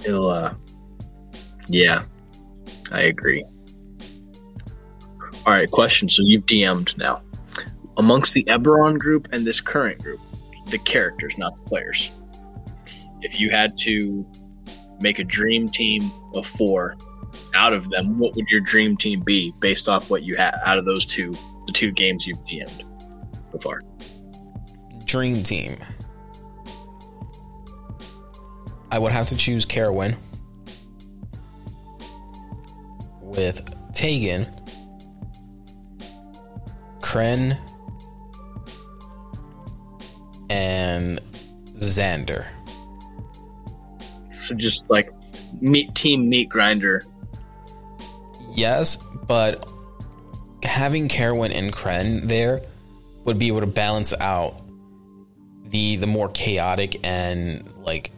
[0.05, 0.55] It'll, uh,
[1.69, 2.03] yeah,
[2.93, 3.45] I agree.
[5.47, 6.09] All right, question.
[6.09, 7.23] So you've DM'd now.
[7.97, 10.21] Amongst the Eberron group and this current group,
[10.67, 12.11] the characters, not the players.
[13.23, 14.27] If you had to
[15.01, 16.97] make a dream team of four
[17.55, 20.79] out of them, what would your dream team be based off what you had out
[20.79, 21.33] of those two,
[21.67, 22.85] the two games you've DM'd
[23.53, 23.83] so far?
[25.05, 25.77] Dream team.
[28.91, 30.17] I would have to choose Carowin
[33.21, 34.47] with Tegan,
[37.01, 37.59] Kren,
[40.55, 41.21] and
[41.65, 42.47] Xander.
[44.47, 45.09] So just like
[45.61, 47.03] meat team meat grinder.
[48.55, 49.69] Yes, but
[50.63, 52.61] having Carowin and Kren there
[53.25, 54.61] would be able to balance out
[55.67, 58.13] the the more chaotic and like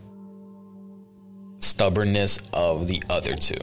[1.60, 3.60] stubbornness of the other two.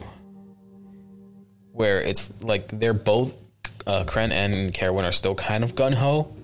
[1.70, 3.34] Where it's like they're both
[3.86, 6.34] uh, Kren and Carowin are still kind of gun ho,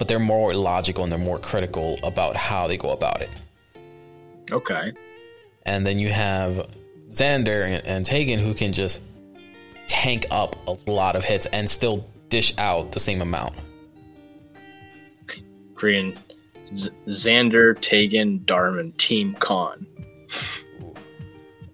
[0.00, 3.28] but they're more logical and they're more critical about how they go about it.
[4.50, 4.92] Okay.
[5.66, 6.66] And then you have
[7.10, 9.02] Xander and, and Tegan who can just
[9.88, 13.54] tank up a lot of hits and still dish out the same amount.
[15.74, 16.16] Kren
[16.74, 19.86] Z- Xander, Tegan, Darman, Team Con,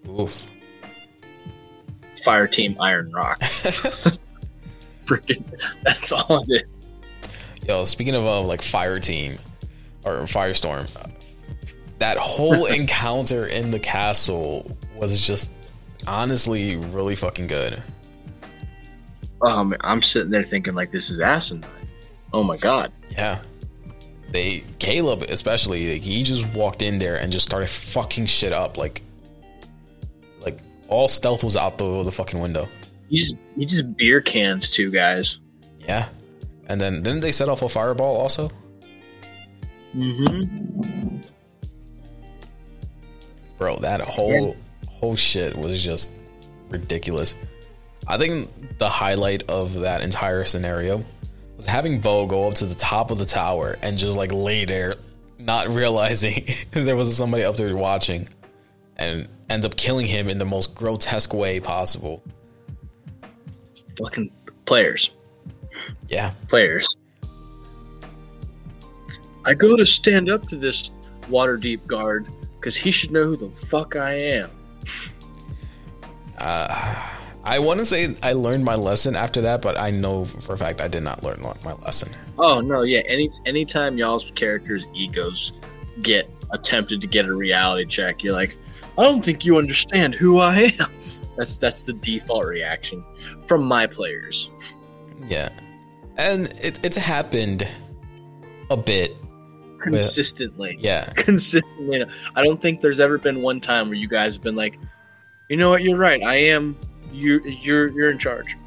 [0.09, 0.45] Oof.
[2.25, 3.39] Fire Team Iron Rock.
[5.05, 5.45] Freaking,
[5.83, 6.76] that's all it is.
[7.67, 9.37] Yo, speaking of uh, like fire team
[10.05, 10.89] or firestorm,
[11.99, 15.51] that whole encounter in the castle was just
[16.05, 17.81] honestly really fucking good.
[19.45, 21.69] Um, I'm sitting there thinking like this is asinine.
[22.33, 22.91] Oh my god.
[23.11, 23.39] Yeah.
[24.29, 28.77] They Caleb especially, like, he just walked in there and just started fucking shit up
[28.77, 29.01] like
[30.39, 32.67] like all stealth was out the the fucking window.
[33.09, 35.39] He just he just beer cans two guys.
[35.79, 36.07] Yeah.
[36.67, 38.51] And then didn't they set off a fireball also?
[39.95, 41.17] Mm-hmm.
[43.57, 44.55] Bro, that whole
[44.87, 46.11] whole shit was just
[46.69, 47.35] ridiculous.
[48.05, 51.03] I think the highlight of that entire scenario
[51.55, 54.65] was having Beau go up to the top of the tower and just like lay
[54.65, 54.95] there,
[55.39, 58.29] not realizing there was somebody up there watching,
[58.97, 62.21] and end up killing him in the most grotesque way possible.
[63.97, 64.31] Fucking
[64.65, 65.11] players.
[66.09, 66.95] Yeah, Players.
[69.45, 70.91] I go to stand up to this
[71.29, 72.27] Waterdeep guard
[72.59, 74.51] because he should know who the fuck I am.
[76.37, 76.95] uh,
[77.43, 80.57] I want to say I learned my lesson after that, but I know for a
[80.57, 82.09] fact I did not learn my lesson.
[82.37, 83.03] Oh no, yeah.
[83.07, 85.53] Any anytime y'all's characters' egos
[86.01, 88.53] get attempted to get a reality check, you're like,
[88.97, 90.89] I don't think you understand who I am.
[91.37, 93.05] That's that's the default reaction
[93.45, 94.49] from my players.
[95.27, 95.49] Yeah,
[96.17, 97.67] and it, it's happened
[98.69, 99.15] a bit.
[99.79, 100.77] Consistently.
[100.81, 102.03] Yeah, Consistently.
[102.35, 104.79] I don't think there's ever been one time where you guys have been like,
[105.49, 106.21] you know what, you're right.
[106.23, 106.75] I am
[107.11, 108.57] you you're you're in charge.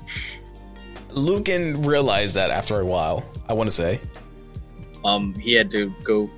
[1.10, 3.24] Lucan realized that after a while.
[3.48, 4.00] I want to say,
[5.04, 6.30] Um he had to go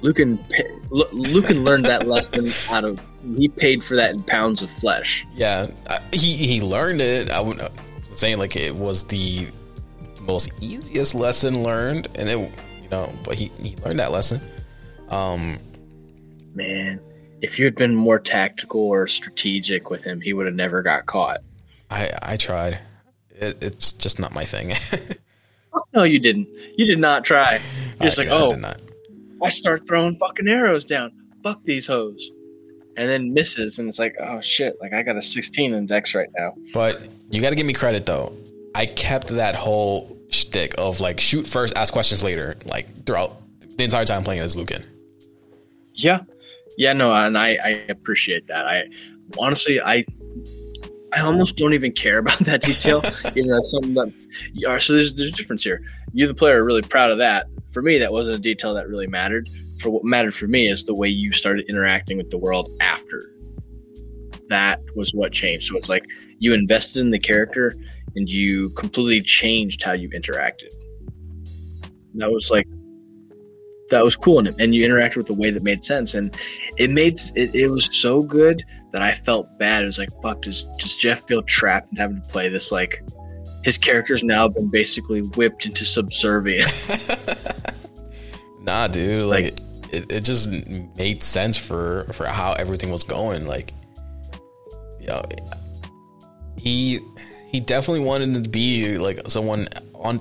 [0.00, 0.44] Lucan
[0.90, 3.00] Lucan learned that lesson out of
[3.36, 5.26] he paid for that in pounds of flesh.
[5.34, 7.30] Yeah, uh, he he learned it.
[7.30, 7.70] I wouldn't
[8.04, 9.48] saying like it was the
[10.22, 14.40] most easiest lesson learned, and it you know, but he he learned that lesson.
[15.08, 15.58] Um,
[16.54, 17.00] man,
[17.40, 21.06] if you had been more tactical or strategic with him, he would have never got
[21.06, 21.40] caught.
[21.90, 22.78] I I tried.
[23.30, 24.74] It, it's just not my thing.
[25.94, 26.48] no, you didn't.
[26.76, 27.60] You did not try.
[28.00, 28.80] You're just I, like, I oh, not.
[29.42, 31.12] I start throwing fucking arrows down.
[31.42, 32.30] Fuck these hoes.
[32.96, 36.14] And then misses, and it's like, oh shit, like I got a 16 in Dex
[36.14, 36.54] right now.
[36.74, 36.94] But
[37.30, 38.36] you got to give me credit though.
[38.74, 43.42] I kept that whole shtick of like shoot first, ask questions later, like throughout
[43.76, 44.84] the entire time playing as Lucan.
[45.94, 46.20] Yeah,
[46.78, 48.66] yeah, no, and I, I appreciate that.
[48.66, 48.88] I
[49.38, 50.04] honestly, I,
[51.12, 53.02] I almost don't even care about that detail.
[53.34, 54.12] you know, that's something that,
[54.54, 54.78] yeah.
[54.78, 55.82] So there's there's a difference here.
[56.12, 57.46] You, the player, are really proud of that.
[57.72, 59.48] For me, that wasn't a detail that really mattered.
[59.78, 63.28] For what mattered for me is the way you started interacting with the world after.
[64.48, 65.66] That was what changed.
[65.66, 66.04] So it's like
[66.38, 67.74] you invested in the character
[68.16, 70.72] and you completely changed how you interacted.
[72.14, 72.66] That was like
[73.90, 76.34] that was cool and, and you interacted with the way that made sense and
[76.78, 80.40] it made it, it was so good that i felt bad it was like fuck
[80.40, 83.02] does, does jeff feel trapped and having to play this like
[83.64, 87.06] his character's now been basically whipped into subservience
[88.62, 89.60] nah dude like, like
[89.92, 90.50] it, it just
[90.96, 93.74] made sense for for how everything was going like
[95.02, 95.22] you know,
[96.56, 97.00] he
[97.52, 100.20] he definitely wanted to be like someone on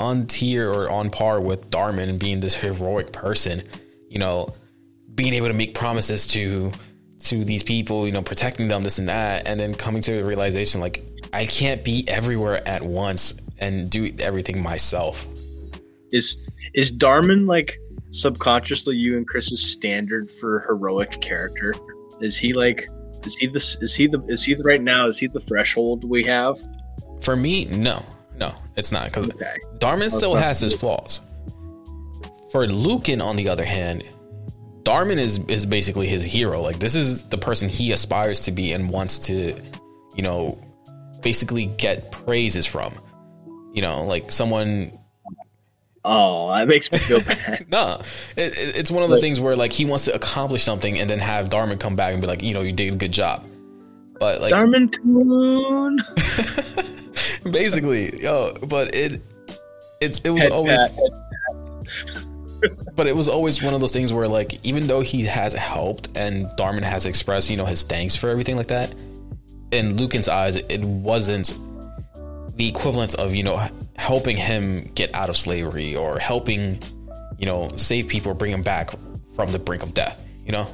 [0.00, 3.62] on tier or on par with Darman being this heroic person,
[4.08, 4.52] you know,
[5.14, 6.72] being able to make promises to
[7.20, 10.24] to these people, you know, protecting them, this and that, and then coming to the
[10.24, 15.24] realization like I can't be everywhere at once and do everything myself.
[16.10, 16.36] Is
[16.74, 17.78] is Darman like
[18.10, 21.76] subconsciously you and Chris's standard for heroic character?
[22.20, 22.88] Is he like
[23.24, 26.08] is he the is he the is he the right now is he the threshold
[26.08, 26.58] we have?
[27.20, 28.04] For me, no.
[28.36, 29.56] No, it's not because okay.
[29.78, 31.20] Darman still has his flaws.
[32.50, 34.04] For Lucan, on the other hand,
[34.82, 36.60] Darman is is basically his hero.
[36.60, 39.54] Like this is the person he aspires to be and wants to,
[40.14, 40.58] you know,
[41.20, 42.94] basically get praises from.
[43.72, 44.98] You know, like someone.
[46.04, 47.66] Oh, that makes me feel bad.
[47.70, 48.00] no,
[48.36, 50.98] it, it, it's one of those like, things where like he wants to accomplish something
[50.98, 53.12] and then have Darman come back and be like, you know, you did a good
[53.12, 53.44] job.
[54.18, 55.98] But like Darman Coon.
[57.52, 59.22] basically, yo, but it
[60.00, 60.80] it's it was head always
[62.94, 66.08] but it was always one of those things where like even though he has helped
[66.16, 68.94] and Darman has expressed, you know, his thanks for everything like that,
[69.70, 71.54] in Lucan's eyes, it wasn't
[72.56, 73.66] the equivalent of, you know,
[73.96, 76.78] helping him get out of slavery or helping,
[77.38, 78.90] you know, save people, bring him back
[79.34, 80.68] from the brink of death, you know?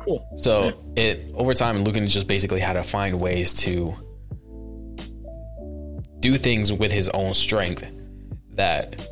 [0.00, 0.26] Cool.
[0.36, 0.64] So
[0.96, 1.04] yeah.
[1.04, 3.94] it over time, Lucan just basically had to find ways to
[6.18, 7.86] do things with his own strength
[8.50, 9.08] that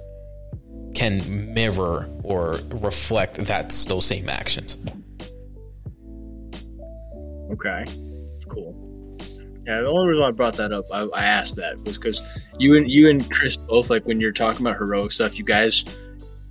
[0.95, 4.79] can mirror or reflect that those same actions.
[7.53, 7.85] Okay.
[9.67, 12.77] Yeah, the only reason I brought that up, I, I asked that was because you
[12.77, 15.85] and you and Chris both like when you're talking about heroic stuff, you guys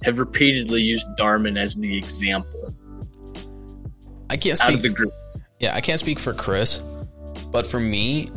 [0.03, 2.73] have repeatedly used Darman as the example.
[4.29, 4.69] I can't speak.
[4.69, 5.11] Out of the group.
[5.59, 6.83] Yeah, I can't speak for Chris,
[7.51, 8.31] but for me,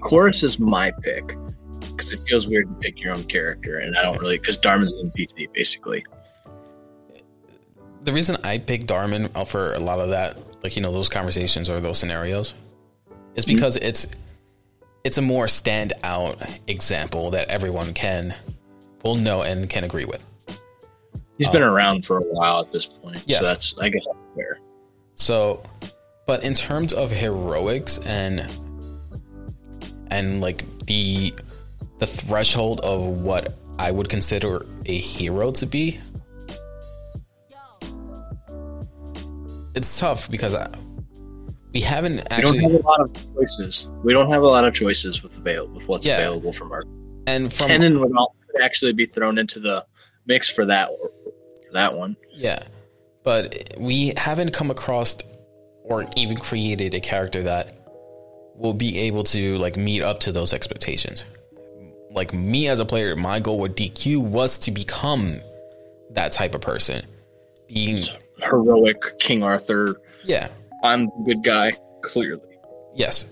[0.00, 1.36] Chorus is my pick
[1.80, 4.92] because it feels weird to pick your own character, and I don't really because Darman's
[4.94, 6.04] an NPC basically.
[8.02, 11.08] The reason I picked Darman uh, for a lot of that, like you know, those
[11.08, 12.54] conversations or those scenarios,
[13.34, 13.54] is mm-hmm.
[13.54, 13.86] because mm-hmm.
[13.86, 14.06] it's
[15.04, 18.34] it's a more standout example that everyone can
[19.02, 20.24] will know and can agree with.
[21.38, 23.40] He's um, been around for a while at this point, yes.
[23.40, 24.60] so that's I guess that's fair.
[25.14, 25.62] So,
[26.26, 28.46] but in terms of heroics and
[30.10, 31.34] and like the
[31.98, 36.00] the threshold of what I would consider a hero to be.
[39.74, 40.68] It's tough because I,
[41.72, 42.58] we haven't actually.
[42.58, 43.90] We don't have a lot of choices.
[44.04, 46.18] We don't have a lot of choices with avail with what's yeah.
[46.18, 46.84] available from our.
[47.26, 48.12] And from Tenon would
[48.62, 49.86] actually be thrown into the
[50.26, 52.16] mix for that for that one.
[52.32, 52.62] Yeah,
[53.24, 55.16] but we haven't come across
[55.84, 57.74] or even created a character that
[58.54, 61.24] will be able to like meet up to those expectations.
[62.10, 65.40] Like me as a player, my goal with DQ was to become
[66.10, 67.06] that type of person.
[67.68, 67.96] Being
[68.42, 69.96] heroic King Arthur.
[70.24, 70.48] Yeah.
[70.82, 72.58] I'm the good guy, clearly.
[72.94, 73.26] Yes.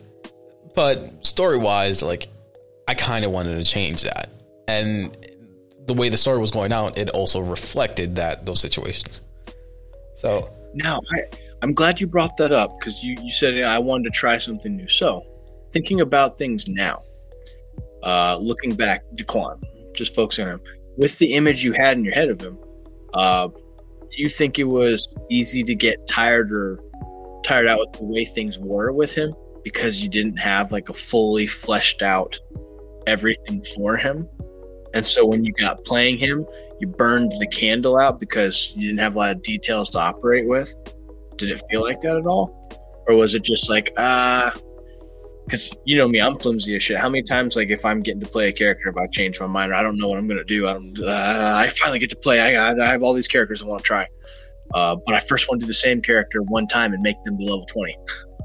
[0.74, 2.28] But story wise, like
[2.86, 4.30] I kind of wanted to change that.
[4.68, 5.16] And
[5.86, 9.20] the way the story was going out, it also reflected that those situations.
[10.14, 11.20] So Now, I,
[11.62, 14.76] I'm glad you brought that up because you, you said I wanted to try something
[14.76, 14.88] new.
[14.88, 15.24] So,
[15.72, 17.02] thinking about things now,
[18.02, 19.60] uh, looking back, Daquan,
[19.94, 20.62] just focusing on him,
[20.96, 22.58] with the image you had in your head of him,
[23.14, 23.48] uh,
[24.10, 26.78] do you think it was easy to get tired or
[27.44, 29.32] tired out with the way things were with him
[29.62, 32.36] because you didn't have like a fully fleshed out
[33.06, 34.28] everything for him?
[34.92, 36.44] And so when you got playing him,
[36.80, 40.48] you burned the candle out because you didn't have a lot of details to operate
[40.48, 40.74] with.
[41.36, 42.68] Did it feel like that at all,
[43.06, 44.52] or was it just like ah?
[45.46, 46.98] Because you know me, I'm flimsy as shit.
[46.98, 49.46] How many times, like, if I'm getting to play a character, if I change my
[49.46, 51.00] mind or I don't know what I'm gonna do, I don't.
[51.00, 52.40] Uh, I finally get to play.
[52.40, 54.06] I, I have all these characters I want to try,
[54.74, 57.36] uh, but I first want to do the same character one time and make them
[57.36, 57.96] to level twenty.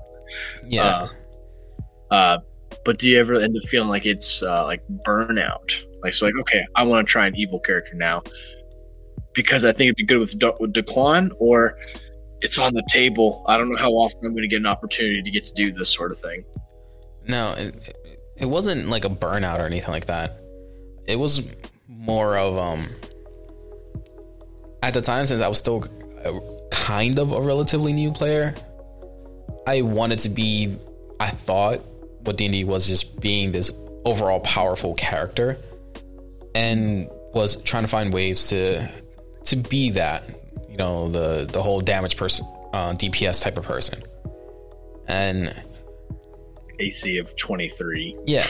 [0.68, 1.08] yeah,
[2.10, 2.38] Uh, uh,
[2.84, 5.84] but do you ever end up feeling like it's uh, like burnout?
[6.02, 8.22] Like, so like, okay, I want to try an evil character now
[9.34, 11.78] because I think it'd be good with, Da- with Daquan, or
[12.42, 13.44] it's on the table.
[13.48, 15.72] I don't know how often I'm going to get an opportunity to get to do
[15.72, 16.44] this sort of thing.
[17.28, 17.98] No, it,
[18.38, 20.40] it wasn't like a burnout or anything like that.
[21.06, 21.42] It was
[21.88, 22.88] more of um.
[24.84, 25.84] At the time, since I was still
[26.24, 26.40] a,
[26.70, 28.54] kind of a relatively new player,
[29.68, 30.78] I wanted to be.
[31.20, 31.80] I thought
[32.20, 33.72] what D and D was just being this
[34.04, 35.58] overall powerful character,
[36.54, 38.88] and was trying to find ways to
[39.46, 40.24] to be that.
[40.70, 44.04] You know, the the whole damage person, uh, DPS type of person,
[45.08, 45.54] and
[46.80, 48.18] AC of 23.
[48.26, 48.46] yeah.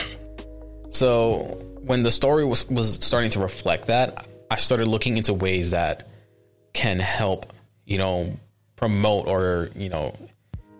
[0.88, 5.72] So when the story was was starting to reflect that, I started looking into ways
[5.72, 6.08] that
[6.72, 7.52] can help,
[7.84, 8.38] you know,
[8.76, 10.14] promote or you know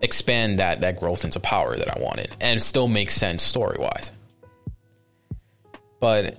[0.01, 4.11] expand that that growth into power that I wanted, and still make sense story wise.
[5.99, 6.37] But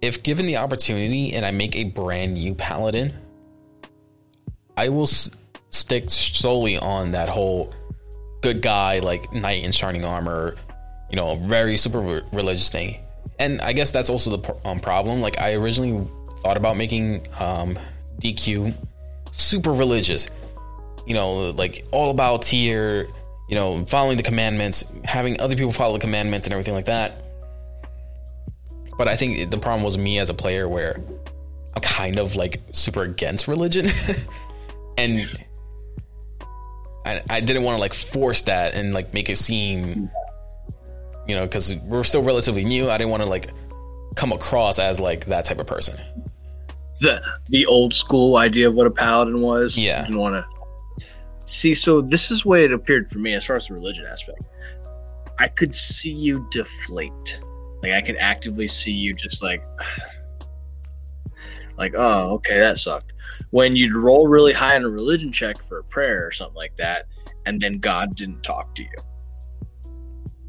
[0.00, 3.12] if given the opportunity and I make a brand new paladin,
[4.76, 5.30] I will s-
[5.70, 7.72] stick solely on that whole
[8.42, 10.56] good guy like knight in shining armor,
[11.10, 12.98] you know, very super re- religious thing.
[13.38, 15.20] And I guess that's also the um, problem.
[15.20, 16.06] Like I originally
[16.40, 17.78] thought about making um,
[18.20, 18.74] DQ
[19.30, 20.28] super religious,
[21.06, 23.08] you know, like all about Tyr,
[23.48, 27.24] you know, following the commandments, having other people follow the commandments and everything like that.
[28.98, 31.00] But I think the problem was me as a player where
[31.74, 33.86] I'm kind of like super against religion.
[34.98, 35.20] and
[37.04, 40.10] I, I didn't want to like force that and like make it seem,
[41.26, 42.90] you know, because we're still relatively new.
[42.90, 43.50] I didn't want to like
[44.14, 45.98] come across as like that type of person.
[47.00, 49.76] The the old school idea of what a paladin was.
[49.78, 50.00] Yeah.
[50.00, 51.04] You didn't want to
[51.44, 51.74] see.
[51.74, 54.42] So this is what it appeared for me as far as the religion aspect.
[55.38, 57.40] I could see you deflate.
[57.82, 59.64] Like I could actively see you just like,
[61.76, 63.12] like, oh, okay, that sucked.
[63.50, 66.76] When you'd roll really high on a religion check for a prayer or something like
[66.76, 67.06] that,
[67.46, 68.88] and then God didn't talk to you.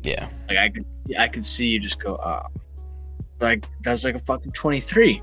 [0.03, 0.27] Yeah.
[0.49, 0.85] Like I could,
[1.17, 2.47] I could see you just go, ah,
[3.39, 5.21] like that was like a fucking twenty three.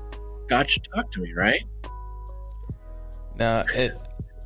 [0.49, 1.61] God should talk to me, right?
[3.37, 3.97] Now it,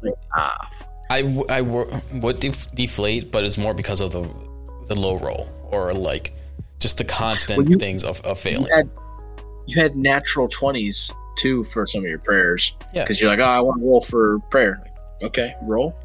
[0.02, 0.70] Like ah,
[1.10, 4.30] I, I would def- deflate, but it's more because of the
[4.88, 6.34] the low roll or like
[6.80, 8.72] just the constant Well, you- things of, of you failing.
[8.72, 8.90] had
[9.68, 13.04] you had natural twenties too for some of your prayers Yeah.
[13.04, 14.82] because you're like, oh, I want to roll for prayer.
[15.22, 15.96] Like, okay, roll,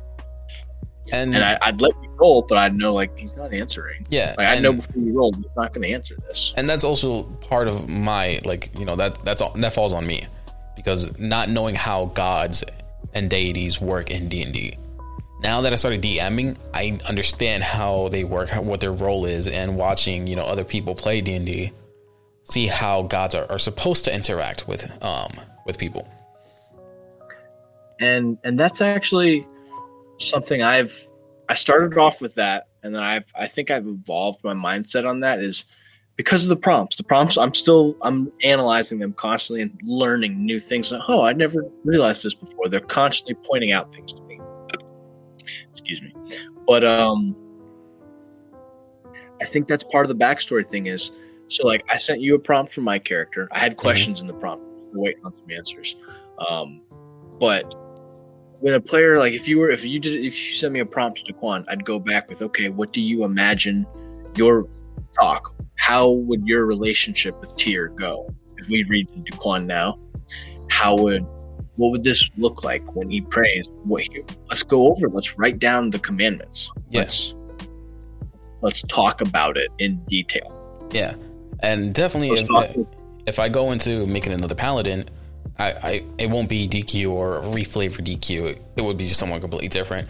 [1.12, 4.06] And, and I, I'd let you roll, but I'd know like he's not answering.
[4.10, 6.54] yeah, Like I and- know before you roll, he's not going to answer this.
[6.56, 10.06] and that's also part of my like you know that that's all that falls on
[10.06, 10.26] me
[10.76, 12.62] because not knowing how gods
[13.12, 14.76] and deities work in d&d
[15.42, 19.76] now that i started dming i understand how they work what their role is and
[19.76, 21.72] watching you know other people play d&d
[22.50, 25.32] see how gods are, are supposed to interact with um
[25.66, 26.08] with people
[28.00, 29.46] and and that's actually
[30.18, 31.06] something I've
[31.48, 35.20] I started off with that, and then I've I think I've evolved my mindset on
[35.20, 35.64] that is
[36.16, 36.96] because of the prompts.
[36.96, 40.92] The prompts I'm still I'm analyzing them constantly and learning new things.
[41.08, 42.68] Oh, I never realized this before.
[42.68, 44.40] They're constantly pointing out things to me.
[45.70, 46.14] Excuse me,
[46.66, 47.36] but um,
[49.40, 51.10] I think that's part of the backstory thing is
[51.50, 53.48] so like I sent you a prompt for my character.
[53.50, 55.96] I had questions in the prompt, waiting on some answers.
[56.38, 56.80] Um,
[57.40, 57.64] but
[58.60, 60.86] when a player like if you were if you did if you sent me a
[60.86, 63.84] prompt to Quan, I'd go back with okay, what do you imagine
[64.36, 64.68] your
[65.20, 65.52] talk?
[65.76, 69.98] How would your relationship with Tyr go if we read into Quan now?
[70.70, 71.26] How would
[71.74, 73.68] what would this look like when he prays?
[73.84, 74.06] What
[74.48, 75.08] let's go over.
[75.08, 76.70] Let's write down the commandments.
[76.90, 77.34] Yes.
[77.34, 77.68] Let's
[78.60, 80.56] let's talk about it in detail.
[80.92, 81.14] yeah
[81.62, 82.86] and definitely if, talk-
[83.26, 85.08] if I go into making another paladin,
[85.58, 88.50] I, I it won't be DQ or reflavor DQ.
[88.50, 90.08] It, it would be just someone completely different.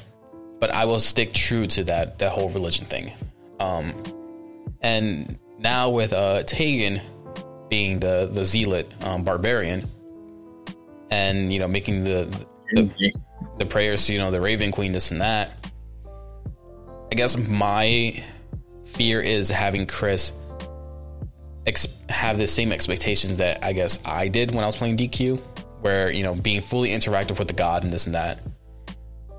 [0.59, 3.13] But I will stick true to that that whole religion thing.
[3.59, 4.03] Um,
[4.81, 7.01] and now with uh, Tegan
[7.69, 9.91] being the the zealot um, barbarian,
[11.11, 12.29] and you know making the
[12.73, 13.13] the,
[13.57, 15.57] the prayers, you know, the Raven Queen, this and that.
[17.13, 18.23] I guess my
[18.85, 20.33] fear is having Chris
[21.67, 25.39] ex- have the same expectations that I guess I did when I was playing DQ,
[25.81, 28.41] where you know being fully interactive with the god and this and that.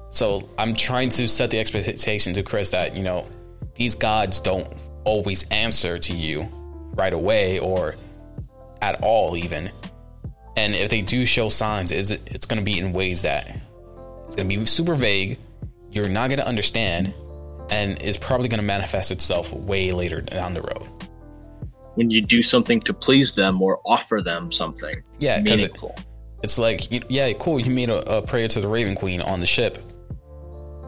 [0.10, 3.28] So I'm trying to set the expectation to Chris that you know
[3.76, 4.68] these gods don't
[5.04, 6.48] always answer to you
[6.94, 7.96] right away or
[8.82, 9.72] at all even.
[10.58, 13.48] And if they do show signs, is it, it's going to be in ways that
[14.28, 15.40] it's going to be super vague.
[15.92, 17.14] You're not going to understand,
[17.70, 21.01] and is probably going to manifest itself way later down the road
[21.96, 25.94] when you do something to please them or offer them something yeah, meaningful.
[25.98, 26.06] It,
[26.44, 27.60] it's like, yeah, cool.
[27.60, 29.78] You made a, a, prayer to the Raven Queen on the ship.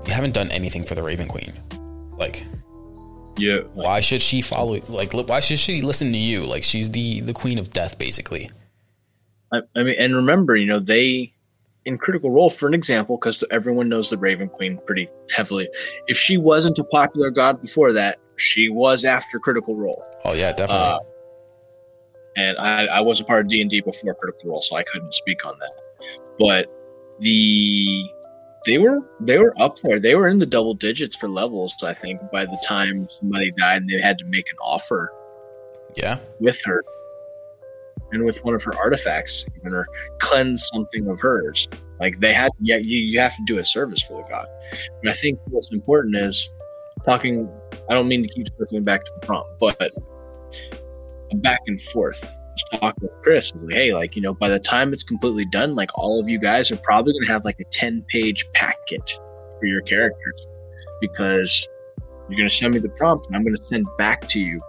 [0.07, 1.53] You haven't done anything for the Raven Queen.
[2.17, 2.45] Like,
[3.37, 3.59] yeah.
[3.73, 4.81] Why should she follow?
[4.87, 6.45] Like, why should she listen to you?
[6.45, 8.49] Like, she's the the queen of death, basically.
[9.51, 11.33] I, I mean, and remember, you know, they
[11.85, 15.67] in Critical Role, for an example, because everyone knows the Raven Queen pretty heavily.
[16.07, 20.03] If she wasn't a popular god before that, she was after Critical Role.
[20.23, 20.85] Oh yeah, definitely.
[20.85, 20.99] Uh,
[22.35, 24.83] and I, I was a part of D and D before Critical Role, so I
[24.83, 25.81] couldn't speak on that.
[26.39, 26.67] But
[27.19, 28.09] the
[28.65, 29.99] they were they were up there.
[29.99, 31.73] They were in the double digits for levels.
[31.83, 35.13] I think by the time somebody died, and they had to make an offer.
[35.95, 36.83] Yeah, with her
[38.13, 39.87] and with one of her artifacts, even or
[40.19, 41.67] cleanse something of hers.
[41.99, 44.47] Like they had, yeah, you, you have to do a service for the god.
[45.01, 46.49] And I think what's important is
[47.05, 47.49] talking.
[47.89, 49.91] I don't mean to keep circling back to the prompt, but
[51.35, 52.31] back and forth.
[52.71, 53.51] Talk with Chris.
[53.55, 56.37] Like, hey, like you know, by the time it's completely done, like all of you
[56.37, 59.19] guys are probably going to have like a ten-page packet
[59.59, 60.47] for your characters
[61.01, 61.67] because
[62.29, 64.61] you're going to send me the prompt, and I'm going to send back to you.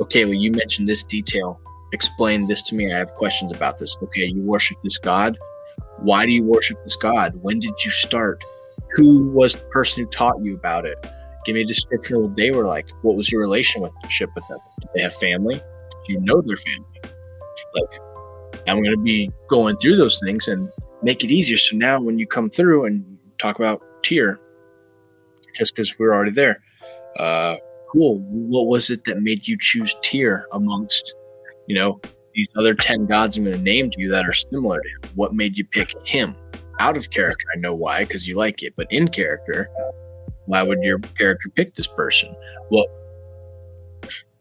[0.00, 1.60] Okay, well, you mentioned this detail
[1.94, 2.92] explain this to me.
[2.92, 3.96] I have questions about this.
[4.02, 5.38] Okay, you worship this God.
[5.98, 7.32] Why do you worship this God?
[7.40, 8.44] When did you start?
[8.92, 10.98] Who was the person who taught you about it?
[11.44, 12.88] Give me a description of what they were like.
[13.02, 14.58] What was your relationship with them?
[14.80, 15.62] Did they have family?
[16.06, 17.00] Do you know their family?
[17.74, 20.70] Like, I'm going to be going through those things and
[21.02, 21.58] make it easier.
[21.58, 24.40] So now when you come through and talk about Tyr,
[25.54, 26.62] just because we're already there,
[27.18, 27.56] uh,
[27.92, 28.20] cool.
[28.28, 31.14] What was it that made you choose Tyr amongst
[31.66, 32.00] you know,
[32.34, 35.12] these other 10 gods I'm going to name to you that are similar to him.
[35.14, 36.36] What made you pick him?
[36.80, 38.74] Out of character, I know why, because you like it.
[38.76, 39.68] But in character,
[40.46, 42.34] why would your character pick this person?
[42.70, 42.86] Well,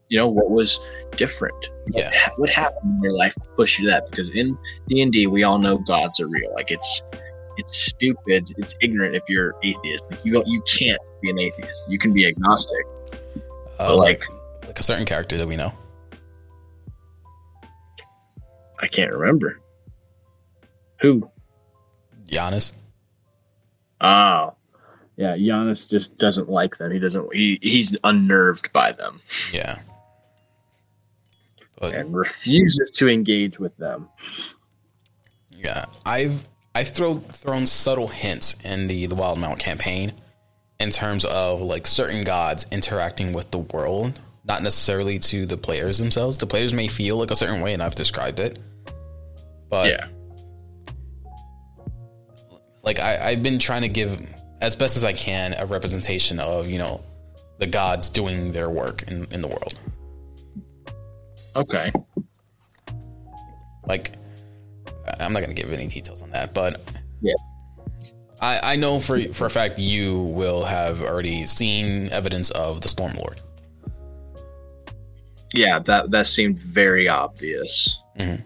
[0.10, 0.80] you know, what was
[1.16, 1.70] different?
[1.92, 2.12] Yeah.
[2.12, 4.10] What, what happened in your life to push you that?
[4.10, 4.58] Because in
[4.88, 6.54] D&D, we all know gods are real.
[6.54, 7.02] Like, it's
[7.58, 10.12] it's stupid, it's ignorant if you're atheist.
[10.12, 11.84] Like, you, you can't be an atheist.
[11.88, 12.86] You can be agnostic.
[13.80, 14.24] Uh, like,
[14.66, 15.74] like a certain character that we know.
[18.80, 19.60] I can't remember.
[21.02, 21.30] Who?
[22.26, 22.74] Giannis.
[24.02, 24.56] Oh.
[25.15, 26.91] Yeah, Giannis just doesn't like them.
[26.91, 29.19] He doesn't he he's unnerved by them.
[29.52, 29.80] Yeah.
[31.80, 34.10] But, and refuses to engage with them.
[35.52, 35.85] Yeah.
[36.06, 40.14] I've I've thrown thrown subtle hints in the the Wildemount campaign
[40.80, 45.99] in terms of like certain gods interacting with the world, not necessarily to the players
[45.99, 46.38] themselves.
[46.38, 48.57] The players may feel like a certain way and I've described it
[49.73, 50.06] but yeah,
[52.84, 54.22] like I, I've been trying to give
[54.64, 57.02] as best as I can a representation of you know
[57.60, 59.76] the gods doing their work in, in the world.
[61.56, 61.91] Okay.
[63.85, 64.14] Like,
[65.19, 66.81] I'm not gonna give any details on that, but
[67.22, 67.34] yeah,
[68.41, 72.88] I, I know for for a fact you will have already seen evidence of the
[72.88, 73.41] Storm Lord.
[75.53, 77.99] Yeah, that that seemed very obvious.
[78.18, 78.41] Mm-hmm.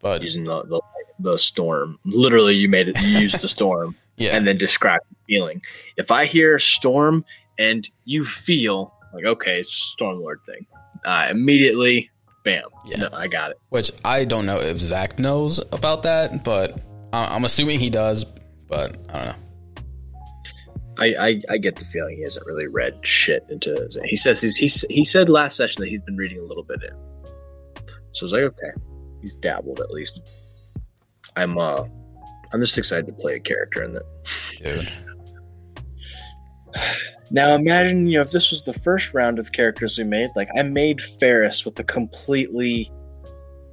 [0.00, 0.80] But using the, the,
[1.20, 3.00] the storm, literally, you made it.
[3.02, 5.62] You used the storm, yeah, and then describe the feeling.
[5.96, 7.24] If I hear storm
[7.58, 10.66] and you feel like okay, it's storm lord thing,
[11.04, 12.10] uh, immediately,
[12.44, 13.58] bam, yeah, no, I got it.
[13.70, 16.80] Which I don't know if Zach knows about that, but
[17.12, 18.24] I'm assuming he does.
[18.66, 19.34] But I don't know.
[20.98, 23.88] I, I, I, get the feeling he hasn't really read shit into.
[24.04, 26.82] He says he's, he's he said last session that he's been reading a little bit
[26.82, 26.94] in.
[28.12, 28.72] So I was like, okay,
[29.22, 30.20] he's dabbled at least.
[31.36, 31.84] I'm uh
[32.52, 34.04] I'm just excited to play a character in that.
[34.58, 34.92] Dude.
[37.30, 40.48] Now imagine, you know, if this was the first round of characters we made, like
[40.58, 42.90] I made Ferris with a completely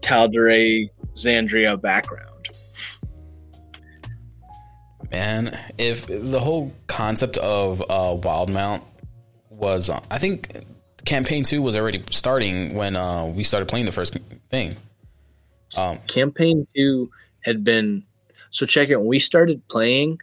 [0.01, 2.47] Tal'Dorei Exandria background.
[5.11, 8.81] Man, if the whole concept of uh, Wildemount
[9.49, 10.49] was, uh, I think
[11.05, 14.17] campaign two was already starting when uh, we started playing the first
[14.49, 14.77] thing.
[15.75, 17.09] Um, campaign two
[17.41, 18.05] had been
[18.51, 18.97] so check it.
[18.97, 20.19] When we started playing,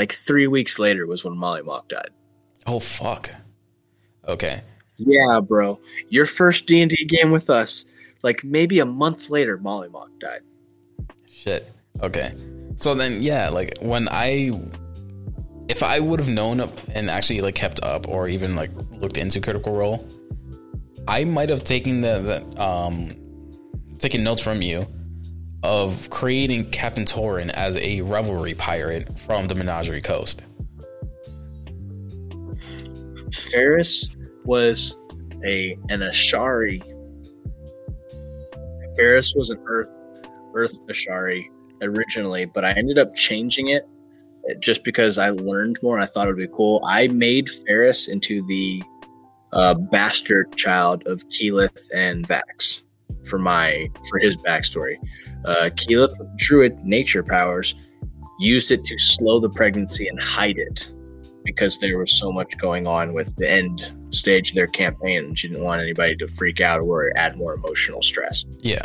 [0.00, 2.08] like three weeks later was when Mollymauk died.
[2.66, 3.30] Oh fuck.
[4.26, 4.62] Okay.
[4.96, 5.78] Yeah, bro.
[6.08, 7.84] Your first D and D game with us,
[8.22, 10.40] like maybe a month later, Mollymauk died.
[11.28, 11.70] Shit.
[12.00, 12.32] Okay.
[12.76, 14.48] So then, yeah, like when I,
[15.68, 19.18] if I would have known up and actually like kept up or even like looked
[19.18, 20.08] into Critical Role,
[21.06, 23.14] I might have taken the, the um,
[23.98, 24.86] taken notes from you
[25.62, 30.42] of creating Captain Torin as a revelry pirate from the Menagerie Coast.
[33.32, 34.96] Ferris was
[35.44, 36.82] a an Ashari.
[38.96, 39.90] Ferris was an Earth
[40.54, 41.44] Earth Ashari
[41.82, 43.88] originally, but I ended up changing it
[44.58, 45.94] just because I learned more.
[45.94, 46.82] and I thought it would be cool.
[46.86, 48.82] I made Ferris into the
[49.52, 52.80] uh, bastard child of Keyleth and Vax
[53.30, 54.96] for my for his backstory.
[55.44, 57.74] Uh, Keyleth with druid nature powers
[58.38, 60.92] used it to slow the pregnancy and hide it
[61.44, 65.38] because there was so much going on with the end stage of their campaign and
[65.38, 68.44] she didn't want anybody to freak out or add more emotional stress.
[68.60, 68.84] Yeah.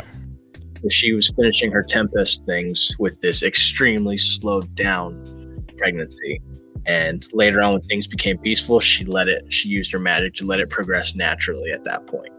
[0.90, 6.40] she was finishing her Tempest things with this extremely slowed down pregnancy.
[6.86, 10.46] And later on, when things became peaceful, she let it, she used her magic to
[10.46, 12.32] let it progress naturally at that point.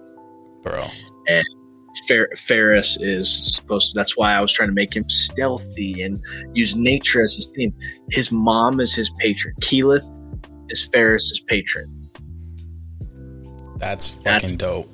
[0.64, 0.86] Bro.
[1.28, 1.46] And
[2.08, 3.94] Fer- Ferris is supposed to.
[3.96, 6.22] That's why I was trying to make him stealthy and
[6.54, 7.74] use nature as his theme.
[8.12, 9.56] His mom is his patron.
[9.62, 10.08] Keyleth
[10.70, 12.10] is Ferris's patron.
[13.78, 14.92] That's fucking That's, dope.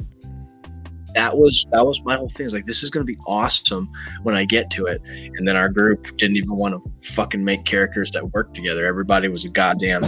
[1.16, 2.46] That was that was my whole thing.
[2.46, 3.90] Was like this is going to be awesome
[4.24, 5.02] when I get to it.
[5.06, 8.86] And then our group didn't even want to fucking make characters that work together.
[8.86, 10.04] Everybody was a goddamn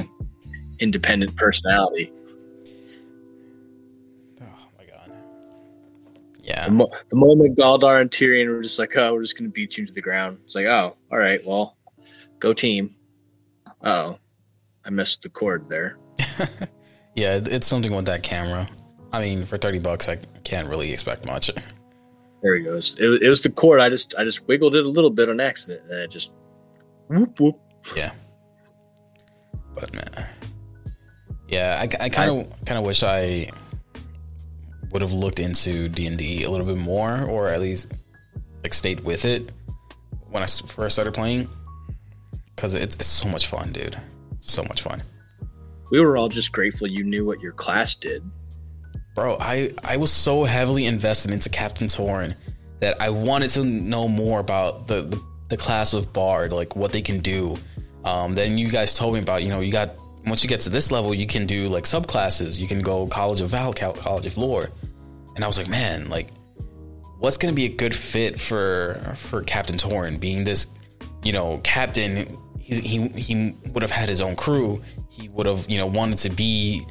[0.80, 2.12] independent personality.
[6.46, 6.66] Yeah.
[6.66, 9.78] The, mo- the, moment Galdar and Tyrion were just like, "Oh, we're just gonna beat
[9.78, 11.76] you into the ground," it's like, "Oh, all right, well,
[12.40, 12.96] go team."
[13.82, 14.20] Oh,
[14.86, 15.98] I missed the cord there.
[17.16, 18.68] yeah, it's something with that camera.
[19.12, 21.50] I mean, for thirty bucks, I can't really expect much.
[22.44, 23.00] There he goes.
[23.00, 23.80] It, it was the cord.
[23.80, 26.32] I just I just wiggled it a little bit on accident, and it just
[27.08, 27.60] whoop whoop.
[27.96, 28.12] Yeah.
[29.74, 30.28] But man,
[31.48, 33.50] yeah, I kind of kind of wish I
[34.96, 37.94] would have looked into D and D a little bit more, or at least
[38.64, 39.52] like stayed with it
[40.30, 41.50] when I first started playing,
[42.56, 43.98] because it's, it's so much fun, dude.
[44.40, 45.04] so much fun.
[45.92, 48.24] We were all just grateful you knew what your class did,
[49.16, 49.36] bro.
[49.38, 52.34] I I was so heavily invested into Captain Torin
[52.80, 56.94] that I wanted to know more about the the, the class of Bard, like what
[56.94, 57.58] they can do.
[58.06, 59.90] Um, then you guys told me about, you know, you got
[60.26, 62.58] once you get to this level, you can do like subclasses.
[62.58, 64.70] You can go College of Val, College of Lore
[65.36, 66.30] and I was like, man, like,
[67.20, 70.68] what's going to be a good fit for for Captain Torin being this,
[71.24, 72.38] you know, captain?
[72.60, 74.82] He he he would have had his own crew.
[75.10, 76.86] He would have you know wanted to be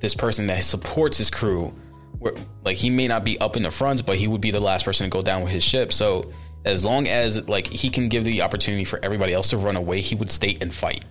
[0.00, 1.74] this person that supports his crew.
[2.18, 2.34] Where,
[2.64, 4.84] like he may not be up in the front, but he would be the last
[4.84, 5.92] person to go down with his ship.
[5.92, 6.30] So
[6.64, 10.00] as long as like he can give the opportunity for everybody else to run away,
[10.00, 11.04] he would stay and fight.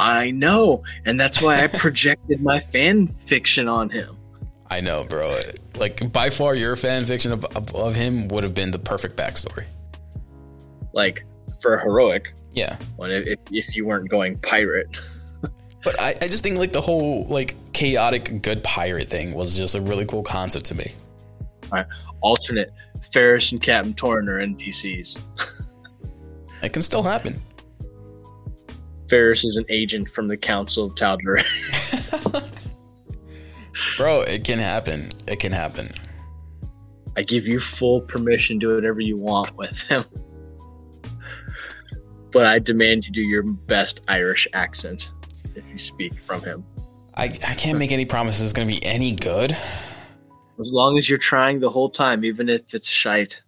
[0.00, 4.17] I know, and that's why I projected my fan fiction on him.
[4.70, 5.38] I know, bro.
[5.76, 9.64] Like by far, your fan fiction of, of, him would have been the perfect backstory.
[10.92, 11.24] Like
[11.60, 12.76] for a heroic, yeah.
[12.96, 14.88] When if if you weren't going pirate.
[15.84, 19.74] but I, I just think like the whole like chaotic good pirate thing was just
[19.74, 20.92] a really cool concept to me.
[21.70, 21.86] All right.
[22.20, 22.72] Alternate
[23.12, 25.18] Ferris and Captain Torin are NPCs.
[26.62, 27.40] it can still happen.
[29.08, 31.44] Ferris is an agent from the Council of Tal'Dorei.
[33.96, 35.10] Bro, it can happen.
[35.26, 35.90] It can happen.
[37.16, 40.04] I give you full permission to do whatever you want with him.
[42.32, 45.10] but I demand you do your best Irish accent
[45.54, 46.64] if you speak from him.
[47.14, 49.56] I, I can't make any promises it's going to be any good.
[50.58, 53.42] As long as you're trying the whole time, even if it's shite.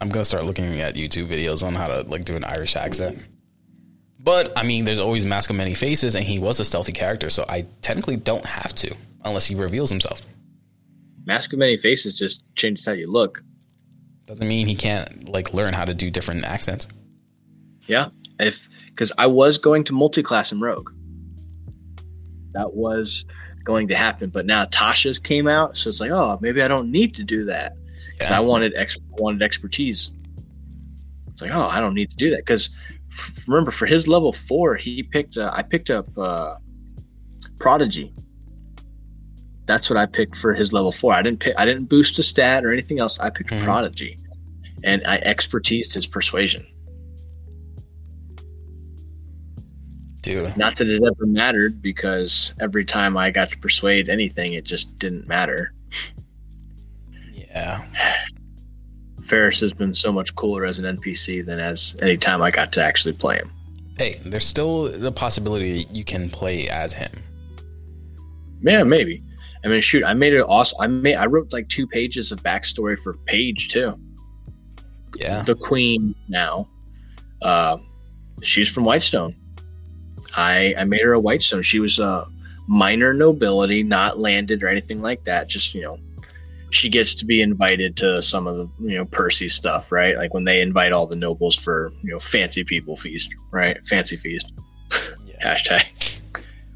[0.00, 2.76] I'm going to start looking at YouTube videos on how to like do an Irish
[2.76, 3.22] accent.
[4.22, 7.28] But I mean, there's always Mask of Many Faces, and he was a stealthy character,
[7.28, 8.94] so I technically don't have to
[9.24, 10.22] unless he reveals himself.
[11.26, 13.42] Mask of Many Faces just changes how you look.
[14.26, 16.86] Doesn't mean he can't like learn how to do different accents.
[17.88, 18.08] Yeah,
[18.38, 20.90] if because I was going to multi-class in Rogue.
[22.52, 23.24] That was
[23.64, 26.90] going to happen, but now Tasha's came out, so it's like, oh, maybe I don't
[26.90, 27.72] need to do that.
[28.12, 30.10] because I wanted ex- wanted expertise.
[31.28, 32.70] It's like, oh, I don't need to do that because
[33.12, 35.36] f- remember for his level four, he picked.
[35.36, 36.56] Uh, I picked up uh,
[37.58, 38.12] Prodigy.
[39.66, 41.12] That's what I picked for his level four.
[41.12, 41.54] I didn't pick.
[41.58, 43.18] I didn't boost a stat or anything else.
[43.20, 43.62] I picked Mhm.
[43.62, 44.18] Prodigy,
[44.82, 46.66] and I expertised his persuasion.
[50.22, 54.64] Dude, Not that it ever mattered because every time I got to persuade anything, it
[54.64, 55.72] just didn't matter.
[57.34, 57.82] yeah.
[59.32, 62.70] Ferris has been so much cooler as an NPC than as any time I got
[62.72, 63.50] to actually play him.
[63.96, 67.10] Hey, there's still the possibility you can play as him.
[68.60, 69.22] Yeah, maybe.
[69.64, 70.78] I mean, shoot, I made it awesome.
[70.82, 73.94] I made, I wrote like two pages of backstory for Paige too.
[75.16, 75.40] Yeah.
[75.40, 76.66] The Queen now.
[77.40, 77.78] Uh,
[78.42, 79.34] she's from Whitestone.
[80.36, 81.62] I I made her a Whitestone.
[81.62, 82.26] She was a
[82.66, 85.48] minor nobility, not landed or anything like that.
[85.48, 85.98] Just you know,
[86.72, 90.16] she gets to be invited to some of the you know Percy stuff, right?
[90.16, 93.76] Like when they invite all the nobles for you know fancy people feast, right?
[93.84, 94.52] Fancy feast.
[95.24, 95.34] Yeah.
[95.54, 96.20] Hashtag.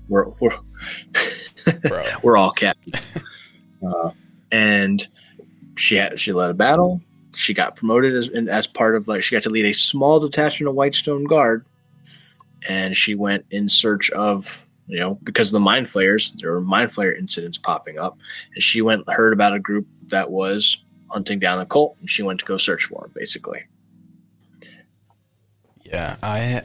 [0.08, 0.56] We're we're
[2.22, 2.92] we're all captain.
[3.86, 4.10] uh,
[4.52, 5.06] and
[5.76, 7.00] she had she led a battle.
[7.34, 10.68] She got promoted as as part of like she got to lead a small detachment
[10.68, 11.64] of Whitestone Guard,
[12.68, 16.32] and she went in search of you know because of the mind flayers.
[16.32, 18.18] There were mind flayer incidents popping up,
[18.54, 22.22] and she went heard about a group that was hunting down the cult, and she
[22.22, 23.12] went to go search for them.
[23.14, 23.64] Basically,
[25.84, 26.62] Yeah, I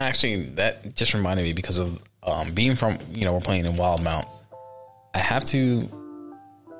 [0.00, 3.74] actually that just reminded me because of um, being from you know we're playing in
[3.74, 4.26] Wildemount.
[5.14, 5.88] I have to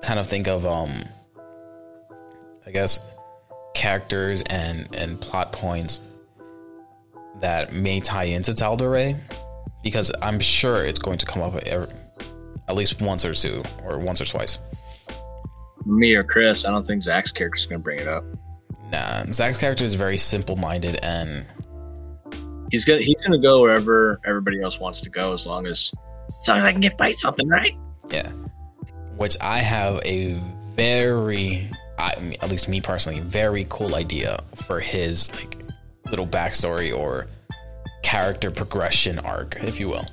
[0.03, 0.91] kind of think of um,
[2.67, 3.01] I guess
[3.75, 6.01] characters and and plot points
[7.41, 9.19] that may tie into Tal'Dorei
[9.83, 11.89] because I'm sure it's going to come up every,
[12.69, 14.59] at least once or two or once or twice.
[15.87, 18.25] me or Chris, I don't think Zach's character is going to bring it up.
[18.93, 21.47] Nah, Zach's character is very simple minded and
[22.71, 25.91] He's gonna he's gonna go wherever everybody else wants to go, as long as
[26.39, 27.75] as long as I can get fight something, right?
[28.11, 28.29] Yeah.
[29.17, 30.35] Which I have a
[30.75, 35.57] very, I, I at least me personally, very cool idea for his like
[36.11, 37.27] little backstory or
[38.03, 40.07] character progression arc, if you will.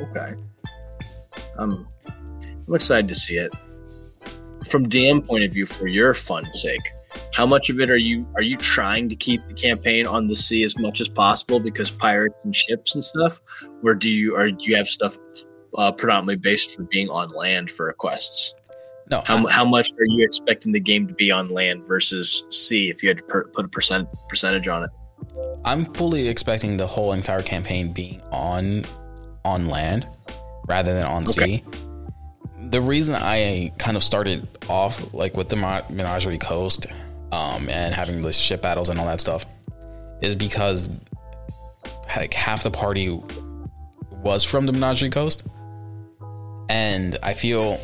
[0.00, 0.34] Okay.
[1.56, 1.86] I'm
[2.66, 3.52] I'm excited to see it.
[4.66, 6.82] From DM point of view, for your fun sake,
[7.32, 10.36] how much of it are you are you trying to keep the campaign on the
[10.36, 13.40] sea as much as possible because pirates and ships and stuff,
[13.82, 15.16] or do you or do you have stuff
[15.76, 18.54] uh, predominantly based for being on land for quests?
[19.10, 22.46] No, How, I, how much are you expecting the game to be on land versus
[22.48, 24.90] sea if you had to per, put a percent percentage on it?
[25.64, 28.84] I'm fully expecting the whole entire campaign being on
[29.44, 30.06] on land
[30.66, 31.32] rather than on Okay.
[31.32, 31.64] sea.
[32.70, 36.86] The reason I kind of started off like with the Menagerie Coast
[37.30, 39.44] um, and having the ship battles and all that stuff
[40.22, 40.90] is because
[42.16, 43.20] like half the party
[44.22, 45.46] was from the Menagerie Coast,
[46.70, 47.78] and I feel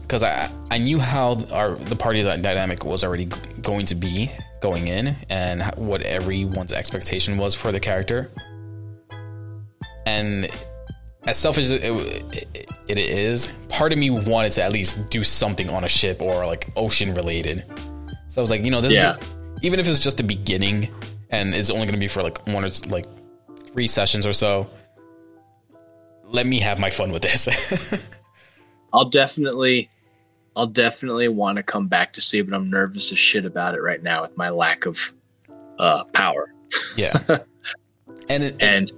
[0.00, 3.24] because I I knew how our the party dynamic was already
[3.62, 4.30] going to be
[4.60, 8.30] going in and what everyone's expectation was for the character,
[10.06, 10.48] and
[11.24, 15.22] as selfish as it, it, it is, part of me wanted to at least do
[15.22, 17.64] something on a ship or like ocean related.
[18.28, 19.16] So I was like, you know, this Yeah.
[19.18, 20.88] is the, even if it's just the beginning
[21.30, 23.04] and it's only going to be for like one or like
[23.72, 24.66] three sessions or so.
[26.24, 27.48] Let me have my fun with this.
[28.92, 29.90] I'll definitely,
[30.58, 33.80] I'll definitely want to come back to see, but I'm nervous as shit about it
[33.80, 35.12] right now with my lack of
[35.78, 36.52] uh, power.
[36.96, 37.16] yeah,
[38.28, 38.90] and it, And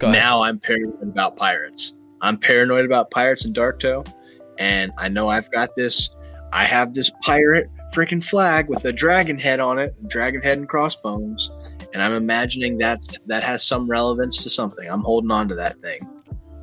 [0.00, 1.92] now I'm paranoid about pirates.
[2.22, 4.10] I'm paranoid about pirates and Darktow,
[4.58, 6.08] and I know I've got this.
[6.54, 10.66] I have this pirate freaking flag with a dragon head on it, dragon head and
[10.66, 11.50] crossbones,
[11.92, 14.88] and I'm imagining that that has some relevance to something.
[14.88, 16.08] I'm holding on to that thing.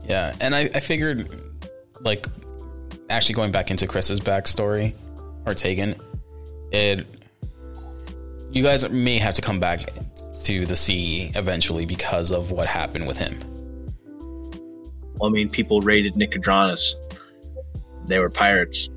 [0.03, 1.29] Yeah, and I, I figured,
[2.01, 2.25] like,
[3.09, 4.93] actually going back into Chris's backstory,
[5.45, 5.95] or Tegan,
[6.71, 7.05] it,
[8.51, 9.81] you guys may have to come back
[10.43, 13.37] to the sea eventually because of what happened with him.
[15.15, 16.95] Well, I mean, people raided Nicodranus.
[18.05, 18.89] They were pirates.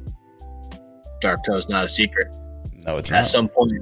[1.22, 2.28] Darktow's not a secret.
[2.86, 3.26] No, it's At not.
[3.26, 3.72] some point,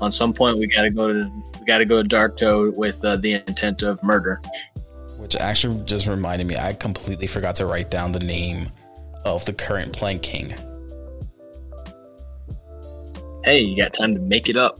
[0.00, 3.04] on some point, we got to go to we got to go to Darktow with
[3.04, 4.40] uh, the intent of murder.
[5.16, 8.70] Which actually just reminded me, I completely forgot to write down the name
[9.36, 10.54] of the current Plank King.
[13.44, 14.78] Hey, you got time to make it up.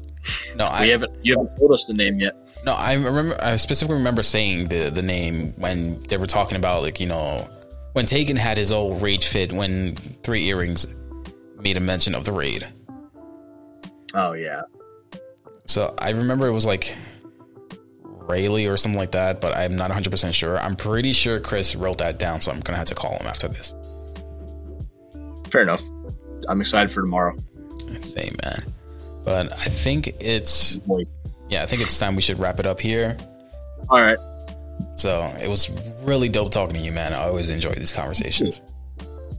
[0.56, 2.34] No, I we haven't you haven't told us the name yet.
[2.66, 3.36] No, I remember.
[3.42, 7.48] I specifically remember saying the the name when they were talking about like you know
[7.92, 10.86] when Tegan had his old rage fit when three earrings
[11.58, 12.66] made a mention of the raid.
[14.14, 14.62] Oh yeah.
[15.66, 16.96] So I remember it was like
[18.02, 20.58] Rayleigh or something like that, but I'm not 100% sure.
[20.58, 23.26] I'm pretty sure Chris wrote that down, so I'm going to have to call him
[23.26, 23.74] after this.
[25.50, 25.82] Fair enough.
[26.48, 27.36] I'm excited for tomorrow.
[28.00, 28.62] Same, man.
[29.24, 30.80] But I think it's,
[31.48, 33.16] yeah, I think it's time we should wrap it up here.
[33.90, 34.18] All right.
[34.96, 35.70] So it was
[36.02, 37.12] really dope talking to you, man.
[37.12, 38.60] I always enjoy these conversations.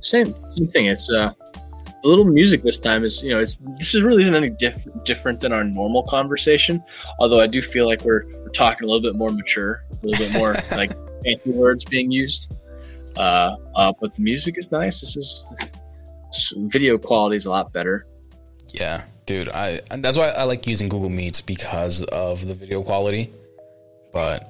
[0.01, 0.85] Same same thing.
[0.85, 1.33] It's uh
[2.03, 4.87] a little music this time is you know it's this is really isn't any diff-
[5.03, 6.81] different than our normal conversation.
[7.19, 10.25] Although I do feel like we're we're talking a little bit more mature, a little
[10.25, 10.91] bit more like
[11.23, 12.53] fancy words being used.
[13.17, 15.01] Uh, uh, but the music is nice.
[15.01, 15.45] This is
[16.55, 18.05] video quality is a lot better.
[18.73, 19.49] Yeah, dude.
[19.49, 23.31] I and that's why I like using Google Meets because of the video quality.
[24.13, 24.43] But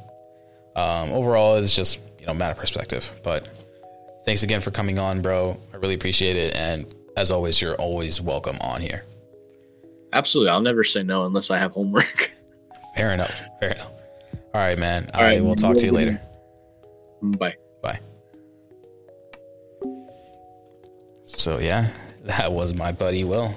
[0.76, 3.10] um, overall, it's just you know matter of perspective.
[3.24, 3.48] But
[4.26, 5.58] thanks again for coming on, bro.
[5.74, 6.56] I really appreciate it.
[6.56, 9.04] And as always, you're always welcome on here.
[10.14, 12.34] Absolutely, I'll never say no unless I have homework.
[12.96, 13.42] Fair enough.
[13.60, 13.92] Fair enough.
[14.54, 15.10] All right, man.
[15.14, 16.20] All I right, will talk to you later.
[17.22, 17.56] Bye.
[21.40, 21.90] So yeah,
[22.24, 23.56] that was my buddy Will.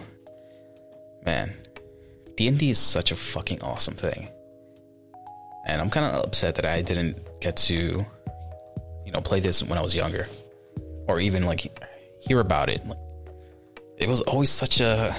[1.27, 1.53] Man,
[2.37, 4.29] D&D is such a fucking awesome thing.
[5.67, 8.05] And I'm kind of upset that I didn't get to
[9.05, 10.27] you know, play this when I was younger
[11.07, 11.61] or even like
[12.21, 12.83] hear about it.
[13.99, 15.15] It was always such a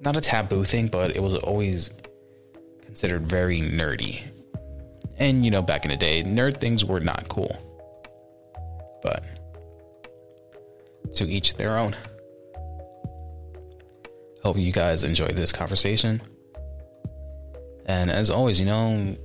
[0.00, 1.90] not a taboo thing, but it was always
[2.82, 4.22] considered very nerdy.
[5.16, 7.56] And you know, back in the day, nerd things were not cool.
[9.02, 9.24] But
[11.14, 11.96] to each their own.
[14.42, 16.22] Hope you guys enjoyed this conversation.
[17.86, 19.16] And as always, you know,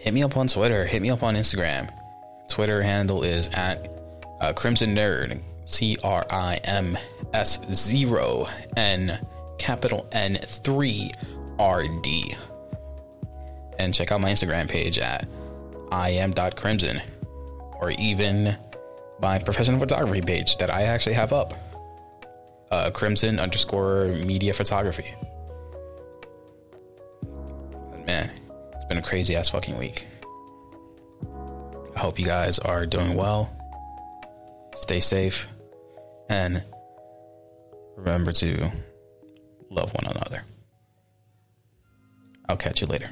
[0.00, 1.90] hit me up on Twitter, hit me up on Instagram.
[2.48, 3.90] Twitter handle is at
[4.40, 6.96] uh, Crimson Nerd, C R I M
[7.34, 9.26] S 0 N
[9.58, 11.10] capital N 3
[11.58, 12.34] R D.
[13.78, 15.28] And check out my Instagram page at
[15.92, 17.00] I am.crimson
[17.80, 18.56] or even
[19.20, 21.54] my professional photography page that I actually have up.
[22.70, 25.14] Uh, crimson underscore media photography.
[28.06, 28.30] Man,
[28.74, 30.06] it's been a crazy ass fucking week.
[31.96, 33.54] I hope you guys are doing well.
[34.74, 35.48] Stay safe.
[36.28, 36.62] And
[37.96, 38.70] remember to
[39.70, 40.44] love one another.
[42.48, 43.10] I'll catch you later.